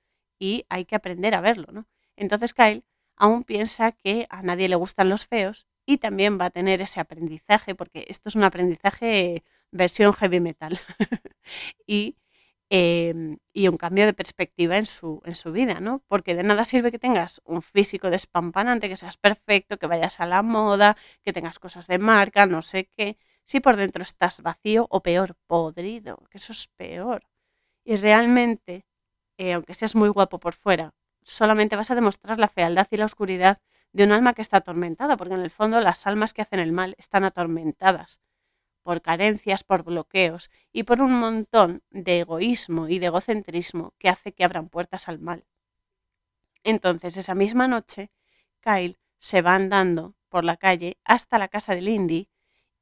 y 0.44 0.66
hay 0.68 0.84
que 0.84 0.96
aprender 0.96 1.36
a 1.36 1.42
verlo, 1.42 1.68
¿no? 1.72 1.88
Entonces 2.18 2.54
Kyle 2.54 2.84
aún 3.16 3.46
piensa 3.46 3.94
que 3.94 4.28
a 4.30 4.42
nadie 4.44 4.68
le 4.68 4.76
gustan 4.76 5.08
los 5.08 5.26
feos 5.26 5.68
y 5.86 6.00
también 6.00 6.38
va 6.40 6.46
a 6.48 6.50
tener 6.50 6.82
ese 6.82 7.00
aprendizaje, 7.00 7.76
porque 7.76 8.06
esto 8.10 8.28
es 8.28 8.36
un 8.36 8.44
aprendizaje 8.44 9.46
versión 9.72 10.12
heavy 10.14 10.42
metal. 10.42 10.78
y 11.88 12.18
em, 12.70 13.38
y 13.54 13.68
un 13.70 13.78
cambio 13.78 14.06
de 14.06 14.14
perspectiva 14.14 14.78
en 14.78 14.86
su, 14.86 15.22
en 15.26 15.36
su 15.36 15.52
vida, 15.54 15.80
¿no? 15.80 16.04
Porque 16.10 16.36
de 16.36 16.44
nada 16.44 16.66
sirve 16.66 16.92
que 16.92 17.00
tengas 17.00 17.42
un 17.46 17.62
físico 17.62 18.10
despampanante, 18.10 18.90
que 18.90 18.98
seas 18.98 19.18
perfecto, 19.18 19.78
que 19.80 19.88
vayas 19.88 20.20
a 20.20 20.26
la 20.26 20.42
moda, 20.44 20.98
que 21.24 21.34
tengas 21.34 21.60
cosas 21.60 21.88
de 21.88 22.00
marca, 22.00 22.46
no 22.48 22.62
sé 22.64 22.90
qué, 22.98 23.18
si 23.46 23.60
por 23.62 23.76
dentro 23.78 24.04
estás 24.04 24.42
vacío 24.42 24.88
o 24.90 25.02
peor, 25.04 25.36
podrido, 25.48 26.18
que 26.30 26.38
eso 26.38 26.52
es 26.54 26.68
peor. 26.76 27.22
Y 27.86 27.96
realmente, 27.98 28.86
eh, 29.44 29.54
aunque 29.54 29.76
seas 29.76 29.96
muy 29.96 30.10
guapo 30.10 30.40
por 30.40 30.54
fuera, 30.54 30.94
solamente 31.22 31.76
vas 31.76 31.92
a 31.92 31.96
demostrar 31.96 32.40
la 32.40 32.48
fealdad 32.48 32.88
y 32.92 32.98
la 32.98 33.06
oscuridad 33.06 33.60
de 33.92 34.04
un 34.04 34.12
alma 34.12 34.34
que 34.34 34.42
está 34.42 34.58
atormentada, 34.58 35.18
porque 35.18 35.36
en 35.36 35.42
el 35.42 35.52
fondo 35.52 35.80
las 35.80 36.08
almas 36.08 36.34
que 36.34 36.42
hacen 36.42 36.60
el 36.60 36.72
mal 36.72 36.96
están 36.98 37.24
atormentadas 37.24 38.20
por 38.84 39.02
carencias, 39.02 39.64
por 39.64 39.84
bloqueos 39.84 40.50
y 40.72 40.84
por 40.84 41.02
un 41.02 41.18
montón 41.20 41.84
de 41.90 42.20
egoísmo 42.20 42.90
y 42.90 43.00
de 43.00 43.08
egocentrismo 43.08 43.94
que 43.98 44.10
hace 44.10 44.34
que 44.34 44.44
abran 44.44 44.70
puertas 44.70 45.08
al 45.08 45.20
mal. 45.20 45.46
Entonces, 46.64 47.18
esa 47.18 47.36
misma 47.36 47.68
noche, 47.68 48.12
Kyle 48.62 48.98
se 49.20 49.42
va 49.42 49.56
andando 49.56 50.16
por 50.30 50.44
la 50.44 50.58
calle 50.58 50.98
hasta 51.06 51.38
la 51.38 51.48
casa 51.48 51.76
de 51.76 51.82
Lindy 51.82 52.30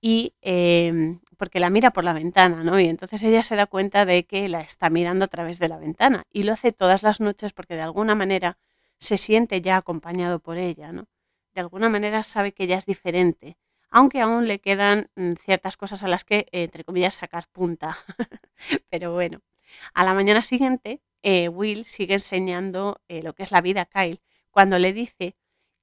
y 0.01 0.33
em, 0.41 1.19
porque 1.37 1.59
la 1.59 1.69
mira 1.69 1.91
por 1.91 2.03
la 2.03 2.13
ventana, 2.13 2.63
¿no? 2.63 2.79
Y 2.79 2.87
entonces 2.87 3.21
ella 3.23 3.43
se 3.43 3.55
da 3.55 3.67
cuenta 3.67 4.05
de 4.05 4.25
que 4.25 4.49
la 4.49 4.61
está 4.61 4.89
mirando 4.89 5.25
a 5.25 5.27
través 5.27 5.59
de 5.59 5.67
la 5.69 5.77
ventana 5.77 6.25
y 6.31 6.43
lo 6.43 6.53
hace 6.53 6.71
todas 6.71 7.03
las 7.03 7.21
noches 7.21 7.53
porque 7.53 7.75
de 7.75 7.81
alguna 7.83 8.15
manera 8.15 8.57
se 8.97 9.17
siente 9.17 9.61
ya 9.61 9.77
acompañado 9.77 10.39
por 10.39 10.57
ella, 10.57 10.91
¿no? 10.91 11.07
De 11.53 11.61
alguna 11.61 11.89
manera 11.89 12.23
sabe 12.23 12.53
que 12.53 12.63
ella 12.63 12.77
es 12.77 12.85
diferente, 12.85 13.57
aunque 13.89 14.21
aún 14.21 14.47
le 14.47 14.59
quedan 14.59 15.09
mm, 15.15 15.33
ciertas 15.33 15.77
cosas 15.77 16.03
a 16.03 16.07
las 16.07 16.23
que, 16.23 16.47
entre 16.51 16.83
comillas, 16.83 17.13
sacar 17.13 17.47
punta. 17.51 17.97
Pero 18.89 19.13
bueno, 19.13 19.41
a 19.93 20.03
la 20.03 20.13
mañana 20.13 20.41
siguiente, 20.43 21.01
eh, 21.23 21.49
Will 21.49 21.85
sigue 21.85 22.15
enseñando 22.15 23.01
eh, 23.07 23.21
lo 23.21 23.33
que 23.33 23.43
es 23.43 23.51
la 23.51 23.61
vida 23.61 23.81
a 23.81 23.85
Kyle 23.85 24.21
cuando 24.49 24.79
le 24.79 24.93
dice 24.93 25.35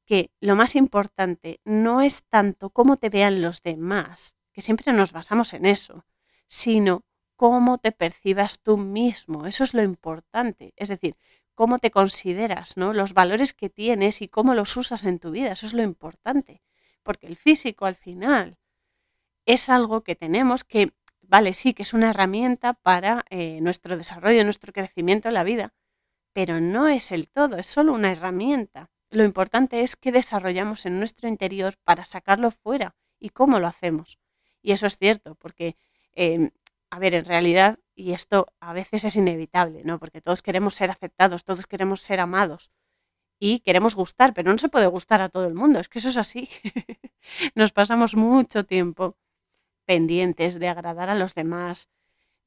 que 0.08 0.32
lo 0.40 0.56
más 0.56 0.74
importante 0.74 1.60
no 1.66 2.00
es 2.00 2.24
tanto 2.24 2.70
cómo 2.70 2.96
te 2.96 3.10
vean 3.10 3.42
los 3.42 3.62
demás, 3.62 4.36
que 4.52 4.62
siempre 4.62 4.90
nos 4.94 5.12
basamos 5.12 5.52
en 5.52 5.66
eso, 5.66 6.06
sino 6.48 7.04
cómo 7.36 7.76
te 7.76 7.92
percibas 7.92 8.60
tú 8.60 8.78
mismo. 8.78 9.46
Eso 9.46 9.64
es 9.64 9.74
lo 9.74 9.82
importante. 9.82 10.72
Es 10.76 10.88
decir, 10.88 11.14
cómo 11.54 11.78
te 11.78 11.90
consideras, 11.90 12.78
¿no? 12.78 12.94
Los 12.94 13.12
valores 13.12 13.52
que 13.52 13.68
tienes 13.68 14.22
y 14.22 14.28
cómo 14.28 14.54
los 14.54 14.74
usas 14.78 15.04
en 15.04 15.18
tu 15.18 15.30
vida. 15.30 15.52
Eso 15.52 15.66
es 15.66 15.74
lo 15.74 15.82
importante. 15.82 16.62
Porque 17.02 17.26
el 17.26 17.36
físico 17.36 17.84
al 17.84 17.94
final 17.94 18.56
es 19.44 19.68
algo 19.68 20.04
que 20.04 20.16
tenemos 20.16 20.64
que, 20.64 20.94
vale, 21.20 21.52
sí, 21.52 21.74
que 21.74 21.82
es 21.82 21.92
una 21.92 22.08
herramienta 22.08 22.72
para 22.72 23.26
eh, 23.28 23.60
nuestro 23.60 23.98
desarrollo, 23.98 24.42
nuestro 24.42 24.72
crecimiento 24.72 25.28
en 25.28 25.34
la 25.34 25.44
vida, 25.44 25.74
pero 26.32 26.60
no 26.60 26.88
es 26.88 27.12
el 27.12 27.28
todo, 27.28 27.58
es 27.58 27.66
solo 27.66 27.92
una 27.92 28.10
herramienta. 28.10 28.90
Lo 29.10 29.24
importante 29.24 29.82
es 29.82 29.96
qué 29.96 30.12
desarrollamos 30.12 30.84
en 30.84 30.98
nuestro 30.98 31.28
interior 31.28 31.76
para 31.84 32.04
sacarlo 32.04 32.50
fuera 32.50 32.94
y 33.18 33.30
cómo 33.30 33.58
lo 33.58 33.66
hacemos. 33.66 34.18
Y 34.62 34.72
eso 34.72 34.86
es 34.86 34.98
cierto, 34.98 35.34
porque, 35.36 35.76
em, 36.12 36.50
a 36.90 36.98
ver, 36.98 37.14
en 37.14 37.24
realidad, 37.24 37.78
y 37.94 38.12
esto 38.12 38.46
a 38.60 38.72
veces 38.72 39.04
es 39.04 39.16
inevitable, 39.16 39.82
¿no? 39.84 39.98
Porque 39.98 40.20
todos 40.20 40.42
queremos 40.42 40.74
ser 40.74 40.90
aceptados, 40.90 41.44
todos 41.44 41.66
queremos 41.66 42.02
ser 42.02 42.20
amados 42.20 42.70
y 43.40 43.60
queremos 43.60 43.94
gustar, 43.94 44.34
pero 44.34 44.52
no 44.52 44.58
se 44.58 44.68
puede 44.68 44.86
gustar 44.86 45.22
a 45.22 45.28
todo 45.28 45.46
el 45.46 45.54
mundo, 45.54 45.80
es 45.80 45.88
que 45.88 46.00
eso 46.00 46.08
es 46.10 46.16
así. 46.16 46.48
Nos 47.54 47.72
pasamos 47.72 48.14
mucho 48.14 48.64
tiempo 48.64 49.16
pendientes 49.86 50.58
de 50.58 50.68
agradar 50.68 51.10
a 51.10 51.14
los 51.14 51.34
demás, 51.34 51.88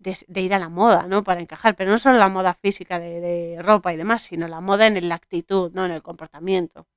de, 0.01 0.41
ir 0.41 0.53
a 0.53 0.59
la 0.59 0.69
moda, 0.69 1.07
¿no? 1.07 1.23
Para 1.23 1.41
encajar, 1.41 1.75
pero 1.75 1.91
no 1.91 1.97
solo 1.97 2.17
la 2.17 2.29
moda 2.29 2.55
física 2.55 2.99
de, 2.99 3.57
ropa 3.61 3.93
y 3.93 3.97
demás, 3.97 4.23
sino 4.23 4.47
la 4.47 4.59
moda 4.59 4.87
en 4.87 5.07
la 5.07 5.15
actitud, 5.15 5.71
¿no? 5.73 5.85
En 5.85 5.91
el 5.91 6.01
comportamiento. 6.01 6.87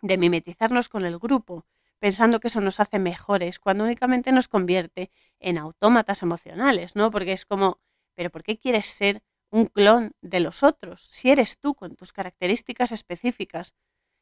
De 0.00 0.18
mimetizarnos 0.18 0.88
con 0.88 1.04
el 1.04 1.18
grupo, 1.18 1.66
pensando 1.98 2.40
que 2.40 2.48
eso 2.48 2.60
nos 2.60 2.80
hace 2.80 2.98
mejores, 2.98 3.58
cuando 3.58 3.84
únicamente 3.84 4.32
nos 4.32 4.48
convierte 4.48 5.10
en 5.38 5.58
autómatas 5.58 6.22
emocionales, 6.22 6.96
¿no? 6.96 7.10
Porque 7.10 7.32
es 7.32 7.46
como, 7.46 7.78
pero 8.14 8.30
¿por 8.30 8.42
qué 8.42 8.58
quieres 8.58 8.86
ser 8.86 9.22
un 9.50 9.66
clon 9.66 10.12
de 10.22 10.40
los 10.40 10.62
otros? 10.62 11.02
Si 11.02 11.30
eres 11.30 11.58
tú 11.58 11.74
con 11.74 11.94
tus 11.96 12.12
características 12.12 12.92
específicas, 12.92 13.74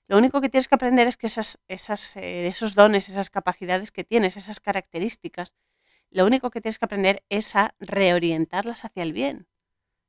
lo 0.09 0.19
único 0.19 0.41
que 0.41 0.49
tienes 0.49 0.67
que 0.67 0.75
aprender 0.75 1.07
es 1.07 1.17
que 1.17 1.29
esas, 1.29 1.61
esas, 1.69 2.17
eh, 2.17 2.49
esos 2.49 2.75
dones, 2.75 3.09
esas 3.09 3.31
capacidades 3.31 3.93
que 3.93 4.03
tienes, 4.03 4.37
esas 4.37 4.59
características, 4.59 5.53
lo 6.11 6.27
único 6.27 6.51
que 6.51 6.61
tienes 6.61 6.79
que 6.79 6.85
aprender 6.85 7.25
es 7.29 7.55
a 7.57 7.75
reorientarlas 7.79 8.85
hacia 8.85 9.03
el 9.03 9.13
bien, 9.13 9.47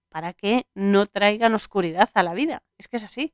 para 0.09 0.33
que 0.33 0.67
no 0.73 1.05
traigan 1.05 1.53
oscuridad 1.53 2.09
a 2.13 2.23
la 2.23 2.33
vida. 2.33 2.63
Es 2.77 2.87
que 2.87 2.97
es 2.97 3.03
así. 3.03 3.33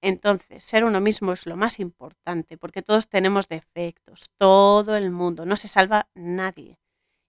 Entonces, 0.00 0.62
ser 0.62 0.84
uno 0.84 1.00
mismo 1.00 1.32
es 1.32 1.46
lo 1.46 1.56
más 1.56 1.80
importante, 1.80 2.56
porque 2.58 2.82
todos 2.82 3.08
tenemos 3.08 3.48
defectos, 3.48 4.30
todo 4.38 4.96
el 4.96 5.10
mundo, 5.10 5.44
no 5.46 5.56
se 5.56 5.68
salva 5.68 6.08
nadie, 6.14 6.78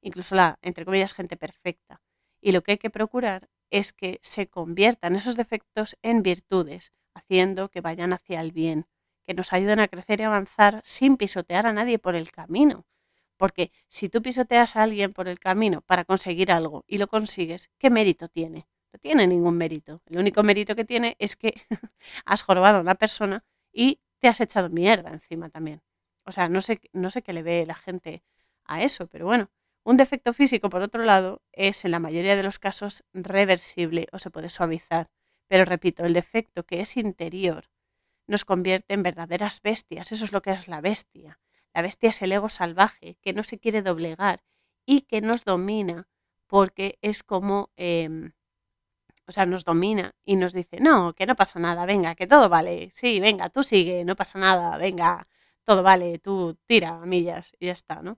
incluso 0.01 0.35
la, 0.35 0.59
entre 0.61 0.85
comillas, 0.85 1.13
gente 1.13 1.37
perfecta. 1.37 2.01
Y 2.41 2.51
lo 2.51 2.61
que 2.61 2.73
hay 2.73 2.77
que 2.77 2.89
procurar 2.89 3.49
es 3.71 3.93
que 3.93 4.19
se 4.21 4.47
conviertan 4.47 5.15
esos 5.15 5.35
defectos 5.35 5.97
en 6.01 6.23
virtudes, 6.23 6.91
haciendo 7.13 7.69
que 7.69 7.81
vayan 7.81 8.13
hacia 8.13 8.41
el 8.41 8.51
bien, 8.51 8.85
que 9.25 9.33
nos 9.33 9.53
ayuden 9.53 9.79
a 9.79 9.87
crecer 9.87 10.21
y 10.21 10.23
avanzar 10.23 10.81
sin 10.83 11.17
pisotear 11.17 11.65
a 11.65 11.73
nadie 11.73 11.99
por 11.99 12.15
el 12.15 12.31
camino. 12.31 12.85
Porque 13.37 13.71
si 13.87 14.09
tú 14.09 14.21
pisoteas 14.21 14.75
a 14.75 14.83
alguien 14.83 15.13
por 15.13 15.27
el 15.27 15.39
camino 15.39 15.81
para 15.81 16.05
conseguir 16.05 16.51
algo 16.51 16.83
y 16.87 16.97
lo 16.97 17.07
consigues, 17.07 17.69
¿qué 17.77 17.89
mérito 17.89 18.27
tiene? 18.27 18.67
No 18.91 18.99
tiene 18.99 19.27
ningún 19.27 19.57
mérito. 19.57 20.01
El 20.05 20.17
único 20.17 20.43
mérito 20.43 20.75
que 20.75 20.85
tiene 20.85 21.15
es 21.19 21.35
que 21.35 21.53
has 22.25 22.41
jorobado 22.41 22.77
a 22.77 22.81
una 22.81 22.95
persona 22.95 23.43
y 23.71 23.99
te 24.19 24.27
has 24.27 24.41
echado 24.41 24.69
mierda 24.69 25.11
encima 25.11 25.49
también. 25.49 25.81
O 26.25 26.31
sea, 26.31 26.49
no 26.49 26.61
sé, 26.61 26.81
no 26.93 27.09
sé 27.09 27.21
qué 27.21 27.33
le 27.33 27.43
ve 27.43 27.65
la 27.65 27.75
gente 27.75 28.23
a 28.65 28.81
eso, 28.83 29.07
pero 29.07 29.25
bueno. 29.25 29.49
Un 29.83 29.95
defecto 29.95 30.33
físico, 30.33 30.69
por 30.69 30.81
otro 30.81 31.03
lado, 31.05 31.41
es 31.53 31.85
en 31.85 31.91
la 31.91 31.99
mayoría 31.99 32.35
de 32.35 32.43
los 32.43 32.59
casos 32.59 33.05
reversible 33.13 34.07
o 34.11 34.19
se 34.19 34.29
puede 34.29 34.49
suavizar. 34.49 35.09
Pero 35.47 35.63
repito, 35.63 36.03
el 36.03 36.11
defecto 36.11 36.65
que 36.65 36.81
es 36.81 36.97
interior 36.97 37.69
nos 38.27 38.43
convierte 38.43 38.93
en 38.93 39.03
verdaderas 39.03 39.61
bestias. 39.61 40.11
Eso 40.11 40.25
es 40.25 40.33
lo 40.33 40.41
que 40.41 40.51
es 40.51 40.67
la 40.67 40.81
bestia. 40.81 41.39
La 41.77 41.83
bestia 41.83 42.09
es 42.09 42.23
el 42.23 42.31
ego 42.31 42.49
salvaje 42.49 43.19
que 43.21 43.33
no 43.33 43.43
se 43.43 43.59
quiere 43.59 43.83
doblegar 43.83 44.41
y 44.83 45.01
que 45.01 45.21
nos 45.21 45.45
domina 45.45 46.07
porque 46.47 46.97
es 47.03 47.21
como, 47.21 47.69
em, 47.75 48.31
o 49.27 49.31
sea, 49.31 49.45
nos 49.45 49.63
domina 49.63 50.15
y 50.25 50.37
nos 50.37 50.53
dice, 50.53 50.79
no, 50.79 51.13
que 51.13 51.27
no 51.27 51.35
pasa 51.35 51.59
nada, 51.59 51.85
venga, 51.85 52.15
que 52.15 52.25
todo 52.25 52.49
vale, 52.49 52.89
sí, 52.89 53.19
venga, 53.19 53.49
tú 53.49 53.61
sigue, 53.61 54.05
no 54.05 54.15
pasa 54.15 54.39
nada, 54.39 54.75
venga, 54.77 55.27
todo 55.65 55.83
vale, 55.83 56.17
tú 56.17 56.57
tira 56.65 56.97
millas 57.05 57.53
y 57.59 57.67
ya 57.67 57.73
está, 57.73 58.01
¿no? 58.01 58.17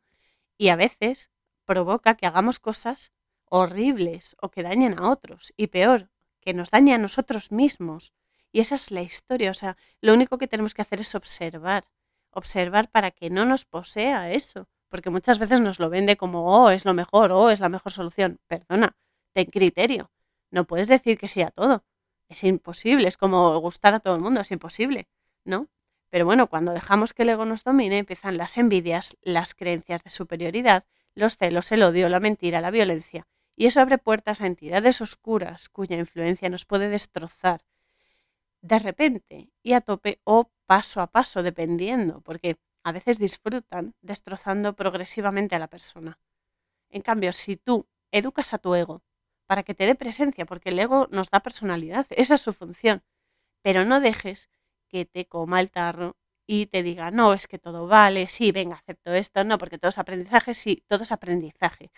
Y 0.57 0.69
a 0.69 0.77
veces 0.77 1.29
provoca 1.65 2.15
que 2.15 2.27
hagamos 2.27 2.61
cosas 2.61 3.11
horribles 3.43 4.37
o 4.41 4.51
que 4.51 4.63
dañen 4.63 4.97
a 4.97 5.09
otros 5.11 5.53
y 5.57 5.67
peor, 5.67 6.09
que 6.39 6.53
nos 6.53 6.71
dañe 6.71 6.93
a 6.93 6.97
nosotros 6.97 7.51
mismos. 7.51 8.13
Y 8.53 8.61
esa 8.61 8.75
es 8.75 8.89
la 8.89 9.01
historia, 9.01 9.51
o 9.51 9.53
sea, 9.53 9.75
lo 9.99 10.13
único 10.13 10.37
que 10.37 10.47
tenemos 10.47 10.73
que 10.73 10.81
hacer 10.81 11.01
es 11.01 11.13
observar 11.13 11.83
observar 12.31 12.89
para 12.89 13.11
que 13.11 13.29
no 13.29 13.45
nos 13.45 13.65
posea 13.65 14.31
eso, 14.31 14.67
porque 14.89 15.09
muchas 15.09 15.39
veces 15.39 15.61
nos 15.61 15.79
lo 15.79 15.89
vende 15.89 16.17
como, 16.17 16.45
oh, 16.45 16.69
es 16.69 16.85
lo 16.85 16.93
mejor, 16.93 17.31
oh, 17.31 17.49
es 17.49 17.59
la 17.59 17.69
mejor 17.69 17.91
solución. 17.91 18.39
Perdona, 18.47 18.95
ten 19.33 19.45
criterio. 19.45 20.11
No 20.51 20.65
puedes 20.65 20.87
decir 20.87 21.17
que 21.17 21.27
sí 21.27 21.41
a 21.41 21.51
todo. 21.51 21.83
Es 22.27 22.43
imposible, 22.43 23.07
es 23.07 23.17
como 23.17 23.57
gustar 23.59 23.93
a 23.93 23.99
todo 23.99 24.15
el 24.15 24.21
mundo, 24.21 24.41
es 24.41 24.51
imposible, 24.51 25.07
¿no? 25.45 25.67
Pero 26.09 26.25
bueno, 26.25 26.47
cuando 26.47 26.73
dejamos 26.73 27.13
que 27.13 27.23
el 27.23 27.29
ego 27.29 27.45
nos 27.45 27.63
domine, 27.63 27.99
empiezan 27.99 28.37
las 28.37 28.57
envidias, 28.57 29.17
las 29.21 29.53
creencias 29.53 30.03
de 30.03 30.09
superioridad, 30.09 30.85
los 31.13 31.37
celos, 31.37 31.71
el 31.71 31.83
odio, 31.83 32.09
la 32.09 32.19
mentira, 32.19 32.61
la 32.61 32.71
violencia. 32.71 33.27
Y 33.55 33.65
eso 33.65 33.81
abre 33.81 33.97
puertas 33.97 34.41
a 34.41 34.47
entidades 34.47 35.01
oscuras 35.01 35.69
cuya 35.69 35.97
influencia 35.97 36.49
nos 36.49 36.65
puede 36.65 36.89
destrozar 36.89 37.61
de 38.61 38.79
repente 38.79 39.49
y 39.63 39.73
a 39.73 39.81
tope 39.81 40.19
o 40.23 40.49
paso 40.71 40.97
a 41.01 41.07
paso, 41.17 41.37
dependiendo, 41.49 42.13
porque 42.27 42.49
a 42.83 42.91
veces 42.97 43.15
disfrutan 43.27 43.85
destrozando 44.11 44.67
progresivamente 44.81 45.55
a 45.55 45.59
la 45.63 45.73
persona. 45.75 46.19
En 46.97 47.01
cambio, 47.01 47.31
si 47.33 47.57
tú 47.57 47.75
educas 48.11 48.53
a 48.53 48.59
tu 48.59 48.75
ego 48.75 49.01
para 49.47 49.63
que 49.63 49.75
te 49.77 49.85
dé 49.87 49.95
presencia, 49.95 50.45
porque 50.45 50.69
el 50.69 50.79
ego 50.79 51.07
nos 51.11 51.31
da 51.31 51.39
personalidad, 51.47 52.05
esa 52.11 52.35
es 52.35 52.41
su 52.41 52.53
función, 52.53 53.03
pero 53.63 53.85
no 53.85 53.99
dejes 53.99 54.49
que 54.89 55.05
te 55.05 55.27
coma 55.27 55.61
el 55.61 55.71
tarro 55.71 56.17
y 56.47 56.67
te 56.67 56.83
diga, 56.83 57.11
no, 57.11 57.33
es 57.33 57.47
que 57.47 57.59
todo 57.59 57.87
vale, 57.87 58.27
sí, 58.27 58.51
venga, 58.51 58.75
acepto 58.77 59.13
esto, 59.13 59.43
no, 59.43 59.57
porque 59.57 59.79
todo 59.79 59.89
es 59.89 59.99
aprendizaje, 59.99 60.53
sí, 60.53 60.83
todo 60.87 61.03
es 61.03 61.11
aprendizaje, 61.11 61.91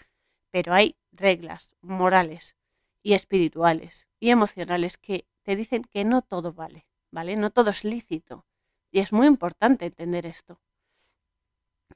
pero 0.52 0.74
hay 0.74 0.98
reglas 1.12 1.76
morales 1.82 2.56
y 3.04 3.14
espirituales 3.14 4.08
y 4.20 4.30
emocionales 4.30 4.98
que 4.98 5.28
te 5.44 5.56
dicen 5.56 5.84
que 5.84 6.04
no 6.06 6.22
todo 6.22 6.54
vale, 6.54 6.88
¿vale? 7.12 7.36
No 7.36 7.50
todo 7.52 7.70
es 7.72 7.84
lícito. 7.84 8.46
Y 8.92 9.00
es 9.00 9.14
muy 9.14 9.28
importante 9.28 9.86
entender 9.86 10.26
esto. 10.26 10.60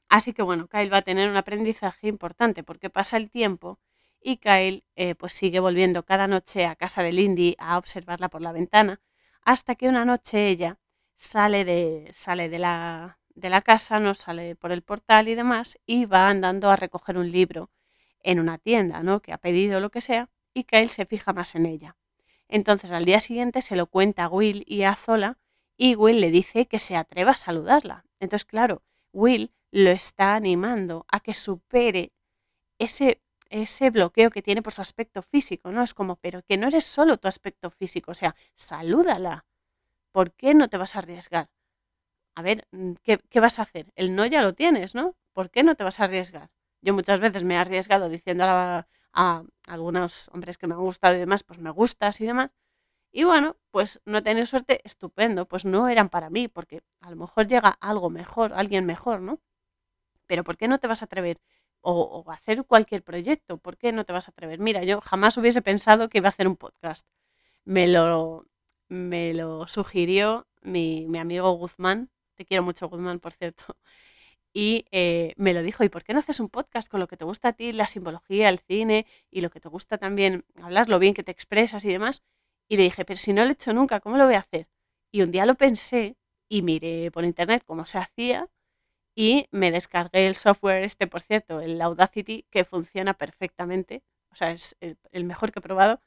Así 0.10 0.34
que 0.34 0.42
bueno, 0.42 0.68
Kyle 0.68 0.92
va 0.92 0.98
a 0.98 1.02
tener 1.02 1.30
un 1.30 1.38
aprendizaje 1.38 2.08
importante 2.08 2.64
porque 2.64 2.90
pasa 2.90 3.18
el 3.18 3.30
tiempo 3.30 3.80
y 4.22 4.38
Kyle 4.38 4.84
eh, 4.96 5.16
pues 5.16 5.34
sigue 5.34 5.60
volviendo 5.60 6.04
cada 6.04 6.28
noche 6.28 6.66
a 6.66 6.76
casa 6.76 7.04
de 7.04 7.12
Lindy 7.12 7.56
a 7.60 7.78
observarla 7.78 8.30
por 8.30 8.42
la 8.42 8.52
ventana 8.52 9.02
hasta 9.42 9.76
que 9.76 9.88
una 9.88 10.06
noche 10.06 10.48
ella 10.48 10.80
sale 11.14 11.66
de, 11.66 12.12
sale 12.14 12.50
de, 12.50 12.60
la, 12.60 13.20
de 13.36 13.50
la 13.50 13.62
casa, 13.62 14.00
no 14.00 14.14
sale 14.14 14.56
por 14.56 14.72
el 14.72 14.82
portal 14.82 15.28
y 15.28 15.36
demás 15.36 15.78
y 15.86 16.06
va 16.06 16.30
andando 16.30 16.70
a 16.70 16.76
recoger 16.76 17.18
un 17.18 17.32
libro 17.32 17.70
en 18.24 18.40
una 18.40 18.58
tienda, 18.58 19.04
¿no? 19.04 19.22
Que 19.22 19.34
ha 19.34 19.38
pedido 19.38 19.80
lo 19.80 19.92
que 19.92 20.02
sea 20.02 20.30
y 20.54 20.64
Kyle 20.64 20.90
se 20.90 21.06
fija 21.06 21.34
más 21.34 21.56
en 21.56 21.66
ella. 21.66 21.96
Entonces 22.48 22.92
al 22.92 23.06
día 23.06 23.20
siguiente 23.20 23.62
se 23.62 23.76
lo 23.76 23.86
cuenta 23.88 24.26
a 24.26 24.30
Will 24.30 24.64
y 24.68 24.84
a 24.84 24.96
Zola 24.96 25.38
y 25.78 25.96
Will 25.96 26.22
le 26.22 26.32
dice 26.32 26.68
que 26.68 26.80
se 26.80 26.96
atreva 26.96 27.32
a 27.32 27.38
saludarla. 27.38 28.06
Entonces, 28.20 28.46
claro, 28.46 28.84
Will 29.14 29.54
lo 29.72 29.90
está 29.90 30.36
animando 30.36 31.06
a 31.12 31.20
que 31.20 31.34
supere 31.34 32.14
ese, 32.80 33.22
ese 33.50 33.90
bloqueo 33.90 34.30
que 34.32 34.42
tiene 34.42 34.62
por 34.62 34.74
su 34.74 34.82
aspecto 34.82 35.22
físico, 35.22 35.72
¿no? 35.72 35.84
Es 35.84 35.94
como, 35.94 36.18
pero 36.18 36.44
que 36.44 36.58
no 36.58 36.68
eres 36.68 36.86
solo 36.86 37.18
tu 37.18 37.28
aspecto 37.28 37.72
físico, 37.72 38.12
o 38.12 38.16
sea, 38.16 38.36
salúdala. 38.56 39.46
¿Por 40.12 40.34
qué 40.34 40.54
no 40.54 40.70
te 40.70 40.78
vas 40.78 40.96
a 40.96 41.00
arriesgar? 41.00 41.50
A 42.36 42.42
ver, 42.42 42.68
mm, 42.72 42.94
¿qué, 43.04 43.20
qué 43.30 43.40
vas 43.40 43.60
a 43.60 43.64
hacer? 43.64 43.92
El 43.96 44.16
no 44.16 44.26
ya 44.26 44.42
lo 44.42 44.54
tienes, 44.54 44.96
¿no? 44.96 45.16
¿Por 45.34 45.50
qué 45.52 45.64
no 45.64 45.76
te 45.76 45.84
vas 45.84 46.00
a 46.00 46.06
arriesgar? 46.06 46.50
Yo 46.82 46.94
muchas 46.94 47.20
veces 47.20 47.44
me 47.44 47.56
he 47.56 47.58
arriesgado 47.58 48.10
diciendo 48.10 48.44
a, 48.46 48.88
a 49.14 49.44
algunos 49.68 50.30
hombres 50.34 50.58
que 50.58 50.68
me 50.68 50.74
han 50.76 50.82
gustado 50.82 51.16
y 51.16 51.20
demás, 51.20 51.44
pues 51.44 51.60
me 51.60 51.70
gustas 51.72 52.22
y 52.22 52.26
demás. 52.26 52.52
Y 53.18 53.24
bueno, 53.24 53.56
pues 53.72 54.02
no 54.04 54.22
tener 54.24 54.46
suerte, 54.46 54.82
estupendo, 54.84 55.46
pues 55.46 55.64
no 55.64 55.88
eran 55.88 56.10
para 56.10 56.30
mí, 56.30 56.50
porque 56.50 56.84
a 57.00 57.10
lo 57.10 57.16
mejor 57.16 57.48
llega 57.48 57.70
algo 57.70 58.10
mejor, 58.10 58.52
alguien 58.54 58.86
mejor, 58.86 59.22
¿no? 59.22 59.40
Pero 60.28 60.44
¿por 60.44 60.58
qué 60.58 60.68
no 60.68 60.80
te 60.80 60.88
vas 60.88 61.02
a 61.02 61.06
atrever? 61.06 61.40
O, 61.82 62.26
hacer 62.30 62.66
cualquier 62.66 63.04
proyecto, 63.04 63.58
¿por 63.58 63.78
qué 63.78 63.94
no 63.94 64.06
te 64.06 64.14
vas 64.14 64.28
a 64.28 64.32
atrever? 64.32 64.60
Mira, 64.60 64.84
yo 64.84 65.02
jamás 65.02 65.38
hubiese 65.38 65.62
pensado 65.62 66.10
que 66.10 66.18
iba 66.20 66.28
a 66.28 66.32
hacer 66.32 66.48
un 66.48 66.58
podcast. 66.58 67.08
Me 67.66 67.88
lo, 67.88 68.48
me 68.90 69.34
lo 69.34 69.68
sugirió 69.68 70.48
mi, 70.62 71.08
mi 71.08 71.20
amigo 71.20 71.52
Guzmán, 71.54 72.12
te 72.36 72.46
quiero 72.46 72.64
mucho 72.64 72.90
Guzmán, 72.90 73.20
por 73.22 73.34
cierto, 73.34 73.78
y 74.54 74.88
eh, 74.92 75.34
me 75.38 75.54
lo 75.54 75.64
dijo, 75.64 75.84
¿y 75.86 75.90
por 75.90 76.04
qué 76.04 76.14
no 76.14 76.20
haces 76.20 76.40
un 76.42 76.50
podcast 76.50 76.90
con 76.90 77.00
lo 77.00 77.08
que 77.08 77.18
te 77.18 77.26
gusta 77.26 77.50
a 77.50 77.54
ti, 77.54 77.74
la 77.74 77.88
simbología, 77.88 78.50
el 78.50 78.60
cine 78.60 79.06
y 79.32 79.42
lo 79.42 79.50
que 79.50 79.62
te 79.62 79.70
gusta 79.70 79.98
también 79.98 80.46
hablar, 80.62 80.90
lo 80.90 81.00
bien 81.00 81.14
que 81.14 81.24
te 81.24 81.32
expresas 81.32 81.86
y 81.86 81.90
demás? 81.90 82.24
Y 82.68 82.78
le 82.78 82.84
dije, 82.84 83.06
pero 83.06 83.20
si 83.20 83.34
no 83.34 83.44
lo 83.44 83.50
he 83.50 83.54
hecho 83.54 83.74
nunca, 83.74 84.00
¿cómo 84.00 84.18
lo 84.18 84.26
voy 84.26 84.36
a 84.36 84.40
hacer? 84.40 84.68
Y 85.12 85.22
un 85.22 85.32
día 85.32 85.46
lo 85.46 85.56
pensé 85.56 86.18
y 86.50 86.62
miré 86.62 87.12
por 87.12 87.24
internet 87.26 87.64
cómo 87.66 87.86
se 87.86 87.98
hacía 87.98 88.50
y 89.16 89.48
me 89.52 89.72
descargué 89.72 90.28
el 90.28 90.36
software 90.36 90.84
este, 90.84 91.08
por 91.08 91.22
cierto, 91.22 91.62
el 91.62 91.82
Audacity, 91.82 92.46
que 92.52 92.66
funciona 92.66 93.14
perfectamente, 93.14 94.04
o 94.30 94.36
sea, 94.36 94.52
es 94.52 94.76
el, 94.82 95.24
mejor 95.24 95.52
que 95.54 95.60
he 95.60 95.62
probado. 95.62 96.02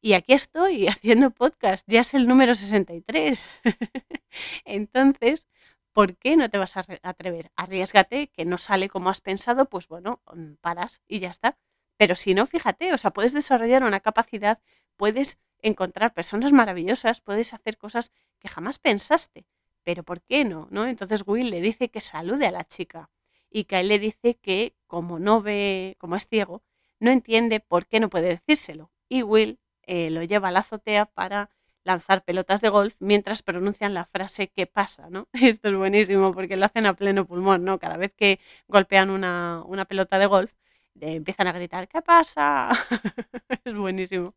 Y 0.00 0.14
aquí 0.14 0.32
estoy 0.32 0.86
haciendo 0.88 1.30
podcast, 1.30 1.84
ya 1.86 2.00
es 2.00 2.14
el 2.14 2.26
número 2.26 2.54
63. 2.54 3.56
Entonces, 4.64 5.46
¿por 5.92 6.16
qué 6.16 6.36
no 6.36 6.48
te 6.50 6.58
vas 6.58 6.76
a 6.76 6.86
atrever? 7.02 7.52
Arriesgate, 7.56 8.28
que 8.28 8.44
no 8.46 8.58
sale 8.58 8.88
como 8.88 9.10
has 9.10 9.20
pensado, 9.20 9.66
pues 9.66 9.88
bueno, 9.88 10.22
mm, 10.32 10.54
paras 10.62 11.02
y 11.06 11.18
ya 11.20 11.28
está. 11.30 11.58
Pero 11.98 12.16
si 12.16 12.34
no, 12.34 12.46
fíjate, 12.46 12.92
o 12.94 12.98
sea, 12.98 13.12
puedes 13.12 13.32
desarrollar 13.34 13.82
una 13.84 14.00
capacidad, 14.00 14.60
puedes 14.96 15.38
encontrar 15.62 16.14
personas 16.14 16.52
maravillosas, 16.52 17.20
puedes 17.20 17.54
hacer 17.54 17.78
cosas 17.78 18.12
que 18.38 18.48
jamás 18.48 18.78
pensaste. 18.78 19.46
Pero 19.84 20.02
¿por 20.02 20.22
qué 20.22 20.44
no? 20.44 20.68
¿no? 20.70 20.86
Entonces 20.86 21.22
Will 21.26 21.50
le 21.50 21.60
dice 21.60 21.88
que 21.90 22.00
salude 22.00 22.46
a 22.46 22.50
la 22.50 22.64
chica 22.64 23.10
y 23.50 23.66
él 23.70 23.88
le 23.88 23.98
dice 23.98 24.34
que 24.36 24.76
como 24.86 25.18
no 25.18 25.40
ve, 25.42 25.96
como 25.98 26.16
es 26.16 26.26
ciego, 26.26 26.62
no 27.00 27.10
entiende 27.10 27.60
por 27.60 27.86
qué 27.86 28.00
no 28.00 28.10
puede 28.10 28.28
decírselo. 28.28 28.90
Y 29.08 29.22
Will 29.22 29.58
eh, 29.82 30.10
lo 30.10 30.22
lleva 30.22 30.48
a 30.48 30.50
la 30.50 30.60
azotea 30.60 31.06
para 31.06 31.50
lanzar 31.84 32.24
pelotas 32.24 32.60
de 32.60 32.68
golf 32.68 32.96
mientras 32.98 33.42
pronuncian 33.42 33.94
la 33.94 34.04
frase 34.06 34.48
¿qué 34.48 34.66
pasa? 34.66 35.08
¿no? 35.10 35.28
Esto 35.32 35.68
es 35.68 35.76
buenísimo 35.76 36.34
porque 36.34 36.56
lo 36.56 36.66
hacen 36.66 36.86
a 36.86 36.94
pleno 36.94 37.26
pulmón, 37.26 37.64
¿no? 37.64 37.78
Cada 37.78 37.96
vez 37.96 38.12
que 38.16 38.40
golpean 38.68 39.10
una, 39.10 39.64
pelota 39.88 40.18
de 40.18 40.26
golf, 40.26 40.52
empiezan 41.00 41.46
a 41.46 41.52
gritar 41.52 41.88
¿qué 41.88 42.02
pasa? 42.02 42.70
es 43.64 43.74
buenísimo. 43.74 44.34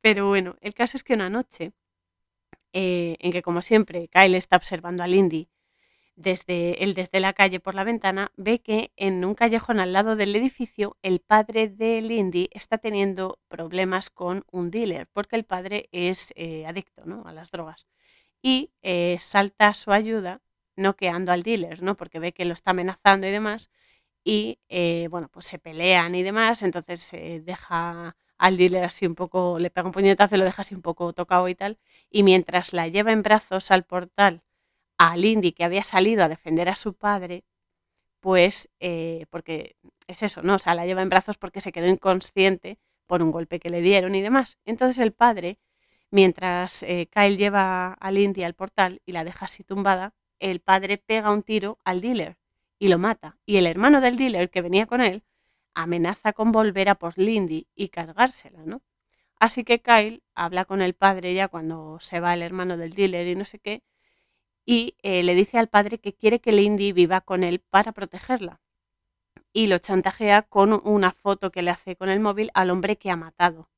Pero 0.00 0.28
bueno, 0.28 0.56
el 0.60 0.74
caso 0.74 0.96
es 0.96 1.04
que 1.04 1.14
una 1.14 1.30
noche, 1.30 1.72
eh, 2.72 3.16
en 3.20 3.32
que 3.32 3.42
como 3.42 3.62
siempre 3.62 4.08
Kyle 4.08 4.34
está 4.34 4.56
observando 4.56 5.02
a 5.02 5.06
Lindy 5.08 5.48
desde, 6.16 6.82
él 6.84 6.94
desde 6.94 7.20
la 7.20 7.32
calle 7.32 7.60
por 7.60 7.74
la 7.74 7.84
ventana, 7.84 8.32
ve 8.36 8.60
que 8.60 8.92
en 8.96 9.24
un 9.24 9.34
callejón 9.34 9.80
al 9.80 9.92
lado 9.92 10.16
del 10.16 10.34
edificio 10.36 10.96
el 11.02 11.20
padre 11.20 11.68
de 11.68 12.00
Lindy 12.02 12.48
está 12.52 12.78
teniendo 12.78 13.40
problemas 13.48 14.10
con 14.10 14.44
un 14.52 14.70
dealer, 14.70 15.08
porque 15.12 15.36
el 15.36 15.44
padre 15.44 15.88
es 15.92 16.32
eh, 16.36 16.66
adicto 16.66 17.02
a 17.24 17.32
las 17.32 17.50
drogas. 17.50 17.86
Y 18.42 18.72
eh, 18.82 19.16
salta 19.20 19.68
a 19.68 19.74
su 19.74 19.90
ayuda, 19.92 20.40
noqueando 20.76 21.32
al 21.32 21.42
dealer, 21.42 21.82
¿no? 21.82 21.96
porque 21.96 22.18
ve 22.18 22.32
que 22.32 22.44
lo 22.44 22.52
está 22.54 22.72
amenazando 22.72 23.26
y 23.26 23.30
demás. 23.30 23.70
Y 24.24 24.58
bueno, 25.10 25.28
pues 25.30 25.46
se 25.46 25.58
pelean 25.58 26.14
y 26.14 26.22
demás, 26.22 26.62
entonces 26.62 27.10
deja 27.44 28.16
al 28.38 28.56
dealer 28.56 28.84
así 28.84 29.06
un 29.06 29.14
poco, 29.14 29.58
le 29.58 29.70
pega 29.70 29.86
un 29.86 29.92
puñetazo 29.92 30.34
y 30.34 30.38
lo 30.38 30.44
deja 30.44 30.62
así 30.62 30.74
un 30.74 30.82
poco 30.82 31.12
tocado 31.12 31.48
y 31.48 31.54
tal. 31.54 31.78
Y 32.10 32.22
mientras 32.22 32.72
la 32.72 32.88
lleva 32.88 33.12
en 33.12 33.22
brazos 33.22 33.70
al 33.70 33.84
portal 33.84 34.42
a 34.98 35.16
Lindy, 35.16 35.52
que 35.52 35.64
había 35.64 35.84
salido 35.84 36.24
a 36.24 36.28
defender 36.28 36.68
a 36.68 36.76
su 36.76 36.94
padre, 36.94 37.44
pues, 38.20 38.70
eh, 38.80 39.26
porque 39.30 39.76
es 40.06 40.22
eso, 40.22 40.42
¿no? 40.42 40.54
O 40.54 40.58
sea, 40.58 40.74
la 40.74 40.86
lleva 40.86 41.02
en 41.02 41.08
brazos 41.10 41.38
porque 41.38 41.60
se 41.60 41.72
quedó 41.72 41.88
inconsciente 41.88 42.78
por 43.06 43.22
un 43.22 43.30
golpe 43.30 43.60
que 43.60 43.70
le 43.70 43.82
dieron 43.82 44.14
y 44.14 44.22
demás. 44.22 44.58
Entonces 44.64 44.98
el 44.98 45.12
padre, 45.12 45.58
mientras 46.10 46.82
eh, 46.84 47.08
Kyle 47.12 47.36
lleva 47.36 47.92
a 47.92 48.10
Lindy 48.10 48.42
al 48.44 48.54
portal 48.54 49.02
y 49.06 49.12
la 49.12 49.24
deja 49.24 49.46
así 49.46 49.64
tumbada, 49.64 50.14
el 50.38 50.60
padre 50.60 50.98
pega 50.98 51.30
un 51.30 51.42
tiro 51.42 51.78
al 51.84 52.00
dealer 52.00 52.38
y 52.78 52.88
lo 52.88 52.98
mata. 52.98 53.38
Y 53.46 53.56
el 53.58 53.66
hermano 53.66 54.00
del 54.00 54.16
dealer 54.16 54.50
que 54.50 54.62
venía 54.62 54.86
con 54.86 55.00
él 55.00 55.22
amenaza 55.74 56.32
con 56.32 56.52
volver 56.52 56.88
a 56.88 56.94
por 56.96 57.18
Lindy 57.18 57.68
y 57.74 57.88
cargársela, 57.88 58.62
¿no? 58.64 58.82
Así 59.38 59.64
que 59.64 59.82
Kyle 59.82 60.22
habla 60.34 60.64
con 60.64 60.82
el 60.82 60.94
padre 60.94 61.34
ya 61.34 61.48
cuando 61.48 61.98
se 62.00 62.20
va 62.20 62.34
el 62.34 62.42
hermano 62.42 62.76
del 62.76 62.94
dealer 62.94 63.26
y 63.26 63.34
no 63.36 63.44
sé 63.44 63.58
qué, 63.58 63.82
y 64.64 64.96
eh, 65.02 65.22
le 65.22 65.34
dice 65.34 65.58
al 65.58 65.68
padre 65.68 65.98
que 65.98 66.14
quiere 66.14 66.40
que 66.40 66.52
Lindy 66.52 66.92
viva 66.92 67.20
con 67.20 67.44
él 67.44 67.60
para 67.60 67.92
protegerla. 67.92 68.60
Y 69.52 69.66
lo 69.66 69.78
chantajea 69.78 70.42
con 70.42 70.80
una 70.84 71.12
foto 71.12 71.52
que 71.52 71.62
le 71.62 71.70
hace 71.70 71.96
con 71.96 72.08
el 72.08 72.20
móvil 72.20 72.50
al 72.54 72.70
hombre 72.70 72.96
que 72.96 73.10
ha 73.10 73.16
matado. 73.16 73.68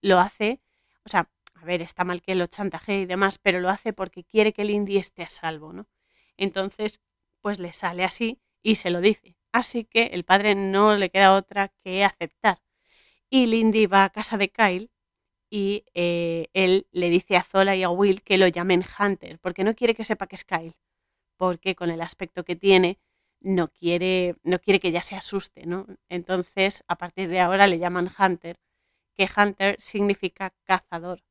Lo 0.00 0.18
hace, 0.18 0.60
o 1.04 1.08
sea, 1.08 1.30
a 1.54 1.64
ver, 1.64 1.80
está 1.80 2.04
mal 2.04 2.22
que 2.22 2.34
lo 2.34 2.46
chantajee 2.46 3.02
y 3.02 3.06
demás, 3.06 3.38
pero 3.38 3.60
lo 3.60 3.70
hace 3.70 3.92
porque 3.92 4.24
quiere 4.24 4.52
que 4.52 4.64
Lindy 4.64 4.98
esté 4.98 5.22
a 5.22 5.28
salvo, 5.28 5.72
¿no? 5.72 5.86
Entonces, 6.36 7.00
pues 7.40 7.58
le 7.60 7.72
sale 7.72 8.04
así 8.04 8.40
y 8.62 8.76
se 8.76 8.90
lo 8.90 9.00
dice. 9.00 9.36
Así 9.52 9.84
que 9.84 10.04
el 10.14 10.24
padre 10.24 10.54
no 10.54 10.96
le 10.96 11.10
queda 11.10 11.34
otra 11.34 11.68
que 11.84 12.04
aceptar. 12.04 12.58
Y 13.30 13.46
Lindy 13.46 13.86
va 13.86 14.04
a 14.04 14.10
casa 14.10 14.36
de 14.38 14.50
Kyle 14.50 14.90
y 15.50 15.84
eh, 15.94 16.48
él 16.54 16.86
le 16.92 17.10
dice 17.10 17.36
a 17.36 17.42
Zola 17.42 17.76
y 17.76 17.82
a 17.82 17.90
Will 17.90 18.22
que 18.22 18.38
lo 18.38 18.48
llamen 18.48 18.84
Hunter, 18.98 19.38
porque 19.40 19.64
no 19.64 19.74
quiere 19.74 19.94
que 19.94 20.04
sepa 20.04 20.26
que 20.26 20.36
es 20.36 20.44
Kyle, 20.44 20.76
porque 21.36 21.74
con 21.74 21.90
el 21.90 22.00
aspecto 22.02 22.44
que 22.44 22.56
tiene 22.56 22.98
no 23.40 23.68
quiere, 23.68 24.34
no 24.44 24.58
quiere 24.60 24.80
que 24.80 24.92
ya 24.92 25.02
se 25.02 25.16
asuste, 25.16 25.66
¿no? 25.66 25.86
Entonces, 26.08 26.84
a 26.88 26.96
partir 26.96 27.28
de 27.28 27.40
ahora 27.40 27.66
le 27.66 27.78
llaman 27.78 28.10
Hunter, 28.18 28.56
que 29.14 29.28
Hunter 29.36 29.80
significa 29.80 30.54
cazador, 30.64 31.22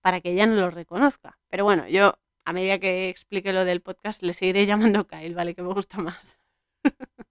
para 0.00 0.20
que 0.20 0.32
ella 0.32 0.46
no 0.46 0.54
lo 0.56 0.70
reconozca. 0.70 1.38
Pero 1.48 1.64
bueno, 1.64 1.88
yo 1.88 2.18
a 2.46 2.52
medida 2.52 2.78
que 2.78 3.08
explique 3.10 3.52
lo 3.52 3.64
del 3.64 3.82
podcast 3.82 4.22
le 4.22 4.34
seguiré 4.34 4.66
llamando 4.66 5.06
Kyle, 5.06 5.34
¿vale? 5.34 5.54
Que 5.54 5.62
me 5.62 5.72
gusta 5.74 5.98
más. 5.98 6.38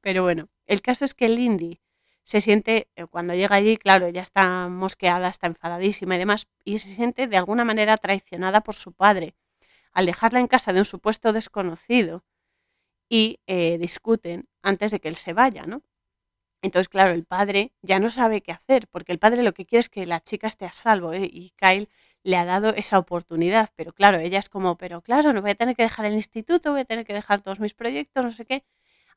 Pero 0.00 0.22
bueno, 0.22 0.48
el 0.66 0.82
caso 0.82 1.04
es 1.04 1.14
que 1.14 1.28
Lindy 1.28 1.80
se 2.24 2.40
siente, 2.40 2.88
eh, 2.96 3.06
cuando 3.06 3.34
llega 3.34 3.56
allí, 3.56 3.76
claro, 3.76 4.08
ya 4.08 4.22
está 4.22 4.68
mosqueada, 4.68 5.28
está 5.28 5.46
enfadadísima 5.48 6.16
y 6.16 6.18
demás, 6.18 6.46
y 6.64 6.78
se 6.78 6.94
siente 6.94 7.26
de 7.26 7.36
alguna 7.36 7.64
manera 7.64 7.96
traicionada 7.96 8.62
por 8.62 8.76
su 8.76 8.92
padre, 8.92 9.34
al 9.92 10.06
dejarla 10.06 10.40
en 10.40 10.46
casa 10.48 10.72
de 10.72 10.80
un 10.80 10.84
supuesto 10.84 11.32
desconocido 11.32 12.24
y 13.08 13.40
eh, 13.46 13.78
discuten 13.78 14.48
antes 14.62 14.92
de 14.92 15.00
que 15.00 15.08
él 15.08 15.16
se 15.16 15.32
vaya, 15.32 15.66
¿no? 15.66 15.82
Entonces, 16.62 16.88
claro, 16.88 17.12
el 17.14 17.24
padre 17.24 17.72
ya 17.82 17.98
no 18.00 18.10
sabe 18.10 18.42
qué 18.42 18.52
hacer, 18.52 18.86
porque 18.88 19.12
el 19.12 19.18
padre 19.18 19.42
lo 19.42 19.54
que 19.54 19.66
quiere 19.66 19.80
es 19.80 19.88
que 19.88 20.06
la 20.06 20.20
chica 20.20 20.46
esté 20.46 20.66
a 20.66 20.72
salvo, 20.72 21.12
¿eh? 21.14 21.28
y 21.30 21.52
Kyle 21.56 21.88
le 22.22 22.36
ha 22.36 22.44
dado 22.44 22.70
esa 22.74 22.98
oportunidad, 22.98 23.70
pero 23.76 23.92
claro, 23.94 24.18
ella 24.18 24.38
es 24.38 24.48
como, 24.50 24.76
pero 24.76 25.00
claro, 25.02 25.32
no 25.32 25.40
voy 25.42 25.52
a 25.52 25.54
tener 25.54 25.74
que 25.76 25.84
dejar 25.84 26.06
el 26.06 26.14
instituto, 26.14 26.72
voy 26.72 26.82
a 26.82 26.84
tener 26.84 27.06
que 27.06 27.14
dejar 27.14 27.40
todos 27.40 27.60
mis 27.60 27.74
proyectos, 27.74 28.24
no 28.24 28.32
sé 28.32 28.44
qué. 28.44 28.64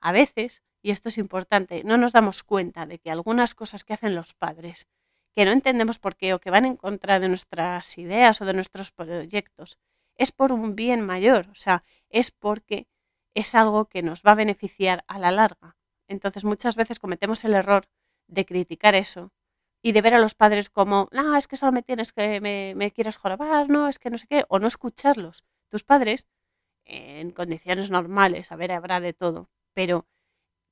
A 0.03 0.11
veces 0.11 0.63
y 0.83 0.91
esto 0.91 1.09
es 1.09 1.17
importante, 1.17 1.81
no 1.85 1.97
nos 1.97 2.11
damos 2.11 2.43
cuenta 2.43 2.85
de 2.85 2.99
que 2.99 3.09
algunas 3.09 3.55
cosas 3.55 3.85
que 3.85 3.93
hacen 3.93 4.15
los 4.15 4.33
padres, 4.33 4.85
que 5.33 5.45
no 5.45 5.51
entendemos 5.51 5.97
por 5.97 6.17
qué 6.17 6.33
o 6.33 6.39
que 6.39 6.51
van 6.51 6.65
en 6.65 6.75
contra 6.75 7.19
de 7.21 7.29
nuestras 7.29 7.97
ideas 7.97 8.41
o 8.41 8.45
de 8.45 8.53
nuestros 8.53 8.91
proyectos, 8.91 9.79
es 10.17 10.33
por 10.33 10.51
un 10.51 10.75
bien 10.75 11.01
mayor, 11.01 11.47
o 11.49 11.55
sea, 11.55 11.85
es 12.09 12.31
porque 12.31 12.87
es 13.33 13.55
algo 13.55 13.85
que 13.85 14.03
nos 14.03 14.21
va 14.23 14.31
a 14.31 14.35
beneficiar 14.35 15.05
a 15.07 15.17
la 15.17 15.31
larga. 15.31 15.77
Entonces 16.07 16.43
muchas 16.43 16.75
veces 16.75 16.99
cometemos 16.99 17.45
el 17.45 17.53
error 17.53 17.85
de 18.27 18.45
criticar 18.45 18.93
eso 18.93 19.31
y 19.81 19.93
de 19.93 20.01
ver 20.01 20.13
a 20.13 20.19
los 20.19 20.35
padres 20.35 20.69
como, 20.69 21.07
no, 21.13 21.37
es 21.37 21.47
que 21.47 21.55
solo 21.55 21.71
me 21.71 21.81
tienes 21.81 22.11
que, 22.11 22.41
me, 22.41 22.73
me 22.75 22.91
quieres 22.91 23.15
jorobar, 23.15 23.69
no, 23.69 23.87
es 23.87 23.99
que 23.99 24.09
no 24.09 24.17
sé 24.17 24.27
qué, 24.27 24.43
o 24.49 24.59
no 24.59 24.67
escucharlos. 24.67 25.45
Tus 25.69 25.85
padres, 25.85 26.27
en 26.83 27.31
condiciones 27.31 27.89
normales, 27.89 28.51
a 28.51 28.57
ver, 28.57 28.73
habrá 28.73 28.99
de 28.99 29.13
todo, 29.13 29.49
pero 29.73 30.07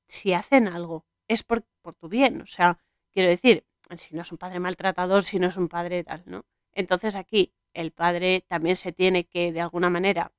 si 0.08 0.32
hacen 0.32 0.68
algo, 0.68 1.06
es 1.28 1.42
por, 1.42 1.64
por 1.82 1.94
tu 1.94 2.08
bien, 2.08 2.42
o 2.42 2.46
sea, 2.46 2.78
quiero 3.12 3.28
decir, 3.28 3.66
si 3.96 4.14
no 4.14 4.22
es 4.22 4.32
un 4.32 4.38
padre 4.38 4.60
maltratador, 4.60 5.24
si 5.24 5.38
no 5.38 5.48
es 5.48 5.56
un 5.56 5.68
padre 5.68 6.04
tal, 6.04 6.22
¿no? 6.26 6.44
Entonces 6.72 7.14
aquí 7.16 7.54
el 7.74 7.92
padre 7.92 8.44
también 8.48 8.76
se 8.76 8.92
tiene 8.92 9.24
que, 9.24 9.52
de 9.52 9.60
alguna 9.60 9.90
manera, 9.90 10.32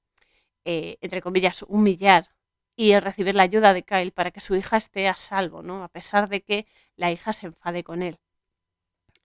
eh, 0.66 0.97
entre 1.01 1.22
comillas, 1.22 1.64
humillar 1.68 2.30
y 2.76 2.97
recibir 2.99 3.36
la 3.36 3.43
ayuda 3.43 3.74
de 3.74 3.84
Kyle 3.84 4.11
para 4.11 4.32
que 4.32 4.39
su 4.39 4.55
hija 4.55 4.78
esté 4.78 5.07
a 5.07 5.16
salvo, 5.16 5.61
¿no? 5.61 5.84
A 5.84 5.89
pesar 5.89 6.30
de 6.30 6.41
que 6.41 6.68
la 6.95 7.11
hija 7.11 7.34
se 7.34 7.47
enfade 7.47 7.84
con 7.84 8.01
él. 8.01 8.20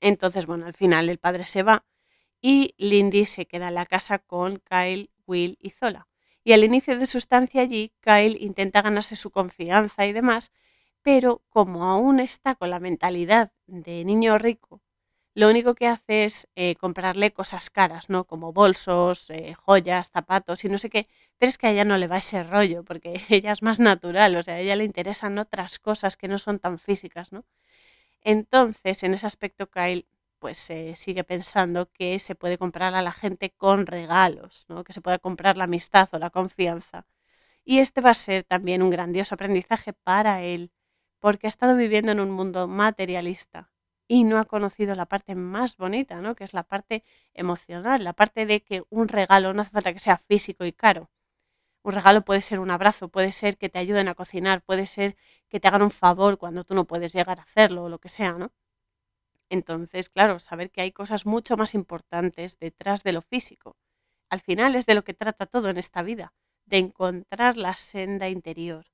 Entonces, 0.01 0.47
bueno, 0.47 0.67
al 0.67 0.75
final 0.75 1.09
el 1.09 1.19
padre 1.19 1.45
se 1.45 1.63
va 1.63 1.85
y 2.41 2.75
Lindy 2.79 3.27
se 3.27 3.47
queda 3.47 3.69
en 3.69 3.75
la 3.75 3.87
casa 3.87 4.19
con 4.19 4.59
Kyle, 4.59 5.11
Will 5.27 5.59
y 5.61 5.71
Zola. 5.71 6.07
Y 6.49 6.55
al 6.55 6.65
inicio 6.65 6.99
de 6.99 7.05
su 7.05 7.19
estancia 7.19 7.61
allí, 7.61 7.93
Kyle 8.01 8.39
intenta 8.41 8.81
ganarse 8.81 9.17
su 9.17 9.31
confianza 9.31 10.07
y 10.07 10.15
demás, 10.15 10.51
pero 11.03 11.43
como 11.51 11.85
aún 11.85 12.21
está 12.21 12.55
con 12.55 12.71
la 12.71 12.81
mentalidad 12.81 13.53
de 13.67 14.03
niño 14.07 14.39
rico, 14.39 14.81
lo 15.35 15.51
único 15.51 15.75
que 15.75 15.87
hace 15.87 16.25
es 16.25 16.49
eh, 16.57 16.75
comprarle 16.77 17.35
cosas 17.35 17.69
caras, 17.69 18.09
¿no? 18.09 18.25
Como 18.25 18.55
bolsos, 18.55 19.29
eh, 19.29 19.53
joyas, 19.59 20.09
zapatos 20.11 20.65
y 20.65 20.71
no 20.71 20.79
sé 20.79 20.89
qué, 20.89 21.07
pero 21.37 21.51
es 21.51 21.59
que 21.59 21.67
a 21.67 21.73
ella 21.73 21.85
no 21.85 21.99
le 21.99 22.07
va 22.07 22.17
ese 22.17 22.43
rollo, 22.43 22.83
porque 22.83 23.13
ella 23.29 23.53
es 23.53 23.63
más 23.63 23.79
natural, 23.79 24.35
o 24.35 24.43
sea, 24.43 24.55
a 24.55 24.61
ella 24.61 24.77
le 24.77 24.85
interesan 24.85 25.39
otras 25.39 25.79
cosas 25.79 26.17
que 26.17 26.29
no 26.29 26.39
son 26.39 26.61
tan 26.61 26.79
físicas, 26.79 27.31
¿no? 27.31 27.45
Entonces, 28.23 29.03
en 29.03 29.13
ese 29.13 29.27
aspecto, 29.27 29.71
Kyle 29.71 30.07
pues 30.39 30.59
sigue 30.95 31.25
pensando 31.25 31.91
que 31.93 32.19
se 32.19 32.35
puede 32.35 32.59
comprar 32.59 32.95
a 32.95 33.03
la 33.03 33.13
gente 33.13 33.51
con 33.51 33.87
regalos, 33.87 34.65
¿no? 34.69 34.85
que 34.85 34.93
se 34.93 35.01
puede 35.01 35.19
comprar 35.19 35.57
la 35.57 35.65
amistad 35.65 36.09
o 36.13 36.19
la 36.19 36.31
confianza. 36.31 37.07
Y 37.65 37.79
este 37.81 38.01
va 38.01 38.11
a 38.11 38.15
ser 38.15 38.45
también 38.45 38.83
un 38.83 38.91
grandioso 38.91 39.35
aprendizaje 39.35 39.93
para 39.93 40.43
él, 40.43 40.73
porque 41.21 41.47
ha 41.47 41.51
estado 41.51 41.77
viviendo 41.77 42.13
en 42.13 42.21
un 42.21 42.31
mundo 42.31 42.69
materialista 42.69 43.71
y 44.09 44.25
no 44.25 44.39
ha 44.39 44.47
conocido 44.47 44.95
la 44.95 45.07
parte 45.07 45.35
más 45.35 45.77
bonita, 45.77 46.21
¿no? 46.23 46.35
que 46.35 46.45
es 46.45 46.55
la 46.55 46.63
parte 46.65 47.05
emocional, 47.35 48.05
la 48.05 48.15
parte 48.15 48.47
de 48.47 48.63
que 48.63 48.85
un 48.91 49.09
regalo 49.09 49.53
no 49.55 49.63
hace 49.63 49.71
falta 49.73 49.93
que 49.93 49.99
sea 49.99 50.19
físico 50.19 50.65
y 50.65 50.73
caro, 50.73 51.11
un 51.83 51.93
regalo 51.95 52.23
puede 52.25 52.43
ser 52.43 52.61
un 52.61 52.71
abrazo, 52.71 53.09
puede 53.09 53.33
ser 53.33 53.57
que 53.57 53.69
te 53.69 53.79
ayuden 53.79 54.09
a 54.09 54.15
cocinar, 54.15 54.63
puede 54.63 54.87
ser 54.87 55.17
que 55.49 55.61
te 55.61 55.69
hagan 55.69 55.83
un 55.83 55.91
favor 55.91 56.39
cuando 56.39 56.65
tú 56.65 56.75
no 56.75 56.85
puedes 56.87 57.13
llegar 57.13 57.41
a 57.41 57.45
hacerlo 57.45 57.85
o 57.85 57.89
lo 57.89 57.99
que 57.99 58.09
sea, 58.09 58.33
¿no? 58.33 58.53
Entonces, 59.51 60.09
claro, 60.09 60.39
saber 60.39 60.71
que 60.71 60.83
hay 60.83 60.93
cosas 60.93 61.27
mucho 61.27 61.57
más 61.57 61.75
importantes 61.75 62.59
detrás 62.59 63.03
de 63.03 63.13
lo 63.13 63.23
físico. 63.23 63.77
Al 64.31 64.41
final 64.41 64.77
es 64.77 64.87
de 64.87 64.95
lo 64.95 65.05
que 65.05 65.15
trata 65.15 65.47
todo 65.47 65.69
en 65.71 65.79
esta 65.79 66.03
vida, 66.03 66.35
de 66.67 66.79
encontrar 66.79 67.57
la 67.57 67.77
senda 67.77 68.29
interior. 68.29 68.87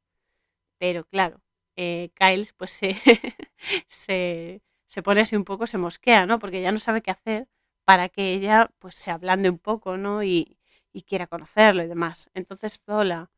Pero 0.79 1.05
claro, 1.07 1.43
eh, 1.77 2.11
Kyle 2.15 2.49
pues 2.57 2.71
se, 2.73 2.97
se, 3.89 4.63
se, 4.87 5.03
pone 5.03 5.23
así 5.23 5.37
un 5.37 5.45
poco, 5.45 5.67
se 5.67 5.79
mosquea, 5.79 6.27
¿no? 6.27 6.39
Porque 6.39 6.63
ya 6.63 6.73
no 6.73 6.79
sabe 6.79 7.03
qué 7.03 7.11
hacer 7.11 7.49
para 7.85 8.09
que 8.09 8.35
ella 8.35 8.71
pues 8.79 8.95
se 8.95 9.11
ablande 9.11 9.51
un 9.51 9.59
poco, 9.59 9.97
¿no? 9.97 10.23
Y, 10.23 10.59
y 10.93 11.03
quiera 11.03 11.27
conocerlo 11.27 11.83
y 11.83 11.89
demás. 11.89 12.31
Entonces 12.35 12.81
Zola, 12.85 13.31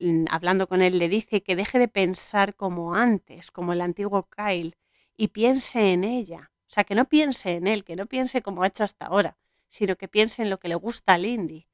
mm, 0.00 0.26
hablando 0.30 0.68
con 0.68 0.82
él, 0.82 0.98
le 0.98 1.08
dice 1.08 1.42
que 1.42 1.56
deje 1.56 1.78
de 1.78 1.88
pensar 1.88 2.56
como 2.56 2.94
antes, 2.94 3.50
como 3.50 3.72
el 3.74 3.80
antiguo 3.82 4.28
Kyle, 4.30 4.76
y 5.16 5.28
piense 5.28 5.92
en 5.92 6.04
ella. 6.04 6.51
O 6.72 6.74
sea, 6.74 6.84
que 6.84 6.94
no 6.94 7.04
piense 7.04 7.50
en 7.52 7.66
él, 7.66 7.84
que 7.84 7.96
no 7.96 8.06
piense 8.06 8.40
como 8.40 8.62
ha 8.62 8.66
hecho 8.68 8.82
hasta 8.82 9.04
ahora, 9.04 9.36
sino 9.68 9.96
que 9.96 10.08
piense 10.08 10.40
en 10.40 10.48
lo 10.48 10.58
que 10.58 10.68
le 10.68 10.74
gusta 10.74 11.12
a 11.12 11.18
Lindy. 11.18 11.68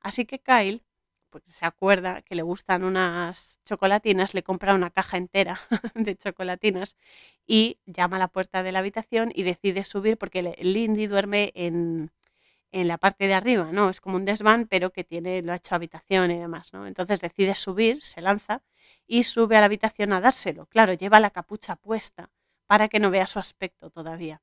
Así 0.00 0.26
que 0.26 0.38
Kyle, 0.38 0.84
pues 1.28 1.42
se 1.46 1.66
acuerda 1.66 2.22
que 2.22 2.36
le 2.36 2.42
gustan 2.42 2.84
unas 2.84 3.60
chocolatinas, 3.64 4.32
le 4.32 4.44
compra 4.44 4.76
una 4.76 4.90
caja 4.90 5.16
entera 5.16 5.58
de 5.96 6.16
chocolatinas 6.16 6.96
y 7.48 7.80
llama 7.84 8.14
a 8.14 8.20
la 8.20 8.28
puerta 8.28 8.62
de 8.62 8.70
la 8.70 8.78
habitación 8.78 9.32
y 9.34 9.42
decide 9.42 9.82
subir 9.82 10.18
porque 10.18 10.56
Lindy 10.60 11.08
duerme 11.08 11.50
en, 11.56 12.12
en 12.72 12.86
la 12.88 12.98
parte 12.98 13.26
de 13.26 13.34
arriba, 13.34 13.72
¿no? 13.72 13.90
Es 13.90 14.00
como 14.00 14.16
un 14.16 14.24
desván, 14.24 14.68
pero 14.68 14.92
que 14.92 15.02
tiene, 15.02 15.42
lo 15.42 15.52
ha 15.52 15.56
hecho 15.56 15.74
habitación 15.74 16.30
y 16.30 16.38
demás, 16.38 16.72
¿no? 16.72 16.86
Entonces 16.86 17.20
decide 17.20 17.56
subir, 17.56 18.04
se 18.04 18.20
lanza 18.20 18.62
y 19.08 19.24
sube 19.24 19.56
a 19.56 19.60
la 19.60 19.66
habitación 19.66 20.12
a 20.12 20.20
dárselo. 20.20 20.66
Claro, 20.66 20.92
lleva 20.92 21.18
la 21.18 21.30
capucha 21.30 21.74
puesta 21.74 22.30
para 22.66 22.88
que 22.88 23.00
no 23.00 23.10
vea 23.10 23.26
su 23.26 23.38
aspecto 23.38 23.90
todavía. 23.90 24.42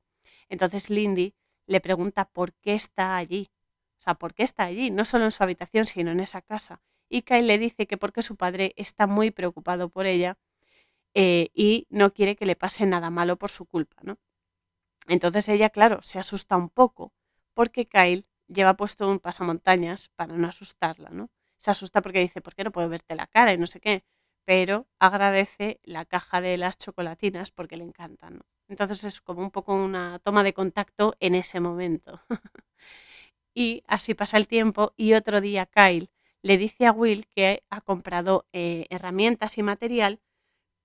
Entonces 0.49 0.89
Lindy 0.89 1.33
le 1.65 1.81
pregunta 1.81 2.25
por 2.25 2.53
qué 2.53 2.73
está 2.73 3.15
allí. 3.15 3.51
O 3.99 4.03
sea, 4.03 4.15
¿por 4.15 4.33
qué 4.33 4.43
está 4.43 4.63
allí? 4.63 4.91
No 4.91 5.05
solo 5.05 5.25
en 5.25 5.31
su 5.31 5.43
habitación, 5.43 5.85
sino 5.85 6.11
en 6.11 6.19
esa 6.19 6.41
casa. 6.41 6.81
Y 7.09 7.23
Kyle 7.23 7.45
le 7.45 7.57
dice 7.57 7.87
que 7.87 7.97
porque 7.97 8.21
su 8.21 8.35
padre 8.35 8.73
está 8.77 9.05
muy 9.07 9.31
preocupado 9.31 9.89
por 9.89 10.05
ella 10.05 10.37
eh, 11.13 11.49
y 11.53 11.87
no 11.89 12.13
quiere 12.13 12.35
que 12.35 12.45
le 12.45 12.55
pase 12.55 12.85
nada 12.85 13.09
malo 13.09 13.37
por 13.37 13.49
su 13.49 13.65
culpa, 13.65 13.97
¿no? 14.03 14.17
Entonces 15.07 15.49
ella, 15.49 15.69
claro, 15.69 16.01
se 16.03 16.19
asusta 16.19 16.55
un 16.57 16.69
poco 16.69 17.13
porque 17.53 17.87
Kyle 17.87 18.25
lleva 18.47 18.75
puesto 18.75 19.09
un 19.09 19.19
pasamontañas 19.19 20.09
para 20.15 20.35
no 20.37 20.47
asustarla, 20.47 21.09
¿no? 21.09 21.29
Se 21.57 21.71
asusta 21.71 22.01
porque 22.01 22.19
dice, 22.19 22.41
¿por 22.41 22.55
qué 22.55 22.63
no 22.63 22.71
puedo 22.71 22.89
verte 22.89 23.15
la 23.15 23.27
cara? 23.27 23.53
y 23.53 23.57
no 23.57 23.67
sé 23.67 23.79
qué. 23.79 24.03
Pero 24.45 24.87
agradece 24.99 25.79
la 25.83 26.05
caja 26.05 26.41
de 26.41 26.57
las 26.57 26.77
chocolatinas 26.77 27.51
porque 27.51 27.77
le 27.77 27.83
encantan. 27.83 28.41
Entonces 28.67 29.03
es 29.03 29.21
como 29.21 29.41
un 29.41 29.51
poco 29.51 29.73
una 29.75 30.19
toma 30.19 30.43
de 30.43 30.53
contacto 30.53 31.15
en 31.19 31.35
ese 31.35 31.59
momento. 31.59 32.21
y 33.53 33.83
así 33.87 34.13
pasa 34.13 34.37
el 34.37 34.47
tiempo 34.47 34.93
y 34.97 35.13
otro 35.13 35.41
día 35.41 35.65
Kyle 35.65 36.09
le 36.41 36.57
dice 36.57 36.87
a 36.87 36.91
Will 36.91 37.27
que 37.27 37.63
ha 37.69 37.81
comprado 37.81 38.47
eh, 38.53 38.87
herramientas 38.89 39.57
y 39.57 39.63
material 39.63 40.21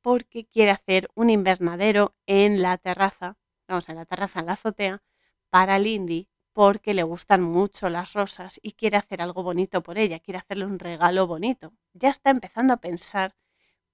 porque 0.02 0.46
quiere 0.46 0.70
hacer 0.70 1.08
un 1.14 1.30
invernadero 1.30 2.14
en 2.26 2.62
la 2.62 2.76
terraza, 2.78 3.38
vamos, 3.66 3.88
en 3.88 3.96
la 3.96 4.04
terraza, 4.04 4.40
en 4.40 4.46
la 4.46 4.52
azotea, 4.52 5.02
para 5.50 5.78
Lindy 5.78 6.28
porque 6.52 6.94
le 6.94 7.02
gustan 7.02 7.42
mucho 7.42 7.90
las 7.90 8.14
rosas 8.14 8.58
y 8.62 8.72
quiere 8.72 8.96
hacer 8.96 9.20
algo 9.20 9.42
bonito 9.42 9.82
por 9.82 9.98
ella, 9.98 10.20
quiere 10.20 10.38
hacerle 10.38 10.64
un 10.64 10.78
regalo 10.78 11.26
bonito. 11.26 11.74
Ya 11.92 12.08
está 12.08 12.30
empezando 12.30 12.72
a 12.72 12.78
pensar 12.78 13.34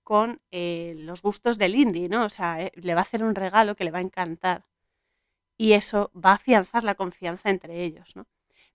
con 0.04 0.40
eh, 0.50 0.94
los 0.98 1.22
gustos 1.22 1.58
del 1.58 1.74
indie, 1.76 2.08
¿no? 2.08 2.24
O 2.24 2.28
sea, 2.28 2.60
eh, 2.62 2.72
le 2.74 2.94
va 2.94 3.00
a 3.00 3.02
hacer 3.02 3.22
un 3.24 3.34
regalo 3.34 3.74
que 3.76 3.84
le 3.84 3.90
va 3.90 3.98
a 3.98 4.02
encantar. 4.02 4.64
Y 5.58 5.72
eso 5.72 6.10
va 6.14 6.30
a 6.32 6.34
afianzar 6.34 6.84
la 6.84 6.94
confianza 6.94 7.50
entre 7.50 7.84
ellos, 7.84 8.16
¿no? 8.16 8.26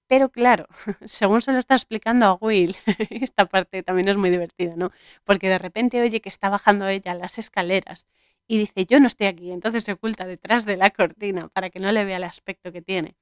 Pero 0.07 0.29
claro, 0.29 0.67
según 1.05 1.41
se 1.41 1.51
lo 1.51 1.59
está 1.59 1.75
explicando 1.75 2.25
a 2.25 2.33
Will, 2.35 2.75
esta 3.09 3.45
parte 3.45 3.83
también 3.83 4.07
es 4.09 4.17
muy 4.17 4.29
divertida, 4.29 4.75
¿no? 4.75 4.91
Porque 5.25 5.49
de 5.49 5.59
repente 5.59 6.01
oye 6.01 6.21
que 6.21 6.29
está 6.29 6.49
bajando 6.49 6.87
ella 6.87 7.13
las 7.15 7.37
escaleras 7.37 8.07
y 8.47 8.59
dice, 8.59 8.85
yo 8.85 8.99
no 8.99 9.07
estoy 9.07 9.27
aquí, 9.27 9.51
entonces 9.51 9.83
se 9.83 9.93
oculta 9.93 10.25
detrás 10.27 10.65
de 10.65 10.77
la 10.77 10.91
cortina 10.91 11.49
para 11.49 11.69
que 11.69 11.79
no 11.79 11.91
le 11.91 12.05
vea 12.05 12.17
el 12.17 12.23
aspecto 12.23 12.71
que 12.71 12.81
tiene 12.81 13.17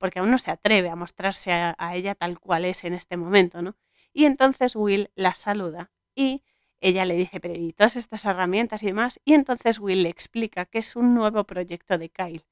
porque 0.00 0.18
aún 0.18 0.30
no 0.30 0.38
se 0.38 0.50
atreve 0.50 0.88
a 0.88 0.96
mostrarse 0.96 1.52
a, 1.52 1.94
ella 1.94 2.14
tal 2.14 2.40
cual 2.40 2.64
es 2.64 2.84
en 2.84 2.94
este 2.94 3.18
momento, 3.18 3.60
¿no? 3.60 3.76
Y 4.14 4.24
entonces 4.24 4.74
Will 4.74 5.10
la 5.14 5.34
saluda 5.34 5.92
y 6.16 6.42
ella 6.80 7.04
le 7.04 7.14
dice, 7.14 7.40
pero 7.40 7.54
¿y 7.54 7.72
todas 7.72 7.96
estas 7.96 8.24
herramientas 8.24 8.82
y 8.82 8.86
demás? 8.86 9.20
Y 9.24 9.34
entonces 9.34 9.78
Will 9.78 10.02
le 10.02 10.08
explica 10.08 10.66
que 10.66 10.78
es 10.78 10.96
un 10.96 11.14
nuevo 11.14 11.44
proyecto 11.44 11.98
de 11.98 12.08
Kyle, 12.10 12.44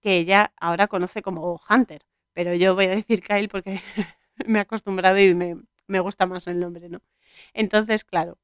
que 0.00 0.18
ella 0.18 0.52
ahora 0.60 0.88
conoce 0.88 1.22
como 1.22 1.60
Hunter, 1.68 2.06
pero 2.32 2.54
yo 2.54 2.74
voy 2.74 2.86
a 2.86 2.90
decir 2.90 3.22
Kyle 3.22 3.48
porque 3.48 3.80
me 4.46 4.58
he 4.58 4.62
acostumbrado 4.62 5.18
y 5.18 5.34
me, 5.34 6.00
gusta 6.00 6.26
más 6.26 6.46
el 6.46 6.60
nombre, 6.60 6.88
¿no? 6.88 7.00
Entonces, 7.54 8.04
claro, 8.04 8.38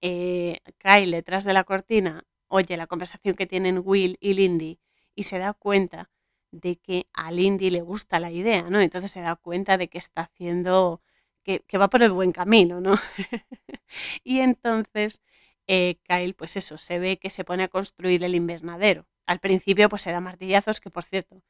eh, 0.00 0.60
Kyle 0.78 1.10
detrás 1.10 1.44
de 1.44 1.52
la 1.52 1.64
cortina 1.64 2.24
oye 2.48 2.76
la 2.76 2.86
conversación 2.86 3.34
que 3.34 3.46
tienen 3.46 3.82
Will 3.84 4.16
y 4.20 4.34
Lindy 4.34 4.78
y 5.14 5.24
se 5.24 5.38
da 5.38 5.54
cuenta 5.54 6.10
de 6.50 6.76
que 6.76 7.08
a 7.12 7.32
Lindy 7.32 7.70
le 7.70 7.82
gusta 7.82 8.20
la 8.20 8.30
idea, 8.30 8.70
¿no? 8.70 8.80
Entonces 8.80 9.10
se 9.10 9.20
da 9.20 9.36
cuenta 9.36 9.76
de 9.76 9.88
que 9.88 9.98
está 9.98 10.22
haciendo, 10.22 11.02
que, 11.44 11.78
va 11.78 11.88
por 11.88 12.02
el 12.02 12.12
buen 12.12 12.32
camino, 12.32 12.80
¿no? 12.80 12.94
y 14.24 14.40
entonces 14.40 15.20
eh, 15.66 15.98
Kyle, 16.04 16.34
pues 16.34 16.56
eso, 16.56 16.78
se 16.78 16.98
ve 16.98 17.18
que 17.18 17.30
se 17.30 17.44
pone 17.44 17.64
a 17.64 17.68
construir 17.68 18.24
el 18.24 18.34
invernadero. 18.34 19.06
Al 19.26 19.40
principio, 19.40 19.88
pues 19.88 20.02
se 20.02 20.12
da 20.12 20.20
martillazos, 20.20 20.80
que 20.80 20.90
por 20.90 21.04
cierto, 21.04 21.42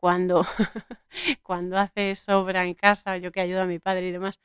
cuando, 0.00 0.44
cuando 1.42 1.78
haces 1.78 2.28
obra 2.28 2.64
en 2.66 2.74
casa, 2.74 3.16
yo 3.18 3.32
que 3.32 3.40
ayudo 3.40 3.62
a 3.62 3.66
mi 3.66 3.78
padre 3.78 4.08
y 4.08 4.12
demás, 4.12 4.40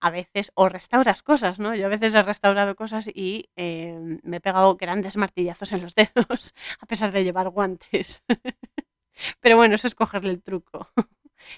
a 0.00 0.10
veces, 0.10 0.52
o 0.54 0.68
restauras 0.68 1.22
cosas, 1.22 1.58
¿no? 1.58 1.74
Yo 1.74 1.86
a 1.86 1.88
veces 1.90 2.14
he 2.14 2.22
restaurado 2.22 2.74
cosas 2.76 3.06
y 3.08 3.50
eh, 3.56 3.98
me 4.22 4.38
he 4.38 4.40
pegado 4.40 4.76
grandes 4.76 5.16
martillazos 5.16 5.72
en 5.72 5.82
los 5.82 5.94
dedos, 5.96 6.54
a 6.80 6.86
pesar 6.86 7.12
de 7.12 7.24
llevar 7.24 7.50
guantes. 7.50 8.22
Pero 9.40 9.56
bueno, 9.56 9.74
eso 9.74 9.86
es 9.86 9.94
cogerle 9.94 10.30
el 10.30 10.42
truco. 10.42 10.88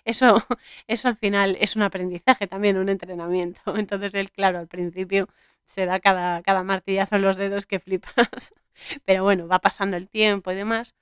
Eso, 0.05 0.37
eso 0.87 1.09
al 1.09 1.17
final 1.17 1.57
es 1.61 1.77
un 1.77 1.83
aprendizaje 1.83 2.47
también, 2.47 2.77
un 2.79 2.89
entrenamiento. 2.89 3.61
Entonces 3.77 4.15
él, 4.15 4.31
claro, 4.31 4.59
al 4.59 4.69
principio 4.69 5.29
se 5.65 5.87
da 5.87 6.01
cada, 6.01 6.43
cada 6.43 6.63
martillazo 6.63 7.17
en 7.17 7.23
los 7.23 7.37
dedos 7.37 7.67
que 7.67 7.81
flipas. 7.81 8.53
Pero 9.05 9.25
bueno, 9.25 9.49
va 9.49 9.59
pasando 9.61 9.97
el 9.97 10.09
tiempo 10.09 10.53
y 10.53 10.55
demás. 10.55 10.95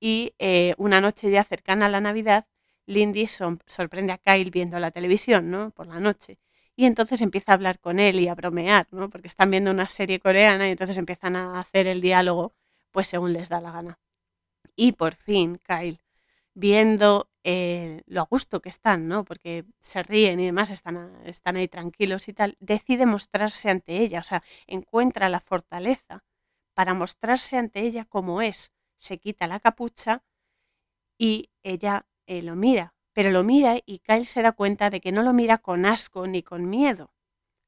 Y 0.00 0.34
eh, 0.38 0.74
una 0.78 1.00
noche 1.00 1.30
ya 1.30 1.44
cercana 1.44 1.86
a 1.86 1.88
la 1.88 2.00
Navidad, 2.00 2.46
Lindy 2.86 3.26
sorprende 3.28 4.12
a 4.12 4.18
Kyle 4.18 4.50
viendo 4.50 4.78
la 4.78 4.90
televisión, 4.90 5.50
¿no? 5.50 5.70
Por 5.70 5.86
la 5.86 6.00
noche. 6.00 6.38
Y 6.76 6.86
entonces 6.86 7.20
empieza 7.20 7.52
a 7.52 7.54
hablar 7.54 7.78
con 7.78 8.00
él 8.00 8.20
y 8.20 8.28
a 8.28 8.34
bromear, 8.34 8.86
¿no? 8.90 9.08
Porque 9.08 9.28
están 9.28 9.50
viendo 9.50 9.70
una 9.70 9.88
serie 9.88 10.18
coreana 10.20 10.68
y 10.68 10.72
entonces 10.72 10.98
empiezan 10.98 11.36
a 11.36 11.60
hacer 11.60 11.86
el 11.86 12.00
diálogo, 12.00 12.52
pues 12.90 13.08
según 13.08 13.32
les 13.32 13.48
da 13.48 13.60
la 13.60 13.72
gana. 13.72 13.98
Y 14.76 14.92
por 14.92 15.14
fin, 15.14 15.60
Kyle, 15.66 16.00
viendo 16.54 17.28
eh, 17.44 18.02
lo 18.06 18.22
a 18.22 18.24
gusto 18.24 18.60
que 18.60 18.70
están, 18.70 19.06
¿no? 19.06 19.24
Porque 19.24 19.66
se 19.80 20.02
ríen 20.02 20.40
y 20.40 20.46
demás, 20.46 20.70
están, 20.70 21.14
están 21.26 21.56
ahí 21.56 21.68
tranquilos 21.68 22.28
y 22.28 22.32
tal, 22.32 22.56
decide 22.58 23.04
mostrarse 23.06 23.70
ante 23.70 23.98
ella, 23.98 24.20
o 24.20 24.22
sea, 24.22 24.42
encuentra 24.66 25.28
la 25.28 25.40
fortaleza 25.40 26.24
para 26.74 26.94
mostrarse 26.94 27.58
ante 27.58 27.80
ella 27.80 28.06
como 28.06 28.42
es. 28.42 28.72
Se 28.96 29.18
quita 29.18 29.46
la 29.46 29.60
capucha 29.60 30.22
y 31.18 31.50
ella 31.62 32.06
eh, 32.26 32.42
lo 32.42 32.56
mira, 32.56 32.94
pero 33.12 33.30
lo 33.30 33.44
mira 33.44 33.76
y 33.84 33.98
Kyle 33.98 34.26
se 34.26 34.42
da 34.42 34.52
cuenta 34.52 34.88
de 34.88 35.00
que 35.00 35.12
no 35.12 35.22
lo 35.22 35.34
mira 35.34 35.58
con 35.58 35.84
asco 35.84 36.26
ni 36.26 36.42
con 36.42 36.70
miedo. 36.70 37.12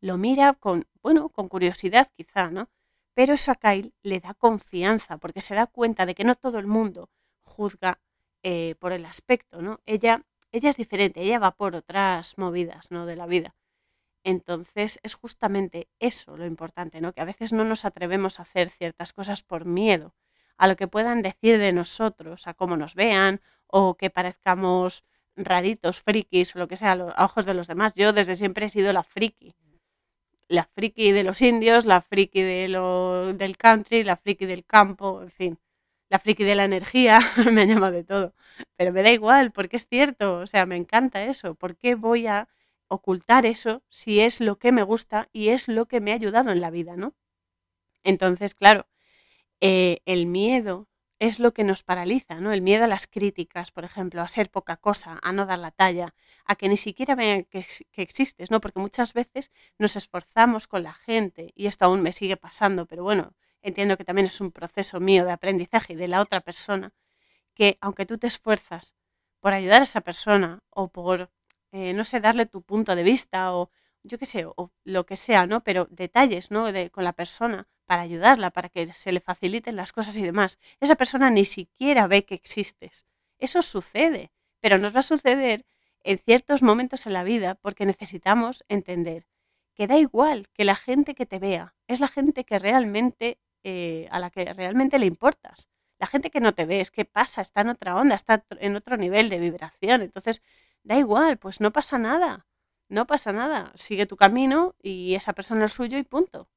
Lo 0.01 0.16
mira 0.16 0.55
con, 0.55 0.87
bueno, 1.03 1.29
con 1.29 1.49
curiosidad 1.49 2.11
quizá, 2.16 2.51
¿no? 2.51 2.70
Pero 3.14 3.35
eso 3.35 3.51
a 3.53 3.57
Kyle 3.57 3.93
le 4.03 4.20
da 4.20 4.35
confianza 4.35 5.18
porque 5.18 5.41
se 5.43 5.55
da 5.55 5.66
cuenta 5.66 6.07
de 6.07 6.14
que 6.14 6.24
no 6.24 6.35
todo 6.35 6.59
el 6.59 6.66
mundo 6.66 7.11
juzga 7.43 8.01
eh, 8.49 8.77
por 8.79 8.93
el 8.93 9.05
aspecto, 9.07 9.61
¿no? 9.61 9.81
Ella, 9.87 10.23
ella 10.53 10.71
es 10.71 10.77
diferente, 10.77 11.21
ella 11.21 11.41
va 11.41 11.57
por 11.57 11.75
otras 11.75 12.39
movidas, 12.39 12.93
¿no? 12.93 13.05
De 13.05 13.17
la 13.17 13.27
vida. 13.27 13.57
Entonces 14.23 15.01
es 15.03 15.15
justamente 15.15 15.89
eso 15.99 16.37
lo 16.37 16.47
importante, 16.47 17.01
¿no? 17.01 17.13
Que 17.13 17.23
a 17.23 17.25
veces 17.25 17.53
no 17.53 17.65
nos 17.65 17.85
atrevemos 17.85 18.39
a 18.39 18.43
hacer 18.43 18.71
ciertas 18.71 19.13
cosas 19.13 19.43
por 19.43 19.65
miedo 19.65 20.15
a 20.59 20.69
lo 20.69 20.77
que 20.77 20.87
puedan 20.87 21.23
decir 21.23 21.59
de 21.59 21.73
nosotros, 21.73 22.47
a 22.47 22.55
cómo 22.55 22.77
nos 22.77 22.95
vean 22.95 23.41
o 23.67 23.97
que 23.97 24.11
parezcamos 24.11 25.03
raritos, 25.35 26.01
frikis 26.01 26.55
o 26.55 26.61
lo 26.61 26.69
que 26.69 26.77
sea 26.77 26.93
a 26.93 27.25
ojos 27.25 27.47
de 27.47 27.55
los 27.55 27.67
demás. 27.67 27.95
Yo 27.95 28.13
desde 28.13 28.37
siempre 28.37 28.67
he 28.67 28.69
sido 28.69 28.93
la 28.93 29.03
friki. 29.03 29.57
La 30.47 30.67
friki 30.73 31.11
de 31.11 31.25
los 31.25 31.43
indios, 31.43 31.85
la 31.85 32.01
friki 32.01 32.43
de 32.43 32.69
lo, 32.69 33.33
del 33.33 33.57
country, 33.57 34.05
la 34.05 34.17
friki 34.17 34.47
del 34.47 34.65
campo, 34.65 35.21
en 35.21 35.31
fin. 35.31 35.59
La 36.09 36.19
friki 36.19 36.45
de 36.45 36.55
la 36.55 36.65
energía, 36.65 37.19
me 37.53 37.63
han 37.63 37.69
llamado 37.69 37.93
de 37.93 38.05
todo. 38.05 38.35
Pero 38.77 38.93
me 38.93 39.03
da 39.03 39.11
igual, 39.11 39.53
porque 39.53 39.77
es 39.77 39.87
cierto, 39.87 40.39
o 40.39 40.47
sea, 40.47 40.67
me 40.67 40.77
encanta 40.77 41.25
eso. 41.25 41.55
¿Por 41.55 41.77
qué 41.77 41.95
voy 41.95 42.27
a 42.27 42.49
ocultar 42.89 43.47
eso 43.47 43.83
si 43.89 44.21
es 44.21 44.41
lo 44.41 44.59
que 44.59 44.73
me 44.73 44.83
gusta 44.83 45.29
y 45.33 45.49
es 45.49 45.69
lo 45.69 45.87
que 45.87 46.01
me 46.01 46.13
ha 46.13 46.15
ayudado 46.15 46.51
en 46.51 46.61
la 46.61 46.71
vida, 46.71 46.97
¿no? 46.97 47.15
Entonces, 48.05 48.55
claro, 48.55 48.87
eh, 49.61 50.01
el 50.05 50.27
miedo 50.27 50.89
es 51.19 51.41
lo 51.41 51.53
que 51.55 51.65
nos 51.65 51.83
paraliza, 51.83 52.41
¿no? 52.41 52.53
El 52.53 52.63
miedo 52.63 52.85
a 52.85 52.89
las 52.89 53.07
críticas, 53.07 53.71
por 53.71 53.85
ejemplo, 53.85 54.21
a 54.23 54.29
ser 54.29 54.51
poca 54.51 54.77
cosa, 54.77 55.19
a 55.23 55.33
no 55.33 55.47
dar 55.47 55.59
la 55.59 55.71
talla, 55.71 56.15
a 56.45 56.57
que 56.57 56.69
ni 56.69 56.77
siquiera 56.77 57.15
vean 57.15 57.45
que, 57.45 57.67
que, 57.91 58.03
existes, 58.03 58.51
¿no? 58.51 58.61
Porque 58.61 58.81
muchas 58.81 59.15
veces 59.15 59.51
nos 59.79 59.97
esforzamos 59.97 60.69
con 60.69 60.83
la 60.83 60.93
gente 60.95 61.53
y 61.55 61.67
esto 61.67 61.87
aún 61.87 62.03
me 62.03 62.13
sigue 62.13 62.37
pasando, 62.37 62.87
pero 62.87 63.03
bueno, 63.03 63.35
entiendo 63.69 63.97
que 63.97 64.05
también 64.05 64.27
es 64.27 64.41
un 64.41 64.53
proceso 64.53 65.01
mío 65.01 65.25
de 65.25 65.33
aprendizaje 65.33 65.95
y 65.95 65.97
de 65.97 66.09
la 66.09 66.21
otra 66.21 66.41
persona, 66.41 66.93
que 67.55 67.79
aunque 67.81 68.07
tú 68.07 68.19
te 68.19 68.27
esfuerzas 68.27 68.95
por 69.41 69.53
ayudar 69.53 69.81
a 69.81 69.85
esa 69.85 70.01
persona 70.01 70.61
o 70.71 70.89
por, 70.89 71.31
eh, 71.73 71.93
no 71.93 72.05
sé, 72.05 72.21
darle 72.21 72.47
tu 72.47 72.62
punto 72.62 72.97
de 72.97 73.03
vista 73.03 73.55
o 73.55 73.71
yo 74.03 74.19
qué 74.19 74.27
sé, 74.27 74.47
o 74.47 74.71
lo 74.85 75.05
que 75.05 75.17
sea, 75.17 75.47
¿no? 75.47 75.64
Pero 75.64 75.87
detalles, 75.91 76.51
¿no? 76.51 76.67
Con 76.93 77.05
la 77.05 77.12
persona 77.12 77.69
para 77.87 78.03
ayudarla, 78.03 78.51
para 78.51 78.69
que 78.69 78.93
se 78.93 79.12
le 79.12 79.21
faciliten 79.21 79.77
las 79.77 79.93
cosas 79.93 80.17
y 80.17 80.23
demás. 80.23 80.59
Esa 80.81 80.95
persona 80.97 81.31
ni 81.31 81.45
siquiera 81.45 82.07
ve 82.07 82.25
que 82.25 82.35
existes. 82.35 83.05
Eso 83.39 83.62
sucede, 83.62 84.33
pero 84.61 84.79
nos 84.79 84.95
va 84.95 85.01
a 85.01 85.03
suceder 85.03 85.64
en 86.01 86.19
ciertos 86.19 86.62
momentos 86.62 87.07
en 87.07 87.12
la 87.12 87.25
vida 87.25 87.57
porque 87.57 87.85
necesitamos 87.85 88.64
entender 88.69 89.27
que 89.75 89.87
da 89.87 89.99
igual 89.99 90.49
que 90.55 90.64
la 90.64 90.75
gente 90.75 91.14
que 91.14 91.27
te 91.27 91.39
vea, 91.39 91.75
es 91.87 92.01
la 92.01 92.09
gente 92.09 92.45
que 92.45 92.59
realmente, 92.59 93.39
eh, 93.69 94.07
a 94.12 94.21
la 94.21 94.31
que 94.31 94.45
realmente 94.55 94.97
le 94.97 95.07
importas. 95.07 95.69
La 95.99 96.07
gente 96.07 96.31
que 96.31 96.39
no 96.39 96.55
te 96.55 96.67
ve 96.67 96.81
es 96.81 96.93
que 96.93 97.05
pasa, 97.05 97.43
está 97.43 97.62
en 97.62 97.71
otra 97.71 97.97
onda, 97.97 98.14
está 98.14 98.45
en 98.61 98.77
otro 98.77 98.97
nivel 98.97 99.29
de 99.29 99.41
vibración. 99.41 100.03
Entonces, 100.03 100.41
da 100.85 100.97
igual, 100.97 101.37
pues 101.39 101.61
no 101.61 101.73
pasa 101.73 101.99
nada. 101.99 102.47
No 102.89 103.09
pasa 103.09 103.33
nada. 103.33 103.73
Sigue 103.75 104.07
tu 104.07 104.17
camino 104.17 104.77
y 104.81 105.17
esa 105.17 105.33
persona 105.33 105.64
es 105.64 105.73
suyo 105.73 105.99
y 105.99 106.05
punto. 106.05 106.49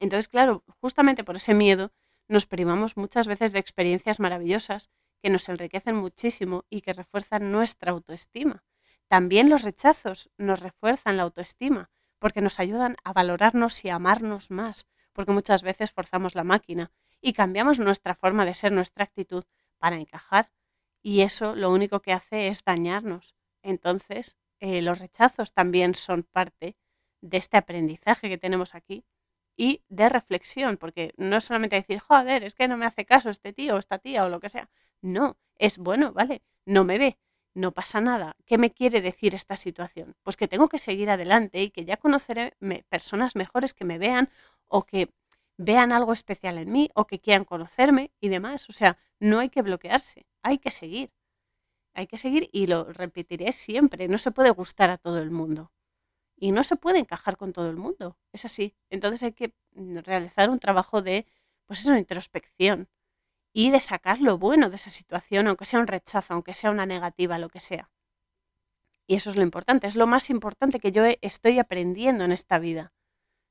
Entonces, 0.00 0.26
claro, 0.26 0.64
justamente 0.80 1.22
por 1.22 1.36
ese 1.36 1.54
miedo 1.54 1.92
nos 2.26 2.46
privamos 2.46 2.96
muchas 2.96 3.28
veces 3.28 3.52
de 3.52 3.60
experiencias 3.60 4.18
maravillosas 4.18 4.90
que 5.22 5.30
nos 5.30 5.48
enriquecen 5.48 5.94
muchísimo 5.94 6.64
y 6.68 6.80
que 6.80 6.94
refuerzan 6.94 7.52
nuestra 7.52 7.92
autoestima. 7.92 8.64
También 9.06 9.48
los 9.48 9.62
rechazos 9.62 10.30
nos 10.36 10.58
refuerzan 10.58 11.16
la 11.16 11.22
autoestima 11.22 11.90
porque 12.18 12.40
nos 12.40 12.58
ayudan 12.58 12.96
a 13.04 13.12
valorarnos 13.12 13.84
y 13.84 13.90
a 13.90 13.94
amarnos 13.94 14.50
más, 14.50 14.88
porque 15.12 15.32
muchas 15.32 15.62
veces 15.62 15.92
forzamos 15.92 16.34
la 16.34 16.44
máquina 16.44 16.90
y 17.20 17.32
cambiamos 17.32 17.78
nuestra 17.78 18.14
forma 18.14 18.44
de 18.44 18.54
ser, 18.54 18.72
nuestra 18.72 19.04
actitud 19.04 19.44
para 19.78 19.96
encajar 19.96 20.50
y 21.02 21.22
eso 21.22 21.54
lo 21.54 21.70
único 21.70 22.00
que 22.00 22.12
hace 22.12 22.48
es 22.48 22.64
dañarnos. 22.64 23.34
Entonces, 23.62 24.36
eh, 24.60 24.82
los 24.82 25.00
rechazos 25.00 25.52
también 25.52 25.94
son 25.94 26.22
parte 26.22 26.76
de 27.20 27.36
este 27.38 27.56
aprendizaje 27.56 28.28
que 28.28 28.38
tenemos 28.38 28.74
aquí 28.74 29.04
y 29.56 29.82
de 29.88 30.08
reflexión, 30.08 30.76
porque 30.76 31.14
no 31.16 31.36
es 31.36 31.44
solamente 31.44 31.76
decir, 31.76 31.98
joder, 32.00 32.44
es 32.44 32.54
que 32.54 32.68
no 32.68 32.76
me 32.76 32.86
hace 32.86 33.04
caso 33.04 33.30
este 33.30 33.52
tío 33.52 33.76
o 33.76 33.78
esta 33.78 33.98
tía 33.98 34.24
o 34.24 34.28
lo 34.28 34.40
que 34.40 34.48
sea. 34.48 34.70
No, 35.00 35.36
es 35.56 35.78
bueno, 35.78 36.12
vale, 36.12 36.42
no 36.64 36.84
me 36.84 36.98
ve, 36.98 37.18
no 37.54 37.72
pasa 37.72 38.00
nada. 38.00 38.36
¿Qué 38.46 38.58
me 38.58 38.70
quiere 38.70 39.00
decir 39.00 39.34
esta 39.34 39.56
situación? 39.56 40.14
Pues 40.22 40.36
que 40.36 40.48
tengo 40.48 40.68
que 40.68 40.78
seguir 40.78 41.10
adelante 41.10 41.62
y 41.62 41.70
que 41.70 41.84
ya 41.84 41.96
conoceré 41.96 42.54
personas 42.88 43.36
mejores 43.36 43.74
que 43.74 43.84
me 43.84 43.98
vean 43.98 44.30
o 44.68 44.84
que 44.84 45.12
vean 45.58 45.92
algo 45.92 46.12
especial 46.12 46.58
en 46.58 46.72
mí 46.72 46.90
o 46.94 47.06
que 47.06 47.20
quieran 47.20 47.44
conocerme 47.44 48.12
y 48.20 48.28
demás. 48.28 48.68
O 48.68 48.72
sea, 48.72 48.98
no 49.20 49.38
hay 49.38 49.50
que 49.50 49.62
bloquearse, 49.62 50.26
hay 50.42 50.58
que 50.58 50.70
seguir. 50.70 51.12
Hay 51.94 52.06
que 52.06 52.18
seguir 52.18 52.48
y 52.52 52.66
lo 52.66 52.84
repetiré 52.84 53.52
siempre. 53.52 54.08
No 54.08 54.18
se 54.18 54.30
puede 54.30 54.50
gustar 54.50 54.90
a 54.90 54.96
todo 54.96 55.18
el 55.18 55.30
mundo 55.30 55.72
y 56.36 56.52
no 56.52 56.64
se 56.64 56.76
puede 56.76 56.98
encajar 56.98 57.36
con 57.36 57.52
todo 57.52 57.70
el 57.70 57.76
mundo. 57.76 58.16
Es 58.32 58.44
así. 58.44 58.74
Entonces 58.90 59.22
hay 59.22 59.32
que 59.32 59.54
mm, 59.74 59.98
realizar 59.98 60.50
un 60.50 60.58
trabajo 60.58 61.02
de, 61.02 61.26
pues 61.66 61.80
eso, 61.80 61.96
introspección 61.96 62.88
y 63.52 63.70
de 63.70 63.80
sacar 63.80 64.20
lo 64.20 64.38
bueno 64.38 64.70
de 64.70 64.76
esa 64.76 64.90
situación, 64.90 65.46
aunque 65.46 65.66
sea 65.66 65.80
un 65.80 65.86
rechazo, 65.86 66.34
aunque 66.34 66.54
sea 66.54 66.70
una 66.70 66.86
negativa, 66.86 67.38
lo 67.38 67.48
que 67.48 67.60
sea. 67.60 67.90
Y 69.06 69.16
eso 69.16 69.30
es 69.30 69.36
lo 69.36 69.42
importante, 69.42 69.86
es 69.86 69.96
lo 69.96 70.06
más 70.06 70.30
importante 70.30 70.80
que 70.80 70.92
yo 70.92 71.04
estoy 71.20 71.58
aprendiendo 71.58 72.24
en 72.24 72.32
esta 72.32 72.58
vida. 72.58 72.92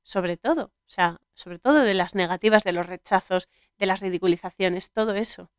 Sobre 0.02 0.36
todo, 0.36 0.64
o 0.64 0.90
sea, 0.90 1.20
sobre 1.34 1.58
todo 1.60 1.82
de 1.82 1.94
las 1.94 2.14
negativas, 2.14 2.64
de 2.64 2.72
los 2.72 2.86
rechazos, 2.86 3.48
de 3.78 3.86
las 3.86 4.00
ridiculizaciones, 4.00 4.90
todo 4.90 5.14
eso. 5.14 5.50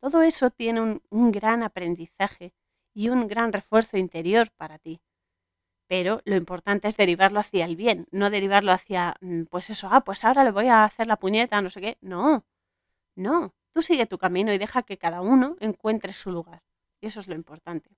Todo 0.00 0.22
eso 0.22 0.50
tiene 0.50 1.00
un, 1.10 1.32
gran 1.32 1.62
aprendizaje 1.62 2.52
y 2.92 3.08
un 3.08 3.26
gran 3.26 3.52
refuerzo 3.52 3.96
interior 3.96 4.50
para 4.56 4.78
ti 4.78 5.00
pero 5.88 6.20
lo 6.26 6.36
importante 6.36 6.86
es 6.86 6.98
derivarlo 6.98 7.40
hacia 7.40 7.64
el 7.64 7.74
bien, 7.74 8.06
no 8.10 8.28
derivarlo 8.28 8.72
hacia, 8.72 9.16
mm, 9.22 9.44
pues 9.44 9.70
eso, 9.70 9.88
ah, 9.90 10.02
pues 10.04 10.22
ahora 10.22 10.44
le 10.44 10.50
voy 10.50 10.68
a 10.68 10.84
hacer 10.84 11.06
la 11.06 11.16
puñeta, 11.16 11.62
no 11.62 11.70
sé 11.70 11.80
qué. 11.80 11.98
No, 12.02 12.44
no, 13.16 13.54
tú 13.72 13.82
sigue 13.82 14.06
tu 14.06 14.18
camino 14.18 14.52
y 14.52 14.58
deja 14.58 14.82
que 14.82 14.98
cada 14.98 15.20
uno 15.20 15.56
encuentre 15.60 16.12
su 16.12 16.30
lugar. 16.30 16.62
Y 17.00 17.06
eso 17.06 17.20
es 17.20 17.28
lo 17.28 17.34
importante. 17.34 17.90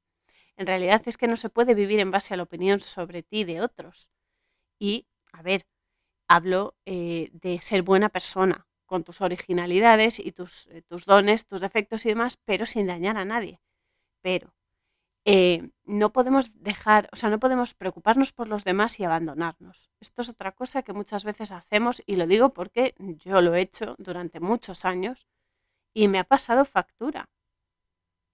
En 0.56 0.66
realidad 0.66 1.02
es 1.06 1.16
que 1.16 1.26
no 1.26 1.36
se 1.36 1.48
puede 1.48 1.74
vivir 1.74 2.00
en 2.00 2.10
base 2.10 2.34
a 2.34 2.36
la 2.36 2.42
opinión 2.42 2.80
sobre 2.80 3.22
ti 3.22 3.44
de 3.44 3.60
otros. 3.60 4.10
Y, 4.78 5.06
a 5.32 5.42
ver, 5.42 5.66
hablo 6.28 6.74
eh, 6.84 7.30
de 7.32 7.60
ser 7.62 7.82
buena 7.82 8.08
persona, 8.08 8.66
con 8.86 9.04
tus 9.04 9.20
originalidades 9.20 10.18
y 10.18 10.32
tus, 10.32 10.66
eh, 10.68 10.82
tus 10.82 11.06
dones, 11.06 11.46
tus 11.46 11.60
defectos 11.60 12.04
y 12.06 12.10
demás, 12.10 12.36
pero 12.44 12.66
sin 12.66 12.86
dañar 12.86 13.16
a 13.16 13.24
nadie. 13.24 13.60
Pero 14.20 14.52
eh, 15.24 15.70
no 15.84 16.12
podemos 16.12 16.62
dejar, 16.62 17.08
o 17.12 17.16
sea, 17.16 17.30
no 17.30 17.38
podemos 17.38 17.74
preocuparnos 17.74 18.32
por 18.32 18.48
los 18.48 18.64
demás 18.64 18.98
y 18.98 19.04
abandonarnos. 19.04 19.90
Esto 20.00 20.22
es 20.22 20.28
otra 20.28 20.52
cosa 20.52 20.82
que 20.82 20.92
muchas 20.92 21.24
veces 21.24 21.52
hacemos 21.52 22.02
y 22.06 22.16
lo 22.16 22.26
digo 22.26 22.54
porque 22.54 22.94
yo 22.98 23.40
lo 23.42 23.54
he 23.54 23.60
hecho 23.60 23.96
durante 23.98 24.40
muchos 24.40 24.84
años 24.84 25.26
y 25.94 26.08
me 26.08 26.18
ha 26.18 26.24
pasado 26.24 26.64
factura. 26.64 27.28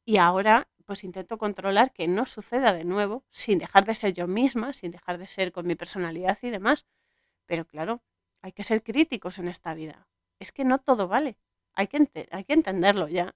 Y 0.04 0.18
ahora 0.18 0.68
pues 0.86 1.04
intento 1.04 1.36
controlar 1.36 1.92
que 1.92 2.06
no 2.08 2.24
suceda 2.26 2.72
de 2.72 2.84
nuevo 2.84 3.24
sin 3.28 3.58
dejar 3.58 3.84
de 3.84 3.94
ser 3.94 4.14
yo 4.14 4.26
misma, 4.28 4.72
sin 4.72 4.92
dejar 4.92 5.18
de 5.18 5.26
ser 5.26 5.52
con 5.52 5.66
mi 5.66 5.74
personalidad 5.74 6.38
y 6.42 6.50
demás. 6.50 6.86
Pero 7.44 7.66
claro, 7.66 8.02
hay 8.40 8.52
que 8.52 8.64
ser 8.64 8.82
críticos 8.82 9.38
en 9.38 9.48
esta 9.48 9.74
vida. 9.74 10.08
Es 10.38 10.52
que 10.52 10.64
no 10.64 10.78
todo 10.78 11.08
vale. 11.08 11.38
Hay 11.74 11.88
que, 11.88 12.08
hay 12.30 12.44
que 12.44 12.52
entenderlo 12.54 13.08
ya. 13.08 13.34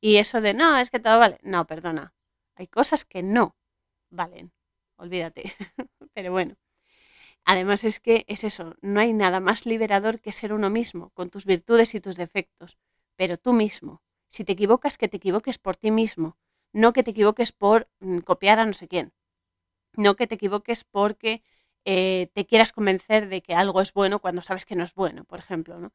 Y 0.00 0.16
eso 0.16 0.40
de, 0.40 0.54
no, 0.54 0.78
es 0.78 0.90
que 0.90 1.00
todo 1.00 1.18
vale. 1.18 1.38
No, 1.42 1.66
perdona 1.66 2.14
Hay 2.54 2.68
cosas 2.68 3.04
que 3.04 3.22
no 3.22 3.56
valen, 4.10 4.52
olvídate. 4.96 5.42
Pero 6.14 6.32
bueno, 6.32 6.56
además 7.44 7.84
es 7.84 8.00
que 8.00 8.24
es 8.28 8.44
eso, 8.44 8.76
no 8.82 9.00
hay 9.00 9.12
nada 9.12 9.40
más 9.40 9.66
liberador 9.66 10.20
que 10.20 10.32
ser 10.32 10.52
uno 10.52 10.70
mismo, 10.70 11.10
con 11.10 11.30
tus 11.30 11.46
virtudes 11.46 11.94
y 11.94 12.00
tus 12.00 12.16
defectos, 12.16 12.78
pero 13.22 13.38
tú 13.38 13.52
mismo. 13.52 14.02
Si 14.26 14.42
te 14.42 14.50
equivocas, 14.50 14.98
que 14.98 15.06
te 15.06 15.18
equivoques 15.18 15.56
por 15.56 15.76
ti 15.76 15.92
mismo, 15.92 16.36
no 16.72 16.92
que 16.92 17.04
te 17.04 17.12
equivoques 17.12 17.52
por 17.52 17.88
mm, 18.00 18.18
copiar 18.18 18.58
a 18.58 18.66
no 18.66 18.72
sé 18.72 18.88
quién, 18.88 19.12
no 19.96 20.16
que 20.16 20.26
te 20.26 20.34
equivoques 20.34 20.82
porque 20.82 21.44
eh, 21.84 22.32
te 22.34 22.46
quieras 22.46 22.72
convencer 22.72 23.28
de 23.28 23.40
que 23.40 23.54
algo 23.54 23.80
es 23.80 23.92
bueno 23.92 24.18
cuando 24.18 24.42
sabes 24.42 24.66
que 24.66 24.74
no 24.74 24.82
es 24.82 24.94
bueno, 24.94 25.22
por 25.22 25.38
ejemplo, 25.38 25.78
¿no? 25.78 25.92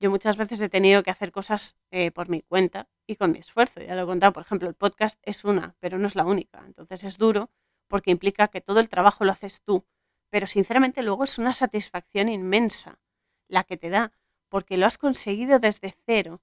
Yo 0.00 0.10
muchas 0.10 0.38
veces 0.38 0.58
he 0.62 0.70
tenido 0.70 1.02
que 1.02 1.10
hacer 1.10 1.32
cosas 1.32 1.76
eh, 1.90 2.10
por 2.12 2.30
mi 2.30 2.40
cuenta 2.40 2.88
y 3.06 3.16
con 3.16 3.32
mi 3.32 3.40
esfuerzo. 3.40 3.82
Ya 3.82 3.94
lo 3.94 4.04
he 4.04 4.06
contado, 4.06 4.32
por 4.32 4.44
ejemplo, 4.44 4.66
el 4.66 4.74
podcast 4.74 5.20
es 5.22 5.44
una, 5.44 5.76
pero 5.80 5.98
no 5.98 6.06
es 6.06 6.16
la 6.16 6.24
única. 6.24 6.64
Entonces 6.64 7.04
es 7.04 7.18
duro 7.18 7.50
porque 7.88 8.10
implica 8.10 8.48
que 8.48 8.62
todo 8.62 8.80
el 8.80 8.88
trabajo 8.88 9.26
lo 9.26 9.32
haces 9.32 9.60
tú. 9.60 9.84
Pero 10.30 10.46
sinceramente 10.46 11.02
luego 11.02 11.24
es 11.24 11.36
una 11.36 11.52
satisfacción 11.52 12.30
inmensa 12.30 13.00
la 13.48 13.64
que 13.64 13.76
te 13.76 13.90
da, 13.90 14.12
porque 14.48 14.78
lo 14.78 14.86
has 14.86 14.96
conseguido 14.96 15.58
desde 15.58 15.94
cero 16.06 16.40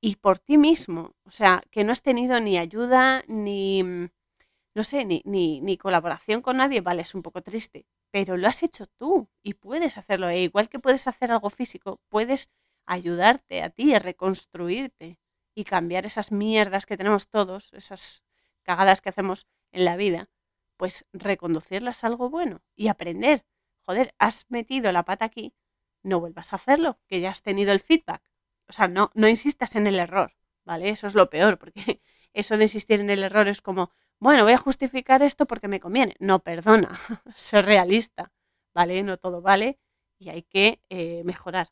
y 0.00 0.16
por 0.16 0.38
ti 0.38 0.58
mismo. 0.58 1.14
O 1.24 1.30
sea, 1.30 1.62
que 1.70 1.84
no 1.84 1.92
has 1.92 2.02
tenido 2.02 2.40
ni 2.40 2.58
ayuda, 2.58 3.24
ni, 3.28 3.82
no 3.82 4.84
sé, 4.84 5.04
ni, 5.04 5.22
ni, 5.24 5.60
ni 5.60 5.76
colaboración 5.78 6.42
con 6.42 6.58
nadie. 6.58 6.80
Vale, 6.80 7.02
es 7.02 7.14
un 7.14 7.22
poco 7.22 7.42
triste, 7.42 7.86
pero 8.10 8.36
lo 8.36 8.48
has 8.48 8.62
hecho 8.62 8.86
tú 8.86 9.28
y 9.42 9.54
puedes 9.54 9.98
hacerlo. 9.98 10.28
E 10.28 10.42
igual 10.42 10.68
que 10.68 10.78
puedes 10.78 11.06
hacer 11.06 11.32
algo 11.32 11.50
físico, 11.50 12.00
puedes 12.08 12.50
ayudarte 12.86 13.62
a 13.62 13.70
ti 13.70 13.94
a 13.94 13.98
reconstruirte 13.98 15.18
y 15.54 15.64
cambiar 15.64 16.06
esas 16.06 16.32
mierdas 16.32 16.86
que 16.86 16.96
tenemos 16.96 17.28
todos, 17.28 17.72
esas 17.72 18.24
cagadas 18.62 19.00
que 19.00 19.08
hacemos 19.08 19.46
en 19.72 19.84
la 19.84 19.96
vida, 19.96 20.28
pues 20.76 21.06
reconducirlas 21.12 22.04
a 22.04 22.08
algo 22.08 22.30
bueno 22.30 22.62
y 22.76 22.88
aprender. 22.88 23.46
Joder, 23.80 24.14
has 24.18 24.46
metido 24.48 24.92
la 24.92 25.04
pata 25.04 25.24
aquí, 25.24 25.54
no 26.02 26.20
vuelvas 26.20 26.52
a 26.52 26.56
hacerlo, 26.56 26.98
que 27.06 27.20
ya 27.20 27.30
has 27.30 27.42
tenido 27.42 27.72
el 27.72 27.80
feedback. 27.80 28.22
O 28.68 28.72
sea, 28.72 28.88
no, 28.88 29.10
no 29.14 29.28
insistas 29.28 29.76
en 29.76 29.86
el 29.86 29.98
error, 29.98 30.34
¿vale? 30.64 30.88
Eso 30.90 31.06
es 31.06 31.14
lo 31.14 31.30
peor, 31.30 31.58
porque 31.58 32.02
eso 32.34 32.56
de 32.56 32.64
insistir 32.64 33.00
en 33.00 33.10
el 33.10 33.24
error 33.24 33.48
es 33.48 33.62
como, 33.62 33.90
bueno, 34.18 34.44
voy 34.44 34.52
a 34.52 34.58
justificar 34.58 35.22
esto 35.22 35.46
porque 35.46 35.68
me 35.68 35.80
conviene. 35.80 36.16
No, 36.18 36.40
perdona, 36.40 36.98
ser 37.34 37.64
realista, 37.66 38.32
¿vale? 38.74 39.02
No 39.02 39.18
todo 39.18 39.40
vale 39.42 39.78
y 40.18 40.30
hay 40.30 40.42
que 40.42 40.80
eh, 40.90 41.22
mejorar. 41.24 41.68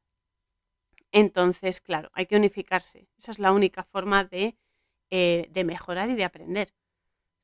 Entonces, 1.12 1.80
claro, 1.80 2.11
hay 2.14 2.26
que 2.26 2.36
unificarse. 2.36 3.09
Esa 3.16 3.30
es 3.32 3.38
la 3.38 3.53
única 3.53 3.84
forma 3.84 4.24
de, 4.24 4.57
eh, 5.11 5.47
de 5.51 5.64
mejorar 5.64 6.11
y 6.11 6.14
de 6.16 6.24
aprender, 6.24 6.74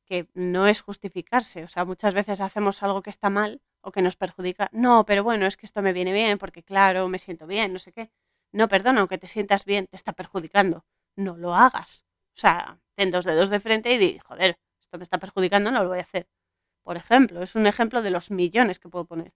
que 0.07 0.29
no 0.35 0.67
es 0.69 0.83
justificarse. 0.83 1.65
O 1.65 1.69
sea, 1.69 1.85
muchas 1.85 2.15
veces 2.15 2.41
hacemos 2.41 2.83
algo 2.83 3.03
que 3.03 3.11
está 3.11 3.31
mal 3.31 3.63
o 3.83 3.93
que 3.93 4.03
nos 4.03 4.17
perjudica. 4.17 4.71
No, 4.73 5.07
pero 5.07 5.25
bueno, 5.25 5.47
es 5.47 5.57
que 5.57 5.67
esto 5.67 5.83
me 5.83 5.93
viene 5.93 6.13
bien 6.13 6.39
porque, 6.39 6.63
claro, 6.65 7.09
me 7.09 7.19
siento 7.19 7.47
bien, 7.47 7.73
no 7.73 7.79
sé 7.81 7.93
qué. 7.93 8.11
No, 8.53 8.69
perdona, 8.69 9.01
aunque 9.01 9.19
te 9.19 9.29
sientas 9.29 9.65
bien, 9.65 9.87
te 9.87 9.97
está 9.97 10.13
perjudicando. 10.13 10.85
No 11.17 11.37
lo 11.37 11.55
hagas. 11.55 12.05
O 12.35 12.41
sea, 12.41 12.81
ten 12.97 13.11
dos 13.11 13.25
dedos 13.25 13.51
de 13.51 13.61
frente 13.61 13.93
y 13.93 13.99
di, 13.99 14.19
joder, 14.19 14.59
esto 14.81 14.99
me 14.99 15.05
está 15.05 15.19
perjudicando, 15.19 15.71
no 15.71 15.83
lo 15.83 15.89
voy 15.89 15.99
a 15.99 16.03
hacer. 16.03 16.29
Por 16.83 16.97
ejemplo, 16.97 17.43
es 17.43 17.55
un 17.55 17.67
ejemplo 17.67 18.03
de 18.03 18.11
los 18.11 18.31
millones 18.31 18.79
que 18.79 18.89
puedo 18.89 19.05
poner. 19.05 19.33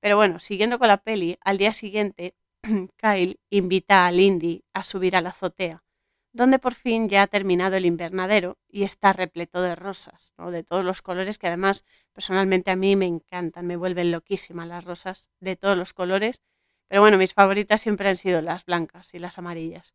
Pero 0.00 0.16
bueno, 0.16 0.38
siguiendo 0.40 0.78
con 0.78 0.88
la 0.88 0.98
peli, 0.98 1.38
al 1.40 1.58
día 1.58 1.72
siguiente, 1.74 2.34
Kyle 2.96 3.38
invita 3.50 4.06
a 4.06 4.12
Lindy 4.12 4.64
a 4.72 4.84
subir 4.84 5.16
a 5.16 5.20
la 5.20 5.30
azotea, 5.30 5.82
donde 6.32 6.58
por 6.58 6.74
fin 6.74 7.08
ya 7.08 7.22
ha 7.22 7.26
terminado 7.26 7.76
el 7.76 7.86
invernadero 7.86 8.58
y 8.68 8.84
está 8.84 9.12
repleto 9.12 9.60
de 9.60 9.74
rosas, 9.74 10.32
¿no? 10.38 10.50
de 10.50 10.62
todos 10.62 10.84
los 10.84 11.02
colores 11.02 11.38
que 11.38 11.48
además 11.48 11.84
personalmente 12.12 12.70
a 12.70 12.76
mí 12.76 12.96
me 12.96 13.06
encantan, 13.06 13.66
me 13.66 13.76
vuelven 13.76 14.12
loquísimas 14.12 14.68
las 14.68 14.84
rosas 14.84 15.30
de 15.40 15.56
todos 15.56 15.76
los 15.76 15.94
colores. 15.94 16.42
Pero 16.88 17.02
bueno, 17.02 17.18
mis 17.18 17.34
favoritas 17.34 17.80
siempre 17.82 18.08
han 18.08 18.16
sido 18.16 18.40
las 18.40 18.64
blancas 18.64 19.14
y 19.14 19.18
las 19.18 19.38
amarillas. 19.38 19.94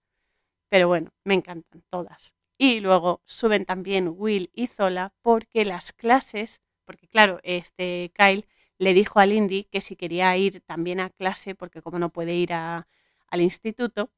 Pero 0.70 0.88
bueno, 0.88 1.12
me 1.24 1.36
encantan 1.36 1.84
todas. 1.90 2.36
Y 2.58 2.80
luego 2.80 3.22
suben 3.26 3.66
también 3.66 4.14
Will 4.16 4.52
y 4.54 4.68
Zola 4.68 5.14
porque 5.22 5.66
las 5.66 5.94
clases, 5.94 6.62
porque 6.86 7.08
claro, 7.08 7.40
este 7.44 8.12
Kyle 8.16 8.48
le 8.78 8.94
dijo 8.94 9.20
a 9.20 9.26
Lindy 9.26 9.66
que 9.66 9.82
si 9.82 9.96
quería 9.96 10.36
ir 10.38 10.62
también 10.62 11.00
a 11.00 11.10
clase, 11.10 11.56
porque 11.56 11.82
como 11.82 12.00
no 12.00 12.10
puede 12.10 12.36
ir 12.36 12.54
al 12.54 12.86
instituto, 13.42 14.12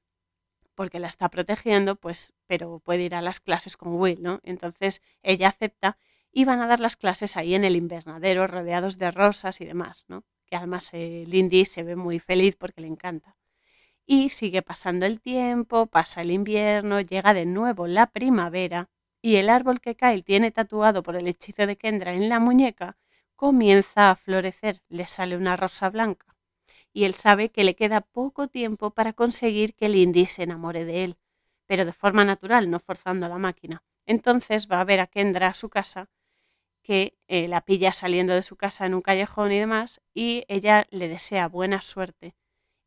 porque 0.75 0.99
la 0.99 1.07
está 1.07 1.29
protegiendo, 1.29 1.95
pues, 1.95 2.33
pero 2.47 2.79
puede 2.79 3.03
ir 3.03 3.15
a 3.15 3.21
las 3.21 3.39
clases 3.39 3.77
con 3.77 3.95
Will, 3.95 4.21
¿no? 4.21 4.39
Entonces 4.43 5.01
ella 5.23 5.49
acepta 5.49 5.97
y 6.31 6.45
van 6.45 6.61
a 6.61 6.67
dar 6.67 6.79
las 6.81 6.97
clases 6.97 7.37
ahí 7.37 7.55
en 7.55 7.63
el 7.63 7.75
invernadero, 7.75 8.47
rodeados 8.47 8.97
de 8.97 9.11
rosas 9.11 9.61
y 9.61 9.65
demás, 9.65 10.05
¿no? 10.07 10.23
Que 10.45 10.55
además 10.55 10.89
eh, 10.93 11.23
Lindy 11.27 11.65
se 11.65 11.83
ve 11.83 11.95
muy 11.95 12.19
feliz 12.19 12.55
porque 12.55 12.81
le 12.81 12.87
encanta. 12.87 13.35
Y 14.05 14.29
sigue 14.29 14.61
pasando 14.61 15.05
el 15.05 15.19
tiempo, 15.19 15.87
pasa 15.87 16.21
el 16.21 16.31
invierno, 16.31 17.01
llega 17.01 17.33
de 17.33 17.45
nuevo 17.45 17.87
la 17.87 18.07
primavera 18.07 18.89
y 19.21 19.37
el 19.37 19.49
árbol 19.49 19.81
que 19.81 19.95
Kyle 19.95 20.23
tiene 20.23 20.51
tatuado 20.51 21.01
por 21.01 21.15
el 21.15 21.27
hechizo 21.27 21.65
de 21.65 21.77
Kendra 21.77 22.13
en 22.13 22.29
la 22.29 22.39
muñeca 22.39 22.97
comienza 23.35 24.11
a 24.11 24.15
florecer, 24.15 24.81
le 24.87 25.07
sale 25.07 25.35
una 25.35 25.55
rosa 25.55 25.89
blanca. 25.89 26.35
Y 26.93 27.05
él 27.05 27.15
sabe 27.15 27.49
que 27.49 27.63
le 27.63 27.75
queda 27.75 28.01
poco 28.01 28.47
tiempo 28.47 28.91
para 28.91 29.13
conseguir 29.13 29.73
que 29.73 29.89
Lindy 29.89 30.27
se 30.27 30.43
enamore 30.43 30.85
de 30.85 31.03
él, 31.03 31.17
pero 31.65 31.85
de 31.85 31.93
forma 31.93 32.23
natural, 32.23 32.69
no 32.69 32.79
forzando 32.79 33.27
la 33.27 33.37
máquina. 33.37 33.83
Entonces 34.05 34.67
va 34.71 34.79
a 34.79 34.85
ver 34.85 34.99
a 34.99 35.07
Kendra 35.07 35.47
a 35.47 35.53
su 35.55 35.69
casa, 35.69 36.09
que 36.85 37.17
eh, 37.27 37.47
la 37.47 37.61
pilla 37.61 37.93
saliendo 37.93 38.33
de 38.35 38.43
su 38.43 38.57
casa 38.57 38.85
en 38.85 38.93
un 38.93 39.01
callejón 39.01 39.51
y 39.51 39.57
demás, 39.57 40.01
y 40.13 40.45
ella 40.47 40.85
le 40.91 41.07
desea 41.07 41.47
buena 41.47 41.81
suerte 41.81 42.35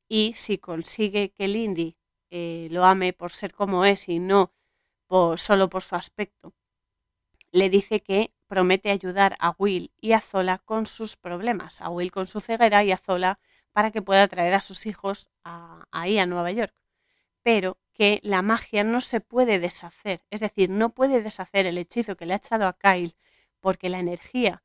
y 0.08 0.34
si 0.36 0.56
consigue 0.58 1.32
que 1.32 1.48
Lindy 1.48 1.96
eh, 2.30 2.68
lo 2.70 2.84
ame 2.84 3.12
por 3.12 3.32
ser 3.32 3.52
como 3.52 3.84
es 3.84 4.08
y 4.08 4.20
no 4.20 4.52
por, 5.08 5.40
solo 5.40 5.68
por 5.68 5.82
su 5.82 5.96
aspecto, 5.96 6.54
le 7.50 7.70
dice 7.70 8.00
que 8.00 8.32
promete 8.46 8.90
ayudar 8.90 9.36
a 9.40 9.54
Will 9.58 9.90
y 10.00 10.12
a 10.12 10.20
Zola 10.20 10.58
con 10.58 10.86
sus 10.86 11.16
problemas, 11.16 11.80
a 11.80 11.90
Will 11.90 12.12
con 12.12 12.26
su 12.26 12.40
ceguera 12.40 12.84
y 12.84 12.92
a 12.92 12.98
Zola 12.98 13.40
para 13.72 13.90
que 13.90 14.00
pueda 14.00 14.28
traer 14.28 14.54
a 14.54 14.60
sus 14.60 14.86
hijos 14.86 15.28
ahí 15.90 16.20
a 16.20 16.26
Nueva 16.26 16.52
York. 16.52 16.74
Pero 17.42 17.78
que 17.92 18.20
la 18.22 18.42
magia 18.42 18.84
no 18.84 19.00
se 19.00 19.20
puede 19.20 19.58
deshacer, 19.58 20.22
es 20.30 20.40
decir, 20.40 20.70
no 20.70 20.90
puede 20.90 21.20
deshacer 21.20 21.66
el 21.66 21.78
hechizo 21.78 22.16
que 22.16 22.26
le 22.26 22.34
ha 22.34 22.36
echado 22.36 22.68
a 22.68 22.78
Kyle 22.78 23.16
porque 23.60 23.88
la 23.88 23.98
energía 23.98 24.62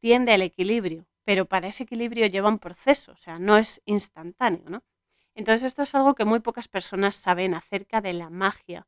tiende 0.00 0.32
al 0.32 0.42
equilibrio 0.42 1.06
pero 1.26 1.44
para 1.46 1.66
ese 1.66 1.82
equilibrio 1.82 2.26
lleva 2.28 2.48
un 2.48 2.60
proceso, 2.60 3.12
o 3.12 3.16
sea, 3.16 3.40
no 3.40 3.56
es 3.56 3.82
instantáneo, 3.84 4.62
¿no? 4.68 4.84
Entonces 5.34 5.64
esto 5.64 5.82
es 5.82 5.92
algo 5.96 6.14
que 6.14 6.24
muy 6.24 6.38
pocas 6.38 6.68
personas 6.68 7.16
saben 7.16 7.52
acerca 7.54 8.00
de 8.00 8.12
la 8.12 8.30
magia 8.30 8.86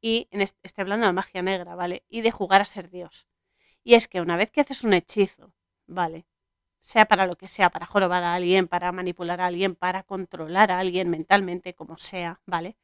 y 0.00 0.28
en 0.30 0.40
estoy 0.40 0.70
hablando 0.76 1.08
de 1.08 1.12
magia 1.12 1.42
negra, 1.42 1.74
¿vale? 1.74 2.04
Y 2.08 2.20
de 2.20 2.30
jugar 2.30 2.60
a 2.62 2.64
ser 2.64 2.90
Dios. 2.90 3.26
Y 3.82 3.94
es 3.94 4.06
que 4.06 4.20
una 4.20 4.36
vez 4.36 4.52
que 4.52 4.60
haces 4.60 4.84
un 4.84 4.94
hechizo, 4.94 5.52
¿vale? 5.88 6.26
Sea 6.80 7.06
para 7.06 7.26
lo 7.26 7.36
que 7.36 7.48
sea, 7.48 7.70
para 7.70 7.86
jorobar 7.86 8.22
a 8.22 8.34
alguien, 8.34 8.68
para 8.68 8.92
manipular 8.92 9.40
a 9.40 9.46
alguien, 9.46 9.74
para 9.74 10.04
controlar 10.04 10.70
a 10.70 10.78
alguien 10.78 11.10
mentalmente, 11.10 11.74
como 11.74 11.98
sea, 11.98 12.40
¿vale? 12.46 12.76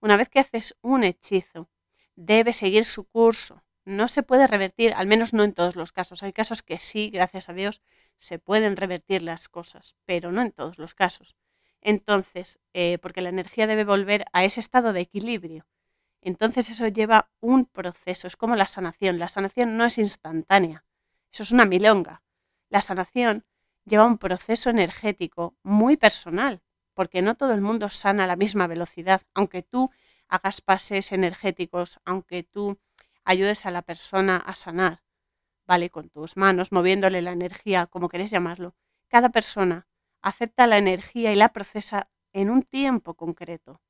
Una 0.00 0.16
vez 0.16 0.28
que 0.28 0.38
haces 0.38 0.76
un 0.82 1.02
hechizo, 1.02 1.68
debe 2.14 2.52
seguir 2.52 2.84
su 2.84 3.08
curso. 3.08 3.64
No 3.84 4.08
se 4.08 4.22
puede 4.22 4.46
revertir, 4.46 4.92
al 4.94 5.06
menos 5.06 5.32
no 5.32 5.42
en 5.42 5.54
todos 5.54 5.74
los 5.74 5.92
casos. 5.92 6.22
Hay 6.22 6.32
casos 6.32 6.62
que 6.62 6.78
sí, 6.78 7.10
gracias 7.10 7.48
a 7.48 7.52
Dios, 7.52 7.82
se 8.18 8.38
pueden 8.38 8.76
revertir 8.76 9.22
las 9.22 9.48
cosas, 9.48 9.96
pero 10.04 10.30
no 10.30 10.42
en 10.42 10.52
todos 10.52 10.78
los 10.78 10.94
casos. 10.94 11.34
Entonces, 11.80 12.60
eh, 12.74 12.98
porque 12.98 13.22
la 13.22 13.30
energía 13.30 13.66
debe 13.66 13.84
volver 13.84 14.24
a 14.32 14.44
ese 14.44 14.60
estado 14.60 14.92
de 14.92 15.00
equilibrio. 15.00 15.66
Entonces 16.20 16.70
eso 16.70 16.86
lleva 16.86 17.30
un 17.40 17.66
proceso, 17.66 18.28
es 18.28 18.36
como 18.36 18.54
la 18.54 18.68
sanación. 18.68 19.18
La 19.18 19.28
sanación 19.28 19.76
no 19.76 19.84
es 19.84 19.98
instantánea, 19.98 20.84
eso 21.32 21.42
es 21.42 21.50
una 21.50 21.64
milonga. 21.64 22.22
La 22.68 22.80
sanación 22.80 23.44
lleva 23.84 24.06
un 24.06 24.18
proceso 24.18 24.70
energético 24.70 25.56
muy 25.64 25.96
personal, 25.96 26.62
porque 26.94 27.22
no 27.22 27.34
todo 27.34 27.52
el 27.52 27.60
mundo 27.60 27.90
sana 27.90 28.24
a 28.24 28.26
la 28.28 28.36
misma 28.36 28.68
velocidad, 28.68 29.22
aunque 29.34 29.62
tú 29.62 29.90
hagas 30.28 30.60
pases 30.60 31.10
energéticos, 31.10 31.98
aunque 32.04 32.44
tú 32.44 32.78
ayudes 33.24 33.66
a 33.66 33.70
la 33.70 33.82
persona 33.82 34.36
a 34.36 34.54
sanar. 34.54 35.02
¿vale? 35.66 35.90
Con 35.90 36.10
tus 36.10 36.36
manos, 36.36 36.72
moviéndole 36.72 37.22
la 37.22 37.32
energía, 37.32 37.86
como 37.86 38.08
queréis 38.08 38.30
llamarlo. 38.30 38.74
Cada 39.08 39.30
persona 39.30 39.86
acepta 40.20 40.66
la 40.66 40.78
energía 40.78 41.32
y 41.32 41.36
la 41.36 41.52
procesa 41.52 42.10
en 42.32 42.50
un 42.50 42.62
tiempo 42.62 43.14
concreto, 43.14 43.80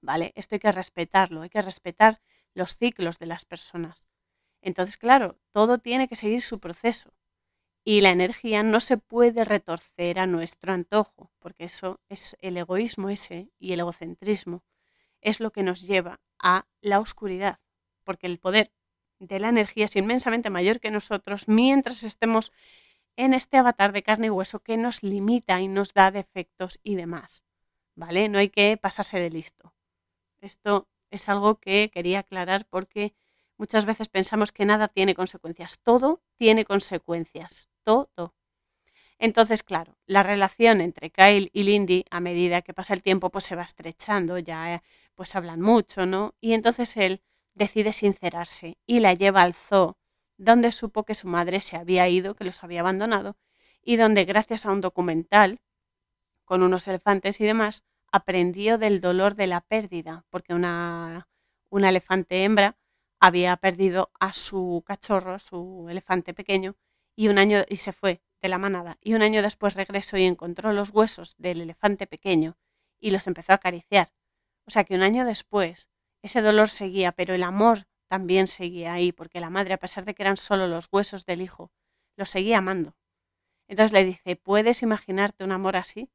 ¿vale? 0.00 0.32
Esto 0.34 0.54
hay 0.54 0.60
que 0.60 0.72
respetarlo, 0.72 1.42
hay 1.42 1.50
que 1.50 1.62
respetar 1.62 2.20
los 2.54 2.76
ciclos 2.76 3.18
de 3.18 3.26
las 3.26 3.44
personas. 3.44 4.06
Entonces, 4.62 4.96
claro, 4.96 5.38
todo 5.52 5.78
tiene 5.78 6.08
que 6.08 6.16
seguir 6.16 6.42
su 6.42 6.60
proceso 6.60 7.14
y 7.82 8.02
la 8.02 8.10
energía 8.10 8.62
no 8.62 8.80
se 8.80 8.98
puede 8.98 9.44
retorcer 9.44 10.18
a 10.18 10.26
nuestro 10.26 10.72
antojo, 10.72 11.32
porque 11.38 11.64
eso 11.64 12.00
es 12.08 12.36
el 12.40 12.56
egoísmo 12.56 13.08
ese 13.08 13.50
y 13.58 13.72
el 13.72 13.80
egocentrismo, 13.80 14.62
es 15.22 15.40
lo 15.40 15.50
que 15.50 15.62
nos 15.62 15.86
lleva 15.86 16.20
a 16.38 16.66
la 16.80 17.00
oscuridad, 17.00 17.58
porque 18.04 18.26
el 18.26 18.38
poder 18.38 18.72
de 19.18 19.38
la 19.38 19.48
energía 19.48 19.84
es 19.84 19.96
inmensamente 19.96 20.50
mayor 20.50 20.80
que 20.80 20.90
nosotros 20.90 21.46
mientras 21.48 22.02
estemos 22.02 22.52
en 23.16 23.34
este 23.34 23.58
avatar 23.58 23.92
de 23.92 24.02
carne 24.02 24.28
y 24.28 24.30
hueso 24.30 24.60
que 24.60 24.76
nos 24.76 25.02
limita 25.02 25.60
y 25.60 25.68
nos 25.68 25.92
da 25.92 26.10
defectos 26.10 26.80
y 26.82 26.94
demás. 26.94 27.44
¿Vale? 27.94 28.28
No 28.28 28.38
hay 28.38 28.48
que 28.48 28.76
pasarse 28.76 29.18
de 29.20 29.30
listo. 29.30 29.74
Esto 30.40 30.88
es 31.10 31.28
algo 31.28 31.56
que 31.56 31.90
quería 31.92 32.20
aclarar 32.20 32.66
porque 32.66 33.14
muchas 33.58 33.84
veces 33.84 34.08
pensamos 34.08 34.52
que 34.52 34.64
nada 34.64 34.88
tiene 34.88 35.14
consecuencias. 35.14 35.78
Todo 35.82 36.22
tiene 36.38 36.64
consecuencias. 36.64 37.68
Todo. 37.84 38.34
Entonces, 39.18 39.62
claro, 39.62 39.98
la 40.06 40.22
relación 40.22 40.80
entre 40.80 41.10
Kyle 41.10 41.50
y 41.52 41.64
Lindy, 41.64 42.06
a 42.10 42.20
medida 42.20 42.62
que 42.62 42.72
pasa 42.72 42.94
el 42.94 43.02
tiempo, 43.02 43.28
pues 43.28 43.44
se 43.44 43.54
va 43.54 43.64
estrechando, 43.64 44.38
ya 44.38 44.82
pues 45.14 45.36
hablan 45.36 45.60
mucho, 45.60 46.06
¿no? 46.06 46.34
Y 46.40 46.54
entonces 46.54 46.96
él 46.96 47.20
decide 47.60 47.92
sincerarse 47.92 48.78
y 48.86 49.00
la 49.00 49.12
lleva 49.12 49.42
al 49.42 49.52
zoo, 49.54 49.98
donde 50.38 50.72
supo 50.72 51.04
que 51.04 51.14
su 51.14 51.28
madre 51.28 51.60
se 51.60 51.76
había 51.76 52.08
ido, 52.08 52.34
que 52.34 52.44
los 52.44 52.64
había 52.64 52.80
abandonado, 52.80 53.36
y 53.82 53.96
donde 53.96 54.24
gracias 54.24 54.64
a 54.64 54.72
un 54.72 54.80
documental 54.80 55.60
con 56.46 56.62
unos 56.62 56.88
elefantes 56.88 57.38
y 57.40 57.44
demás, 57.44 57.84
aprendió 58.10 58.78
del 58.78 59.02
dolor 59.02 59.34
de 59.34 59.46
la 59.46 59.60
pérdida, 59.60 60.24
porque 60.30 60.54
una, 60.54 61.28
una 61.68 61.90
elefante 61.90 62.44
hembra 62.44 62.78
había 63.20 63.54
perdido 63.58 64.10
a 64.18 64.32
su 64.32 64.82
cachorro, 64.86 65.38
su 65.38 65.86
elefante 65.90 66.32
pequeño, 66.32 66.76
y 67.14 67.28
un 67.28 67.36
año 67.36 67.62
y 67.68 67.76
se 67.76 67.92
fue 67.92 68.22
de 68.40 68.48
la 68.48 68.56
manada. 68.56 68.96
Y 69.02 69.12
un 69.12 69.20
año 69.20 69.42
después 69.42 69.74
regresó 69.74 70.16
y 70.16 70.24
encontró 70.24 70.72
los 70.72 70.90
huesos 70.90 71.34
del 71.36 71.60
elefante 71.60 72.06
pequeño 72.06 72.56
y 72.98 73.10
los 73.10 73.26
empezó 73.26 73.52
a 73.52 73.56
acariciar. 73.56 74.08
O 74.66 74.70
sea 74.70 74.84
que 74.84 74.94
un 74.94 75.02
año 75.02 75.26
después 75.26 75.90
ese 76.22 76.42
dolor 76.42 76.68
seguía, 76.68 77.12
pero 77.12 77.34
el 77.34 77.42
amor 77.42 77.86
también 78.08 78.46
seguía 78.46 78.92
ahí, 78.92 79.12
porque 79.12 79.40
la 79.40 79.50
madre, 79.50 79.74
a 79.74 79.78
pesar 79.78 80.04
de 80.04 80.14
que 80.14 80.22
eran 80.22 80.36
solo 80.36 80.66
los 80.66 80.88
huesos 80.90 81.26
del 81.26 81.42
hijo, 81.42 81.70
lo 82.16 82.24
seguía 82.26 82.58
amando. 82.58 82.96
Entonces 83.68 83.92
le 83.92 84.04
dice, 84.04 84.36
¿puedes 84.36 84.82
imaginarte 84.82 85.44
un 85.44 85.52
amor 85.52 85.76
así? 85.76 86.10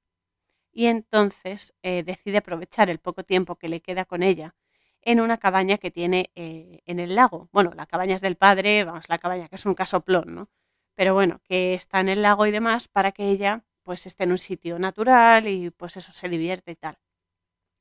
Y 0.74 0.88
entonces 0.88 1.74
eh, 1.84 2.04
decide 2.04 2.38
aprovechar 2.40 2.90
el 2.90 3.00
poco 3.00 3.24
tiempo 3.24 3.56
que 3.56 3.70
le 3.70 3.82
queda 3.82 4.06
con 4.06 4.24
ella 4.24 4.56
en 5.02 5.22
una 5.22 5.38
cabaña 5.38 5.78
que 5.78 5.92
tiene 5.92 6.32
eh, 6.36 6.82
en 6.86 7.00
el 7.00 7.16
lago. 7.16 7.48
Bueno, 7.54 7.72
la 7.76 7.86
cabaña 7.86 8.16
es 8.16 8.22
del 8.22 8.36
padre, 8.36 8.84
vamos, 8.84 9.06
la 9.08 9.20
cabaña 9.20 9.48
que 9.48 9.56
es 9.56 9.66
un 9.66 9.76
casoplón, 9.76 10.36
¿no? 10.36 10.50
Pero 10.96 11.14
bueno, 11.14 11.40
que 11.44 11.74
está 11.76 12.00
en 12.02 12.10
el 12.10 12.22
lago 12.24 12.46
y 12.46 12.52
demás 12.52 12.88
para 12.88 13.12
que 13.12 13.30
ella 13.30 13.64
pues 13.84 14.08
esté 14.08 14.24
en 14.26 14.32
un 14.32 14.38
sitio 14.40 14.80
natural 14.80 15.48
y 15.48 15.70
pues 15.70 15.96
eso 15.98 16.12
se 16.12 16.28
divierte 16.28 16.72
y 16.72 16.76
tal. 16.76 16.98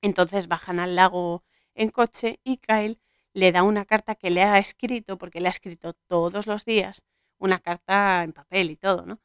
Entonces 0.02 0.48
bajan 0.48 0.80
al 0.80 0.96
lago 0.96 1.44
en 1.74 1.90
coche 1.90 2.40
y 2.44 2.58
Kyle 2.58 2.98
le 3.32 3.52
da 3.52 3.62
una 3.62 3.84
carta 3.84 4.14
que 4.14 4.30
le 4.30 4.42
ha 4.42 4.58
escrito, 4.58 5.18
porque 5.18 5.40
le 5.40 5.48
ha 5.48 5.50
escrito 5.50 5.92
todos 5.92 6.46
los 6.46 6.64
días, 6.64 7.04
una 7.38 7.58
carta 7.58 8.22
en 8.22 8.32
papel 8.32 8.70
y 8.70 8.76
todo, 8.76 9.04
¿no? 9.06 9.20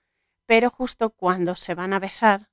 Pero 0.45 0.69
justo 0.69 1.11
cuando 1.11 1.55
se 1.55 1.75
van 1.75 1.93
a 1.93 1.99
besar 1.99 2.49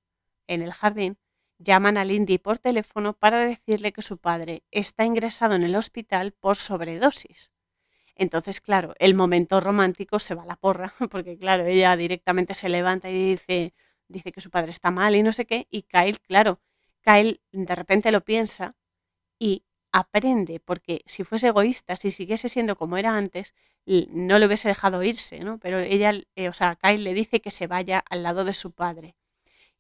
en 0.47 0.63
el 0.63 0.73
jardín, 0.73 1.19
llaman 1.59 1.97
a 1.97 2.05
Lindy 2.05 2.39
por 2.39 2.59
teléfono 2.59 3.15
para 3.15 3.41
decirle 3.41 3.93
que 3.93 4.03
su 4.03 4.19
padre 4.19 4.65
está 4.71 5.05
ingresado 5.05 5.55
en 5.55 5.63
el 5.63 5.75
hospital 5.77 6.33
por 6.33 6.57
sobredosis. 6.57 7.51
Entonces, 8.15 8.61
claro, 8.61 8.95
el 8.99 9.15
momento 9.15 9.61
romántico 9.61 10.19
se 10.19 10.35
va 10.35 10.43
a 10.43 10.47
la 10.47 10.57
porra, 10.57 10.95
porque 11.11 11.39
claro, 11.39 11.67
ella 11.67 11.97
directamente 11.97 12.55
se 12.55 12.69
levanta 12.69 13.11
y 13.11 13.31
dice, 13.33 13.75
dice 14.09 14.33
que 14.33 14.41
su 14.41 14.51
padre 14.51 14.71
está 14.71 14.91
mal 14.91 15.17
y 15.17 15.23
no 15.23 15.33
sé 15.33 15.47
qué, 15.47 15.67
y 15.71 15.83
Kyle, 15.83 16.19
claro, 16.21 16.61
Kyle 17.03 17.41
de 17.53 17.75
repente 17.75 18.11
lo 18.11 18.23
piensa 18.23 18.75
y 19.39 19.65
aprende, 19.93 20.61
porque 20.61 21.03
si 21.07 21.25
fuese 21.25 21.49
egoísta, 21.49 21.97
si 21.97 22.11
siguiese 22.11 22.49
siendo 22.49 22.77
como 22.77 22.97
era 22.97 23.17
antes, 23.17 23.55
no 24.11 24.39
le 24.39 24.47
hubiese 24.47 24.69
dejado 24.69 25.03
irse, 25.03 25.41
¿no? 25.41 25.59
Pero 25.59 25.79
ella, 25.79 26.13
eh, 26.35 26.49
o 26.49 26.53
sea, 26.53 26.77
Kyle 26.77 27.03
le 27.03 27.15
dice 27.15 27.41
que 27.41 27.51
se 27.51 27.67
vaya 27.67 28.05
al 28.11 28.23
lado 28.23 28.45
de 28.45 28.55
su 28.55 28.73
padre. 28.73 29.17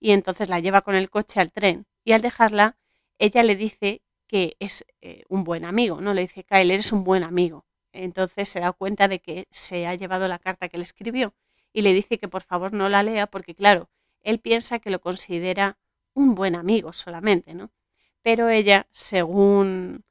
Y 0.00 0.12
entonces 0.12 0.48
la 0.48 0.60
lleva 0.60 0.82
con 0.82 0.94
el 0.94 1.10
coche 1.10 1.40
al 1.40 1.52
tren. 1.52 1.86
Y 2.04 2.12
al 2.12 2.22
dejarla, 2.22 2.76
ella 3.18 3.42
le 3.42 3.56
dice 3.56 4.02
que 4.28 4.56
es 4.60 4.84
eh, 5.00 5.24
un 5.28 5.44
buen 5.44 5.64
amigo, 5.64 6.00
¿no? 6.00 6.14
Le 6.14 6.22
dice, 6.22 6.44
Kyle, 6.44 6.70
eres 6.70 6.92
un 6.92 7.04
buen 7.04 7.24
amigo. 7.24 7.66
Entonces 7.92 8.48
se 8.48 8.60
da 8.60 8.72
cuenta 8.72 9.08
de 9.08 9.20
que 9.20 9.46
se 9.50 9.86
ha 9.86 9.94
llevado 9.94 10.28
la 10.28 10.38
carta 10.38 10.68
que 10.68 10.78
le 10.78 10.84
escribió 10.84 11.34
y 11.72 11.82
le 11.82 11.92
dice 11.92 12.18
que 12.18 12.28
por 12.28 12.42
favor 12.42 12.72
no 12.72 12.88
la 12.88 13.02
lea 13.02 13.26
porque, 13.26 13.54
claro, 13.54 13.90
él 14.22 14.40
piensa 14.40 14.78
que 14.78 14.90
lo 14.90 15.00
considera 15.00 15.78
un 16.14 16.34
buen 16.34 16.56
amigo 16.56 16.92
solamente, 16.92 17.54
¿no? 17.54 17.70
Pero 18.26 18.48
ella, 18.48 18.88
según 18.90 20.02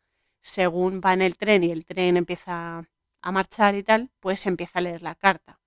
según 0.41 1.01
va 1.03 1.11
en 1.11 1.21
el 1.21 1.35
tren 1.37 1.65
y 1.65 1.71
el 1.71 1.83
tren 1.85 2.15
empieza 2.15 2.85
a 3.21 3.31
marchar 3.33 3.75
y 3.75 3.83
tal, 3.83 4.09
pues 4.21 4.45
empieza 4.45 4.79
a 4.79 4.81
leer 4.83 5.01
la 5.01 5.15
carta. 5.15 5.59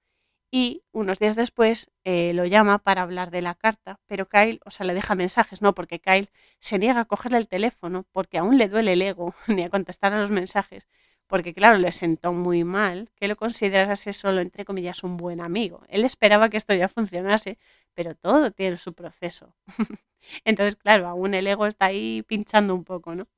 Y 0.51 0.85
unos 0.93 1.19
días 1.19 1.37
después 1.37 1.91
eh, 2.05 2.33
lo 2.35 2.47
llama 2.47 2.79
para 2.79 3.03
hablar 3.03 3.31
de 3.31 3.43
la 3.43 3.55
carta, 3.55 4.01
pero 4.07 4.29
Kyle, 4.29 4.61
o 4.67 4.71
sea, 4.71 4.87
le 4.87 4.95
deja 4.95 5.15
mensajes, 5.15 5.63
¿no? 5.63 5.75
Porque 5.75 6.01
Kyle 6.01 6.31
se 6.61 6.79
niega 6.79 7.01
a 7.03 7.05
cogerle 7.07 7.39
el 7.39 7.49
teléfono 7.49 8.07
porque 8.13 8.39
aún 8.39 8.59
le 8.59 8.69
duele 8.69 8.95
el 8.95 9.03
ego 9.03 9.35
ni 9.49 9.65
a 9.65 9.71
contestar 9.71 10.15
a 10.15 10.21
los 10.21 10.31
mensajes, 10.31 10.89
porque 11.29 11.55
claro, 11.55 11.79
le 11.79 11.93
sentó 11.93 12.33
muy 12.33 12.64
mal 12.64 13.11
que 13.16 13.29
lo 13.29 13.37
considerase 13.37 14.12
solo, 14.12 14.41
entre 14.41 14.64
comillas, 14.64 15.05
un 15.05 15.16
buen 15.16 15.41
amigo. 15.41 15.83
Él 15.89 16.05
esperaba 16.05 16.49
que 16.51 16.57
esto 16.57 16.74
ya 16.74 16.89
funcionase, 16.89 17.59
pero 17.95 18.14
todo 18.14 18.51
tiene 18.51 18.79
su 18.79 18.95
proceso. 18.95 19.55
Entonces, 20.45 20.76
claro, 20.76 21.07
aún 21.09 21.35
el 21.35 21.47
ego 21.47 21.66
está 21.66 21.87
ahí 21.87 22.22
pinchando 22.26 22.74
un 22.74 22.85
poco, 22.85 23.14
¿no? 23.14 23.29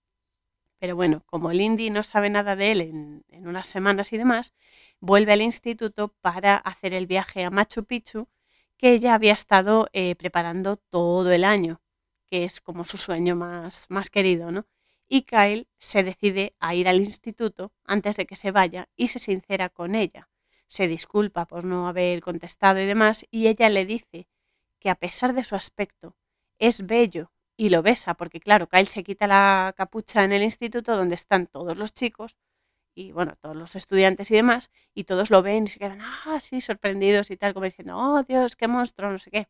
Pero 0.79 0.97
bueno, 0.97 1.23
como 1.27 1.53
Lindy 1.53 1.91
no 1.91 2.03
sabe 2.03 2.31
nada 2.31 2.57
de 2.57 2.73
él 2.73 2.81
en, 2.81 3.25
unas 3.47 3.69
semanas 3.69 4.13
y 4.13 4.19
demás, 4.19 4.55
vuelve 5.01 5.33
al 5.33 5.43
instituto 5.43 6.09
para 6.23 6.57
hacer 6.57 6.95
el 6.95 7.07
viaje 7.07 7.45
a 7.45 7.51
Machu 7.51 7.85
Picchu 7.85 8.29
que 8.79 8.93
ella 8.95 9.15
había 9.15 9.35
estado 9.35 9.89
eh, 9.93 10.15
preparando 10.17 10.77
todo 10.77 11.33
el 11.33 11.45
año, 11.45 11.83
que 12.27 12.45
es 12.45 12.61
como 12.63 12.85
su 12.85 12.97
sueño 12.97 13.37
más, 13.37 13.87
más 13.91 14.09
querido, 14.11 14.51
¿no? 14.53 14.67
Y 15.13 15.23
Kyle 15.23 15.67
se 15.77 16.05
decide 16.05 16.55
a 16.61 16.77
ir 16.77 16.89
al 16.89 17.01
instituto 17.01 17.73
antes 17.85 18.17
de 18.17 18.27
que 18.27 18.37
se 18.37 18.53
vaya 18.53 18.89
y 18.95 19.09
se 19.09 19.19
sincera 19.19 19.69
con 19.69 19.97
ella. 19.97 20.29
Se 20.69 20.87
disculpa 20.87 21.47
por 21.47 21.65
no 21.65 21.89
haber 21.89 22.21
contestado 22.21 22.79
y 22.81 22.87
demás, 22.87 23.27
y 23.29 23.49
ella 23.49 23.69
le 23.71 23.85
dice 23.85 24.29
que 24.79 24.89
a 24.89 24.95
pesar 24.95 25.35
de 25.35 25.43
su 25.43 25.57
aspecto, 25.57 26.15
es 26.61 26.87
bello 26.87 27.33
y 27.57 27.71
lo 27.71 27.83
besa, 27.83 28.15
porque 28.15 28.39
claro, 28.39 28.69
Kyle 28.69 28.87
se 28.87 29.03
quita 29.03 29.27
la 29.27 29.75
capucha 29.77 30.23
en 30.23 30.31
el 30.33 30.45
instituto 30.45 30.97
donde 30.97 31.17
están 31.17 31.49
todos 31.49 31.77
los 31.77 31.93
chicos 31.93 32.37
y 32.95 33.11
bueno, 33.11 33.35
todos 33.41 33.57
los 33.57 33.75
estudiantes 33.75 34.31
y 34.31 34.37
demás, 34.37 34.71
y 34.95 35.05
todos 35.05 35.31
lo 35.31 35.43
ven 35.43 35.65
y 35.65 35.69
se 35.69 35.81
quedan 35.81 36.03
así 36.27 36.59
ah, 36.59 36.61
sorprendidos 36.61 37.33
y 37.33 37.37
tal, 37.37 37.53
como 37.53 37.65
diciendo, 37.65 37.97
oh 37.97 38.23
Dios, 38.23 38.55
qué 38.55 38.69
monstruo, 38.69 39.11
no 39.11 39.19
sé 39.19 39.31
qué. 39.33 39.49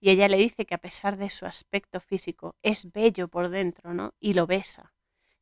Y 0.00 0.10
ella 0.10 0.28
le 0.28 0.38
dice 0.38 0.64
que 0.66 0.74
a 0.74 0.78
pesar 0.78 1.18
de 1.18 1.28
su 1.30 1.44
aspecto 1.46 2.00
físico 2.00 2.56
es 2.62 2.90
bello 2.92 3.28
por 3.28 3.50
dentro, 3.50 3.92
¿no? 3.94 4.14
Y 4.20 4.34
lo 4.34 4.46
besa. 4.46 4.91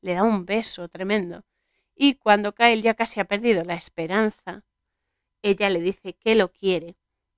Le 0.01 0.15
da 0.15 0.23
un 0.23 0.47
beso 0.47 0.89
tremendo. 0.89 1.45
Y 1.95 2.15
cuando 2.15 2.55
Kyle 2.55 2.83
ya 2.83 2.95
casi 2.95 3.21
ha 3.21 3.25
perdido 3.25 3.65
la 3.65 3.75
esperanza, 3.75 4.65
ella 5.43 5.71
le 5.71 5.81
dice 5.81 6.15
que 6.15 6.35
lo 6.35 6.51
quiere. 6.53 6.97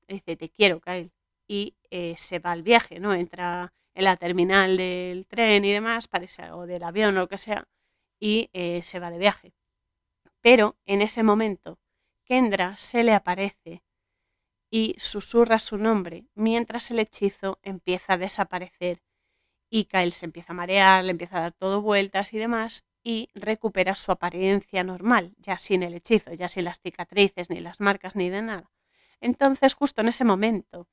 Dice, 0.08 0.36
te 0.36 0.48
quiero, 0.50 0.80
Kyle. 0.80 1.12
Y 1.48 1.76
eh, 1.90 2.14
se 2.16 2.38
va 2.38 2.52
al 2.52 2.62
viaje, 2.62 3.00
¿no? 3.00 3.12
Entra 3.14 3.72
en 3.94 4.04
la 4.04 4.16
terminal 4.16 4.76
del 4.76 5.26
tren 5.26 5.64
y 5.64 5.72
demás, 5.72 6.08
parece, 6.08 6.50
o 6.52 6.66
del 6.66 6.82
avión 6.82 7.16
o 7.16 7.20
lo 7.20 7.28
que 7.28 7.38
sea, 7.38 7.68
y 8.18 8.50
eh, 8.52 8.82
se 8.82 9.00
va 9.00 9.10
de 9.10 9.18
viaje. 9.18 9.54
Pero 10.40 10.76
en 10.86 11.02
ese 11.02 11.22
momento, 11.22 11.78
Kendra 12.24 12.76
se 12.76 13.04
le 13.04 13.12
aparece 13.12 13.82
y 14.70 14.94
susurra 14.98 15.58
su 15.58 15.76
nombre 15.76 16.24
mientras 16.34 16.90
el 16.90 16.98
hechizo 16.98 17.58
empieza 17.62 18.14
a 18.14 18.18
desaparecer 18.18 19.02
y 19.74 19.86
Kyle 19.86 20.12
se 20.12 20.26
empieza 20.26 20.52
a 20.52 20.54
marear, 20.54 21.02
le 21.02 21.12
empieza 21.12 21.38
a 21.38 21.40
dar 21.40 21.52
todo 21.52 21.80
vueltas 21.80 22.34
y 22.34 22.38
demás 22.38 22.84
y 23.02 23.30
recupera 23.34 23.94
su 23.94 24.12
apariencia 24.12 24.84
normal, 24.84 25.34
ya 25.38 25.56
sin 25.56 25.82
el 25.82 25.94
hechizo, 25.94 26.34
ya 26.34 26.46
sin 26.48 26.64
las 26.64 26.78
cicatrices, 26.78 27.48
ni 27.48 27.58
las 27.58 27.80
marcas, 27.80 28.14
ni 28.14 28.28
de 28.28 28.42
nada. 28.42 28.70
Entonces, 29.22 29.72
justo 29.72 30.02
en 30.02 30.08
ese 30.08 30.24
momento 30.24 30.88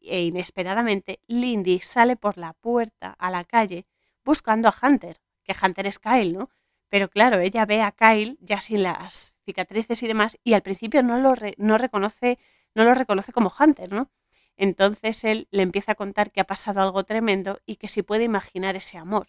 e 0.00 0.22
inesperadamente 0.22 1.20
Lindy 1.28 1.78
sale 1.78 2.16
por 2.16 2.36
la 2.36 2.54
puerta 2.54 3.14
a 3.20 3.30
la 3.30 3.44
calle 3.44 3.86
buscando 4.24 4.68
a 4.68 4.74
Hunter, 4.82 5.20
que 5.44 5.54
Hunter 5.62 5.86
es 5.86 6.00
Kyle, 6.00 6.34
¿no? 6.34 6.50
Pero 6.88 7.08
claro, 7.08 7.38
ella 7.38 7.64
ve 7.66 7.82
a 7.82 7.92
Kyle 7.92 8.36
ya 8.40 8.60
sin 8.60 8.82
las 8.82 9.36
cicatrices 9.44 10.02
y 10.02 10.08
demás 10.08 10.38
y 10.42 10.54
al 10.54 10.62
principio 10.62 11.04
no 11.04 11.18
lo, 11.18 11.34
no 11.56 11.78
reconoce, 11.78 12.40
no 12.74 12.82
lo 12.82 12.94
reconoce 12.94 13.32
como 13.32 13.52
Hunter, 13.56 13.92
¿no? 13.92 14.10
Entonces 14.56 15.24
él 15.24 15.48
le 15.50 15.62
empieza 15.62 15.92
a 15.92 15.94
contar 15.96 16.30
que 16.30 16.40
ha 16.40 16.44
pasado 16.44 16.80
algo 16.80 17.04
tremendo 17.04 17.60
y 17.66 17.76
que 17.76 17.88
si 17.88 18.02
puede 18.02 18.24
imaginar 18.24 18.76
ese 18.76 18.98
amor. 18.98 19.28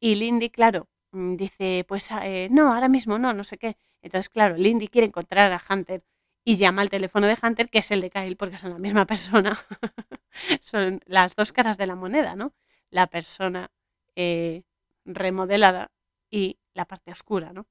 Y 0.00 0.16
Lindy, 0.16 0.50
claro, 0.50 0.88
mm, 1.12 1.36
dice, 1.36 1.84
pues 1.88 2.08
eh, 2.22 2.48
no, 2.50 2.72
ahora 2.74 2.88
mismo 2.88 3.18
no, 3.18 3.32
no 3.32 3.44
sé 3.44 3.58
qué. 3.58 3.76
Entonces, 4.02 4.28
claro, 4.28 4.56
Lindy 4.56 4.88
quiere 4.88 5.06
encontrar 5.06 5.52
a 5.52 5.62
Hunter 5.68 6.04
y 6.44 6.56
llama 6.56 6.82
al 6.82 6.90
teléfono 6.90 7.26
de 7.26 7.36
Hunter, 7.42 7.68
que 7.68 7.80
es 7.80 7.90
el 7.90 8.00
de 8.00 8.10
Kyle, 8.10 8.36
porque 8.36 8.58
son 8.58 8.70
la 8.72 8.78
misma 8.78 9.06
persona. 9.06 9.58
son 10.60 11.00
las 11.06 11.36
dos 11.36 11.52
caras 11.52 11.76
de 11.78 11.86
la 11.86 11.94
moneda, 11.94 12.36
¿no? 12.36 12.54
La 12.90 13.06
persona 13.08 13.70
eh, 14.16 14.62
remodelada 15.04 15.90
y 16.30 16.58
la 16.74 16.86
parte 16.86 17.12
oscura, 17.12 17.52
¿no? 17.52 17.66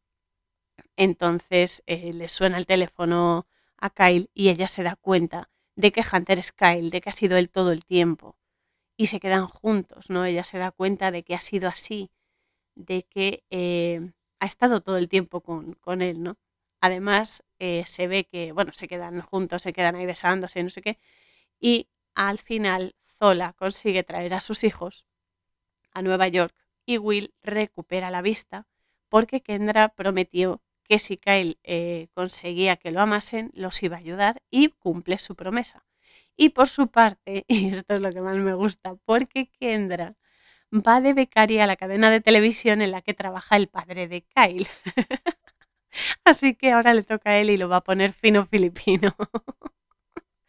Entonces 0.95 1.83
eh, 1.87 2.13
le 2.13 2.29
suena 2.29 2.57
el 2.57 2.65
teléfono 2.65 3.47
a 3.77 3.89
Kyle 3.89 4.29
y 4.33 4.49
ella 4.49 4.67
se 4.67 4.83
da 4.83 4.95
cuenta 4.95 5.49
de 5.77 5.91
que 5.91 6.03
Hunter 6.11 6.39
es 6.39 6.51
Kyle, 6.51 6.89
de 6.89 7.01
que 7.01 7.09
ha 7.09 7.13
sido 7.13 7.37
él 7.37 7.49
todo 7.49 7.71
el 7.71 7.85
tiempo. 7.85 8.35
Y 8.97 9.07
se 9.07 9.19
quedan 9.19 9.47
juntos, 9.47 10.09
¿no? 10.09 10.25
Ella 10.25 10.43
se 10.43 10.57
da 10.57 10.71
cuenta 10.71 11.11
de 11.11 11.23
que 11.23 11.35
ha 11.35 11.41
sido 11.41 11.69
así, 11.69 12.11
de 12.75 13.03
que 13.03 13.45
eh, 13.51 14.11
ha 14.39 14.47
estado 14.47 14.81
todo 14.81 14.97
el 14.97 15.07
tiempo 15.07 15.41
con, 15.41 15.73
con 15.75 16.01
él, 16.01 16.23
¿no? 16.23 16.37
Además, 16.81 17.43
eh, 17.59 17.83
se 17.85 18.07
ve 18.07 18.25
que, 18.25 18.51
bueno, 18.53 18.73
se 18.73 18.87
quedan 18.87 19.21
juntos, 19.21 19.61
se 19.61 19.73
quedan 19.73 19.95
ahí 19.95 20.07
besándose, 20.07 20.63
no 20.63 20.69
sé 20.69 20.81
qué. 20.81 20.99
Y 21.59 21.89
al 22.15 22.39
final, 22.39 22.95
Zola 23.19 23.53
consigue 23.53 24.03
traer 24.03 24.33
a 24.33 24.39
sus 24.39 24.63
hijos 24.63 25.05
a 25.93 26.01
Nueva 26.01 26.27
York 26.27 26.55
y 26.85 26.97
Will 26.97 27.33
recupera 27.43 28.09
la 28.09 28.23
vista 28.23 28.67
porque 29.09 29.41
Kendra 29.41 29.89
prometió 29.89 30.61
que 30.87 30.99
si 30.99 31.17
Kyle 31.17 31.59
eh, 31.63 32.07
conseguía 32.13 32.77
que 32.77 32.91
lo 32.91 33.01
amasen, 33.01 33.51
los 33.53 33.81
iba 33.83 33.97
a 33.97 33.99
ayudar 33.99 34.41
y 34.49 34.69
cumple 34.69 35.17
su 35.19 35.35
promesa. 35.35 35.85
Y 36.37 36.49
por 36.49 36.67
su 36.69 36.87
parte, 36.89 37.45
y 37.47 37.69
esto 37.69 37.95
es 37.95 38.01
lo 38.01 38.11
que 38.11 38.21
más 38.21 38.37
me 38.37 38.53
gusta, 38.53 38.95
porque 39.05 39.49
Kendra 39.59 40.15
va 40.73 41.01
de 41.01 41.13
becaria 41.13 41.63
a 41.63 41.67
la 41.67 41.75
cadena 41.77 42.11
de 42.11 42.21
televisión 42.21 42.81
en 42.81 42.91
la 42.91 43.01
que 43.01 43.13
trabaja 43.13 43.55
el 43.57 43.67
padre 43.67 44.07
de 44.07 44.23
Kyle. 44.23 44.67
Así 46.25 46.55
que 46.55 46.71
ahora 46.71 46.93
le 46.93 47.03
toca 47.03 47.31
a 47.31 47.39
él 47.39 47.49
y 47.49 47.57
lo 47.57 47.69
va 47.69 47.77
a 47.77 47.83
poner 47.83 48.13
fino 48.13 48.45
filipino. 48.45 49.15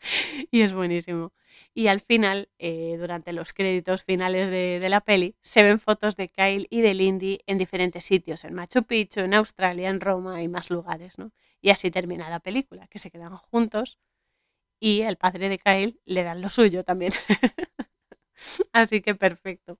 y 0.50 0.62
es 0.62 0.72
buenísimo. 0.72 1.32
Y 1.78 1.86
al 1.86 2.00
final, 2.00 2.48
eh, 2.58 2.96
durante 2.98 3.32
los 3.32 3.52
créditos 3.52 4.02
finales 4.02 4.50
de, 4.50 4.84
la 4.88 5.00
peli, 5.00 5.36
se 5.42 5.62
ven 5.62 5.78
fotos 5.78 6.16
de 6.16 6.28
Kyle 6.28 6.66
y 6.70 6.80
de 6.80 6.92
Lindy 6.92 7.38
en 7.46 7.56
diferentes 7.56 8.02
sitios, 8.02 8.42
en 8.42 8.52
Machu 8.52 8.82
Picchu, 8.82 9.20
en 9.20 9.32
Australia, 9.32 9.88
en 9.88 10.00
Roma 10.00 10.42
y 10.42 10.48
más 10.48 10.70
lugares, 10.70 11.18
¿no? 11.18 11.30
Y 11.60 11.70
así 11.70 11.92
termina 11.92 12.28
la 12.30 12.40
película, 12.40 12.88
que 12.88 12.98
se 12.98 13.12
quedan 13.12 13.36
juntos 13.36 13.96
y 14.80 15.02
el 15.02 15.18
padre 15.18 15.48
de 15.48 15.60
Kyle 15.60 16.00
le 16.04 16.24
dan 16.24 16.40
lo 16.40 16.48
suyo 16.48 16.82
también. 16.82 17.12
así 18.72 19.00
que 19.00 19.14
perfecto. 19.14 19.78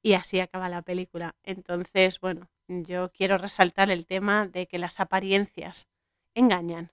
Y 0.00 0.14
así 0.14 0.40
acaba 0.40 0.70
la 0.70 0.80
película. 0.80 1.36
Entonces, 1.42 2.18
bueno, 2.18 2.48
yo 2.66 3.12
quiero 3.12 3.36
resaltar 3.36 3.90
el 3.90 4.06
tema 4.06 4.48
de 4.48 4.66
que 4.66 4.78
las 4.78 5.00
apariencias 5.00 5.86
engañan, 6.34 6.92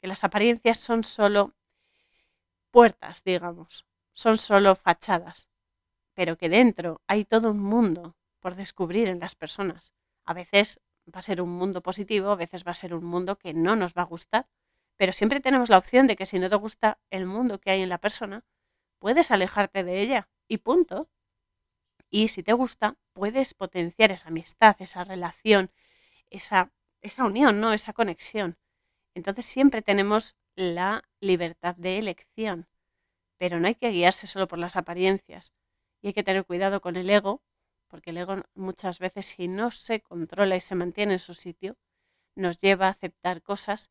que 0.00 0.08
las 0.08 0.24
apariencias 0.24 0.78
son 0.78 1.04
solo 1.04 1.52
puertas, 2.72 3.22
digamos, 3.22 3.86
son 4.12 4.38
solo 4.38 4.74
fachadas, 4.74 5.48
pero 6.14 6.36
que 6.36 6.48
dentro 6.48 7.02
hay 7.06 7.24
todo 7.24 7.52
un 7.52 7.60
mundo 7.60 8.16
por 8.40 8.56
descubrir 8.56 9.08
en 9.08 9.20
las 9.20 9.36
personas. 9.36 9.92
A 10.24 10.34
veces 10.34 10.80
va 11.06 11.20
a 11.20 11.22
ser 11.22 11.40
un 11.40 11.50
mundo 11.50 11.82
positivo, 11.82 12.30
a 12.30 12.36
veces 12.36 12.64
va 12.66 12.72
a 12.72 12.74
ser 12.82 12.94
un 12.94 13.04
mundo 13.04 13.38
que 13.38 13.54
no 13.54 13.76
nos 13.76 13.94
va 13.94 14.02
a 14.02 14.06
gustar, 14.06 14.48
pero 14.96 15.12
siempre 15.12 15.40
tenemos 15.40 15.68
la 15.68 15.78
opción 15.78 16.06
de 16.06 16.16
que 16.16 16.26
si 16.26 16.38
no 16.38 16.48
te 16.48 16.56
gusta 16.56 16.98
el 17.10 17.26
mundo 17.26 17.60
que 17.60 17.70
hay 17.70 17.82
en 17.82 17.88
la 17.88 17.98
persona, 17.98 18.44
puedes 18.98 19.30
alejarte 19.30 19.84
de 19.84 20.00
ella 20.00 20.28
y 20.48 20.58
punto. 20.58 21.08
Y 22.10 22.28
si 22.28 22.42
te 22.42 22.52
gusta, 22.52 22.96
puedes 23.12 23.54
potenciar 23.54 24.12
esa 24.12 24.28
amistad, 24.28 24.76
esa 24.78 25.04
relación, 25.04 25.70
esa, 26.30 26.72
esa 27.00 27.24
unión, 27.24 27.60
¿no? 27.60 27.72
Esa 27.72 27.92
conexión. 27.92 28.58
Entonces 29.14 29.46
siempre 29.46 29.82
tenemos 29.82 30.36
la 30.54 31.02
libertad 31.20 31.76
de 31.76 31.98
elección, 31.98 32.68
pero 33.38 33.58
no 33.60 33.66
hay 33.68 33.74
que 33.74 33.90
guiarse 33.90 34.26
solo 34.26 34.48
por 34.48 34.58
las 34.58 34.76
apariencias. 34.76 35.52
Y 36.00 36.08
hay 36.08 36.12
que 36.12 36.22
tener 36.22 36.44
cuidado 36.44 36.80
con 36.80 36.96
el 36.96 37.08
ego, 37.10 37.42
porque 37.88 38.10
el 38.10 38.18
ego 38.18 38.36
muchas 38.54 38.98
veces 38.98 39.26
si 39.26 39.48
no 39.48 39.70
se 39.70 40.00
controla 40.00 40.56
y 40.56 40.60
se 40.60 40.74
mantiene 40.74 41.14
en 41.14 41.18
su 41.18 41.34
sitio, 41.34 41.76
nos 42.34 42.58
lleva 42.58 42.86
a 42.86 42.90
aceptar 42.90 43.42
cosas 43.42 43.90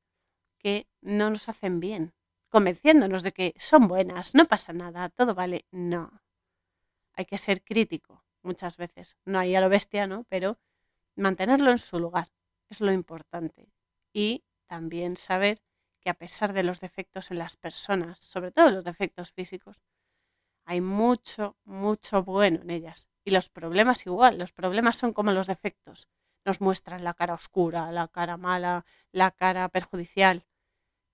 que 0.57 0.87
no 1.01 1.29
nos 1.29 1.49
hacen 1.49 1.79
bien, 1.79 2.13
convenciéndonos 2.49 3.23
de 3.23 3.31
que 3.31 3.53
son 3.57 3.87
buenas, 3.87 4.35
no 4.35 4.45
pasa 4.45 4.73
nada, 4.73 5.09
todo 5.09 5.33
vale. 5.33 5.65
No. 5.71 6.21
Hay 7.13 7.25
que 7.25 7.37
ser 7.37 7.63
crítico 7.63 8.23
muchas 8.41 8.77
veces. 8.77 9.17
No 9.25 9.39
hay 9.39 9.55
a 9.55 9.61
lo 9.61 9.69
bestia, 9.69 10.07
¿no? 10.07 10.25
Pero 10.29 10.59
mantenerlo 11.15 11.71
en 11.71 11.79
su 11.79 11.99
lugar 11.99 12.29
es 12.69 12.81
lo 12.81 12.91
importante. 12.91 13.71
Y 14.13 14.43
también 14.67 15.17
saber 15.17 15.59
que 16.01 16.09
a 16.09 16.15
pesar 16.15 16.53
de 16.53 16.63
los 16.63 16.79
defectos 16.79 17.31
en 17.31 17.39
las 17.39 17.55
personas, 17.55 18.19
sobre 18.19 18.51
todo 18.51 18.71
los 18.71 18.83
defectos 18.83 19.31
físicos, 19.31 19.81
hay 20.65 20.81
mucho, 20.81 21.57
mucho 21.63 22.23
bueno 22.23 22.61
en 22.61 22.71
ellas. 22.71 23.07
Y 23.23 23.31
los 23.31 23.49
problemas 23.49 24.05
igual, 24.05 24.37
los 24.37 24.51
problemas 24.51 24.97
son 24.97 25.13
como 25.13 25.31
los 25.31 25.47
defectos. 25.47 26.07
Nos 26.45 26.59
muestran 26.59 27.03
la 27.03 27.13
cara 27.13 27.35
oscura, 27.35 27.91
la 27.91 28.07
cara 28.07 28.37
mala, 28.37 28.85
la 29.11 29.31
cara 29.31 29.69
perjudicial. 29.69 30.45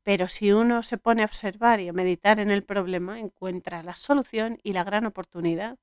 Pero 0.03 0.29
si 0.29 0.53
uno 0.53 0.83
se 0.83 0.97
pone 0.97 1.23
a 1.23 1.25
observar 1.25 1.81
y 1.81 1.89
a 1.89 1.93
meditar 1.93 2.39
en 2.39 2.49
el 2.49 2.63
problema, 2.63 3.19
encuentra 3.19 3.83
la 3.83 3.95
solución 3.95 4.57
y 4.63 4.71
la 4.71 4.85
gran 4.85 5.05
oportunidad 5.05 5.77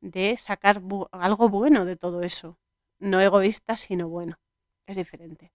de 0.00 0.36
sacar 0.36 0.82
algo 1.12 1.48
bueno 1.48 1.86
de 1.86 1.96
todo 1.96 2.22
eso. 2.22 2.58
No 2.98 3.20
egoísta, 3.20 3.76
sino 3.78 4.08
bueno. 4.08 4.38
Es 4.86 4.96
diferente. 4.96 5.52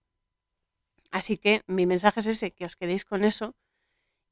Así 1.12 1.36
que 1.36 1.62
mi 1.68 1.86
mensaje 1.86 2.20
es 2.20 2.26
ese, 2.26 2.52
que 2.52 2.64
os 2.64 2.76
quedéis 2.76 3.04
con 3.04 3.24
eso 3.24 3.54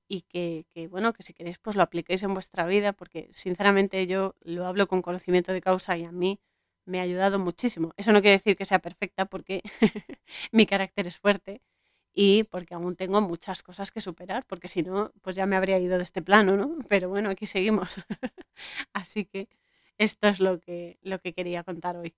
y 0.08 0.22
que, 0.22 0.66
bueno, 0.90 1.12
que 1.12 1.22
si 1.22 1.34
queréis 1.34 1.58
pues 1.58 1.76
lo 1.76 1.82
apliquéis 1.82 2.22
en 2.24 2.34
vuestra 2.34 2.66
vida, 2.66 2.92
porque 2.92 3.30
sinceramente 3.34 4.06
yo 4.06 4.36
lo 4.40 4.66
hablo 4.66 4.88
con 4.88 5.02
conocimiento 5.02 5.52
de 5.52 5.60
causa 5.60 5.96
y 5.96 6.04
a 6.04 6.12
mí 6.12 6.40
me 6.86 7.00
ha 7.00 7.02
ayudado 7.04 7.38
muchísimo. 7.38 7.92
Eso 7.96 8.12
no 8.12 8.20
quiere 8.22 8.38
decir 8.38 8.56
que 8.56 8.64
sea 8.64 8.80
perfecta 8.80 9.26
porque 9.26 9.62
mi 10.52 10.66
carácter 10.66 11.06
es 11.06 11.18
fuerte 11.18 11.62
y 12.12 12.44
porque 12.44 12.74
aún 12.74 12.96
tengo 12.96 13.20
muchas 13.20 13.62
cosas 13.62 13.92
que 13.92 14.00
superar, 14.00 14.44
porque 14.46 14.68
si 14.68 14.82
no, 14.82 15.12
pues 15.22 15.36
ya 15.36 15.46
me 15.46 15.56
habría 15.56 15.78
ido 15.78 15.98
de 15.98 16.04
este 16.04 16.22
plano, 16.22 16.56
¿no? 16.56 16.78
Pero 16.88 17.08
bueno, 17.08 17.30
aquí 17.30 17.46
seguimos. 17.46 18.00
Así 18.94 19.26
que 19.26 19.48
esto 19.98 20.28
es 20.28 20.40
lo 20.40 20.60
que, 20.60 20.98
lo 21.02 21.20
que 21.20 21.34
quería 21.34 21.64
contar 21.64 21.96
hoy. 21.96 22.14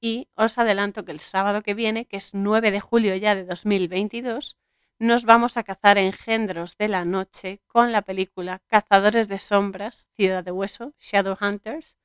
Y 0.00 0.28
os 0.34 0.56
adelanto 0.56 1.04
que 1.04 1.12
el 1.12 1.20
sábado 1.20 1.62
que 1.62 1.74
viene, 1.74 2.06
que 2.06 2.16
es 2.16 2.32
9 2.32 2.70
de 2.70 2.80
julio 2.80 3.14
ya 3.16 3.34
de 3.34 3.44
2022, 3.44 4.56
nos 4.98 5.24
vamos 5.24 5.56
a 5.56 5.62
cazar 5.62 5.98
engendros 5.98 6.76
de 6.76 6.88
la 6.88 7.04
noche 7.04 7.62
con 7.66 7.92
la 7.92 8.02
película 8.02 8.60
Cazadores 8.66 9.28
de 9.28 9.38
Sombras, 9.38 10.08
Ciudad 10.16 10.44
de 10.44 10.52
Hueso, 10.52 10.94
Shadow 10.98 11.36
Hunters, 11.40 11.96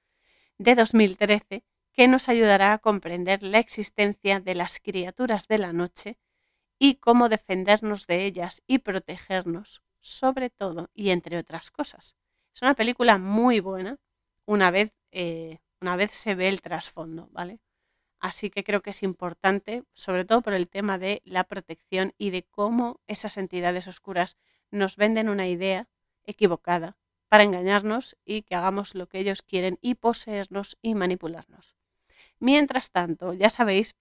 de 0.58 0.76
2013, 0.76 1.64
que 1.92 2.08
nos 2.08 2.30
ayudará 2.30 2.74
a 2.74 2.78
comprender 2.80 3.44
la 3.44 3.60
existencia 3.60 4.40
de 4.40 4.56
las 4.56 4.80
criaturas 4.80 5.48
de 5.48 5.58
la 5.58 5.74
noche 5.74 6.18
y 6.78 6.96
cómo 6.96 7.30
defendernos 7.30 8.08
de 8.08 8.26
ellas 8.26 8.62
y 8.68 8.80
protegernos, 8.80 9.82
sobre 10.02 10.50
todo 10.50 10.90
y 10.94 11.10
entre 11.10 11.38
otras 11.38 11.72
cosas. 11.72 12.16
Es 12.54 12.62
una 12.62 12.76
película 12.76 13.18
muy 13.18 13.60
buena 13.60 13.98
una 14.46 14.72
vez, 14.72 14.94
eh, 15.12 15.60
una 15.82 15.96
vez 15.96 16.12
se 16.12 16.36
ve 16.36 16.50
el 16.50 16.62
trasfondo, 16.62 17.30
¿vale? 17.32 17.60
Así 18.26 18.50
que 18.50 18.64
creo 18.64 18.82
que 18.82 18.90
es 18.90 19.04
importante, 19.04 19.84
sobre 19.94 20.26
todo 20.26 20.42
por 20.42 20.54
el 20.54 20.68
tema 20.68 20.98
de 20.98 21.22
la 21.26 21.44
protección 21.44 22.16
y 22.18 22.32
de 22.32 22.42
cómo 22.42 23.00
esas 23.06 23.38
entidades 23.38 23.88
oscuras 23.88 24.36
nos 24.72 24.96
venden 24.96 25.30
una 25.30 25.48
idea 25.48 25.88
equivocada 26.24 26.98
para 27.30 27.44
engañarnos 27.44 28.18
y 28.26 28.42
que 28.42 28.56
hagamos 28.56 28.96
lo 28.96 29.08
que 29.08 29.20
ellos 29.20 29.44
quieren 29.44 29.78
y 29.80 29.94
poseernos 29.94 30.76
y 30.82 30.96
manipularnos. 30.96 31.76
Mientras 32.40 32.90
tanto, 32.90 33.34
ya 33.34 33.52
sabéis 33.52 33.94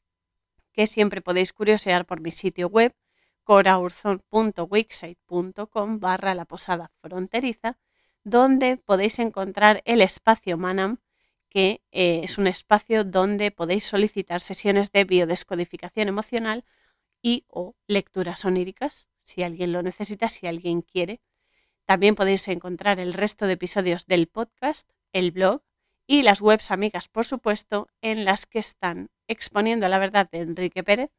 que 0.73 0.87
siempre 0.87 1.21
podéis 1.21 1.53
curiosear 1.53 2.07
por 2.07 2.23
mi 2.23 2.31
sitio 2.31 2.69
web 2.69 2.95
coraurzon.wixsite.com 3.43 6.01
barra 6.01 6.35
la 6.35 6.47
posada 6.47 6.93
fronteriza, 7.03 7.77
donde 8.23 8.79
podéis 8.79 9.19
encontrar 9.19 9.83
el 9.85 10.01
espacio 10.01 10.57
Manam 10.57 10.97
que 11.55 11.83
eh, 11.93 12.23
es 12.25 12.37
un 12.37 12.49
espacio 12.49 13.05
donde 13.05 13.53
podéis 13.53 13.85
solicitar 13.85 14.41
sesiones 14.41 14.91
de 14.91 15.05
biodescodificación 15.05 16.09
emocional 16.09 16.65
y 17.23 17.45
o 17.47 17.77
lecturas 17.87 18.45
oníricas, 18.45 19.07
si 19.23 19.45
alguien 19.45 19.71
lo 19.73 19.81
necesita, 19.81 20.29
si 20.29 20.49
alguien 20.49 20.83
quiere. 20.83 21.21
También 21.85 22.17
podéis 22.17 22.49
encontrar 22.49 22.99
el 22.99 23.13
resto 23.13 23.47
de 23.47 23.53
episodios 23.53 24.07
del 24.07 24.27
podcast, 24.27 24.91
el 25.13 25.31
blog 25.31 25.63
y 26.09 26.23
las 26.23 26.41
webs 26.41 26.73
amigas, 26.73 27.07
por 27.07 27.25
supuesto, 27.25 27.87
en 28.03 28.25
las 28.25 28.47
que 28.47 28.59
están 28.59 29.11
exponiendo 29.29 29.87
la 29.89 30.01
verdad 30.01 30.29
de 30.29 30.39
Enrique 30.39 30.83
Pérez, 30.83 31.13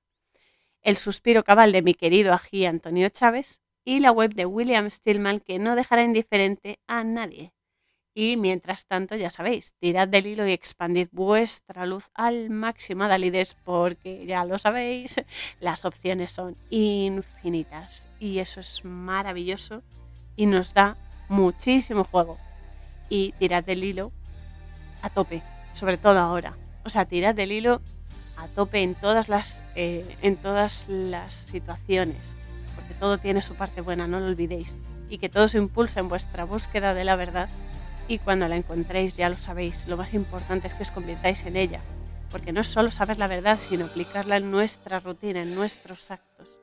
el 0.81 0.97
suspiro 0.97 1.45
cabal 1.45 1.71
de 1.71 1.81
mi 1.81 1.93
querido 1.93 2.33
ají 2.33 2.65
Antonio 2.65 3.07
Chávez 3.07 3.61
y 3.85 3.99
la 3.99 4.11
web 4.11 4.33
de 4.33 4.45
William 4.45 4.89
Stillman 4.89 5.39
que 5.39 5.59
no 5.59 5.77
dejará 5.77 6.03
indiferente 6.03 6.81
a 6.87 7.05
nadie. 7.05 7.54
Y 8.17 8.37
mientras 8.37 8.85
tanto, 8.85 9.17
ya 9.17 9.29
sabéis, 9.29 9.73
tirad 9.81 10.07
del 10.07 10.25
hilo 10.25 10.47
y 10.47 10.53
expandid 10.53 11.09
vuestra 11.11 11.85
luz 11.85 12.09
al 12.13 12.49
máximo, 12.49 13.09
Dalides, 13.09 13.57
porque 13.65 14.25
ya 14.25 14.45
lo 14.45 14.57
sabéis, 14.57 15.17
las 15.59 15.83
opciones 15.83 16.31
son 16.31 16.55
infinitas. 16.69 18.07
Y 18.17 18.39
eso 18.39 18.61
es 18.61 18.85
maravilloso 18.85 19.83
y 20.37 20.45
nos 20.45 20.73
da 20.73 20.95
muchísimo 21.27 22.05
juego. 22.05 22.37
Y 23.09 23.33
tirad 23.33 23.65
del 23.65 23.83
hilo 23.83 24.13
a 25.01 25.09
tope, 25.09 25.41
sobre 25.73 25.97
todo 25.97 26.19
ahora. 26.19 26.55
O 26.85 26.89
sea, 26.89 27.03
tirad 27.03 27.35
del 27.35 27.51
hilo 27.51 27.81
a 28.37 28.47
tope 28.47 28.81
en 28.81 28.95
todas 28.95 29.27
las, 29.27 29.61
eh, 29.75 30.15
en 30.21 30.37
todas 30.37 30.87
las 30.87 31.35
situaciones, 31.35 32.33
porque 32.75 32.93
todo 32.93 33.17
tiene 33.17 33.41
su 33.41 33.55
parte 33.55 33.81
buena, 33.81 34.07
no 34.07 34.21
lo 34.21 34.27
olvidéis, 34.27 34.77
y 35.09 35.17
que 35.17 35.27
todo 35.27 35.49
se 35.49 35.57
impulsa 35.57 35.99
en 35.99 36.07
vuestra 36.07 36.45
búsqueda 36.45 36.93
de 36.93 37.03
la 37.03 37.17
verdad 37.17 37.49
y 38.07 38.19
cuando 38.19 38.47
la 38.47 38.55
encontréis 38.55 39.17
ya 39.17 39.29
lo 39.29 39.35
sabéis, 39.37 39.85
lo 39.87 39.97
más 39.97 40.13
importante 40.13 40.67
es 40.67 40.73
que 40.73 40.83
os 40.83 40.91
convirtáis 40.91 41.45
en 41.45 41.57
ella, 41.57 41.81
porque 42.31 42.53
no 42.53 42.61
es 42.61 42.67
solo 42.67 42.91
saber 42.91 43.17
la 43.17 43.27
verdad, 43.27 43.57
sino 43.57 43.85
aplicarla 43.85 44.37
en 44.37 44.51
nuestra 44.51 44.99
rutina, 44.99 45.41
en 45.41 45.55
nuestros 45.55 46.11
actos. 46.11 46.59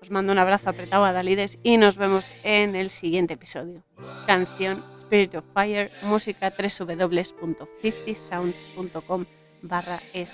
Os 0.00 0.10
mando 0.10 0.32
un 0.32 0.38
abrazo 0.38 0.68
apretado 0.68 1.06
a 1.06 1.12
Dalides 1.12 1.58
y 1.62 1.78
nos 1.78 1.96
vemos 1.96 2.34
en 2.42 2.74
el 2.76 2.90
siguiente 2.90 3.32
episodio. 3.34 3.82
Canción 4.26 4.84
Spirit 4.96 5.36
of 5.36 5.44
Fire, 5.54 5.88
música 6.02 6.50
www.50sounds.com 6.50 9.24
barra 9.62 10.02
es. 10.12 10.32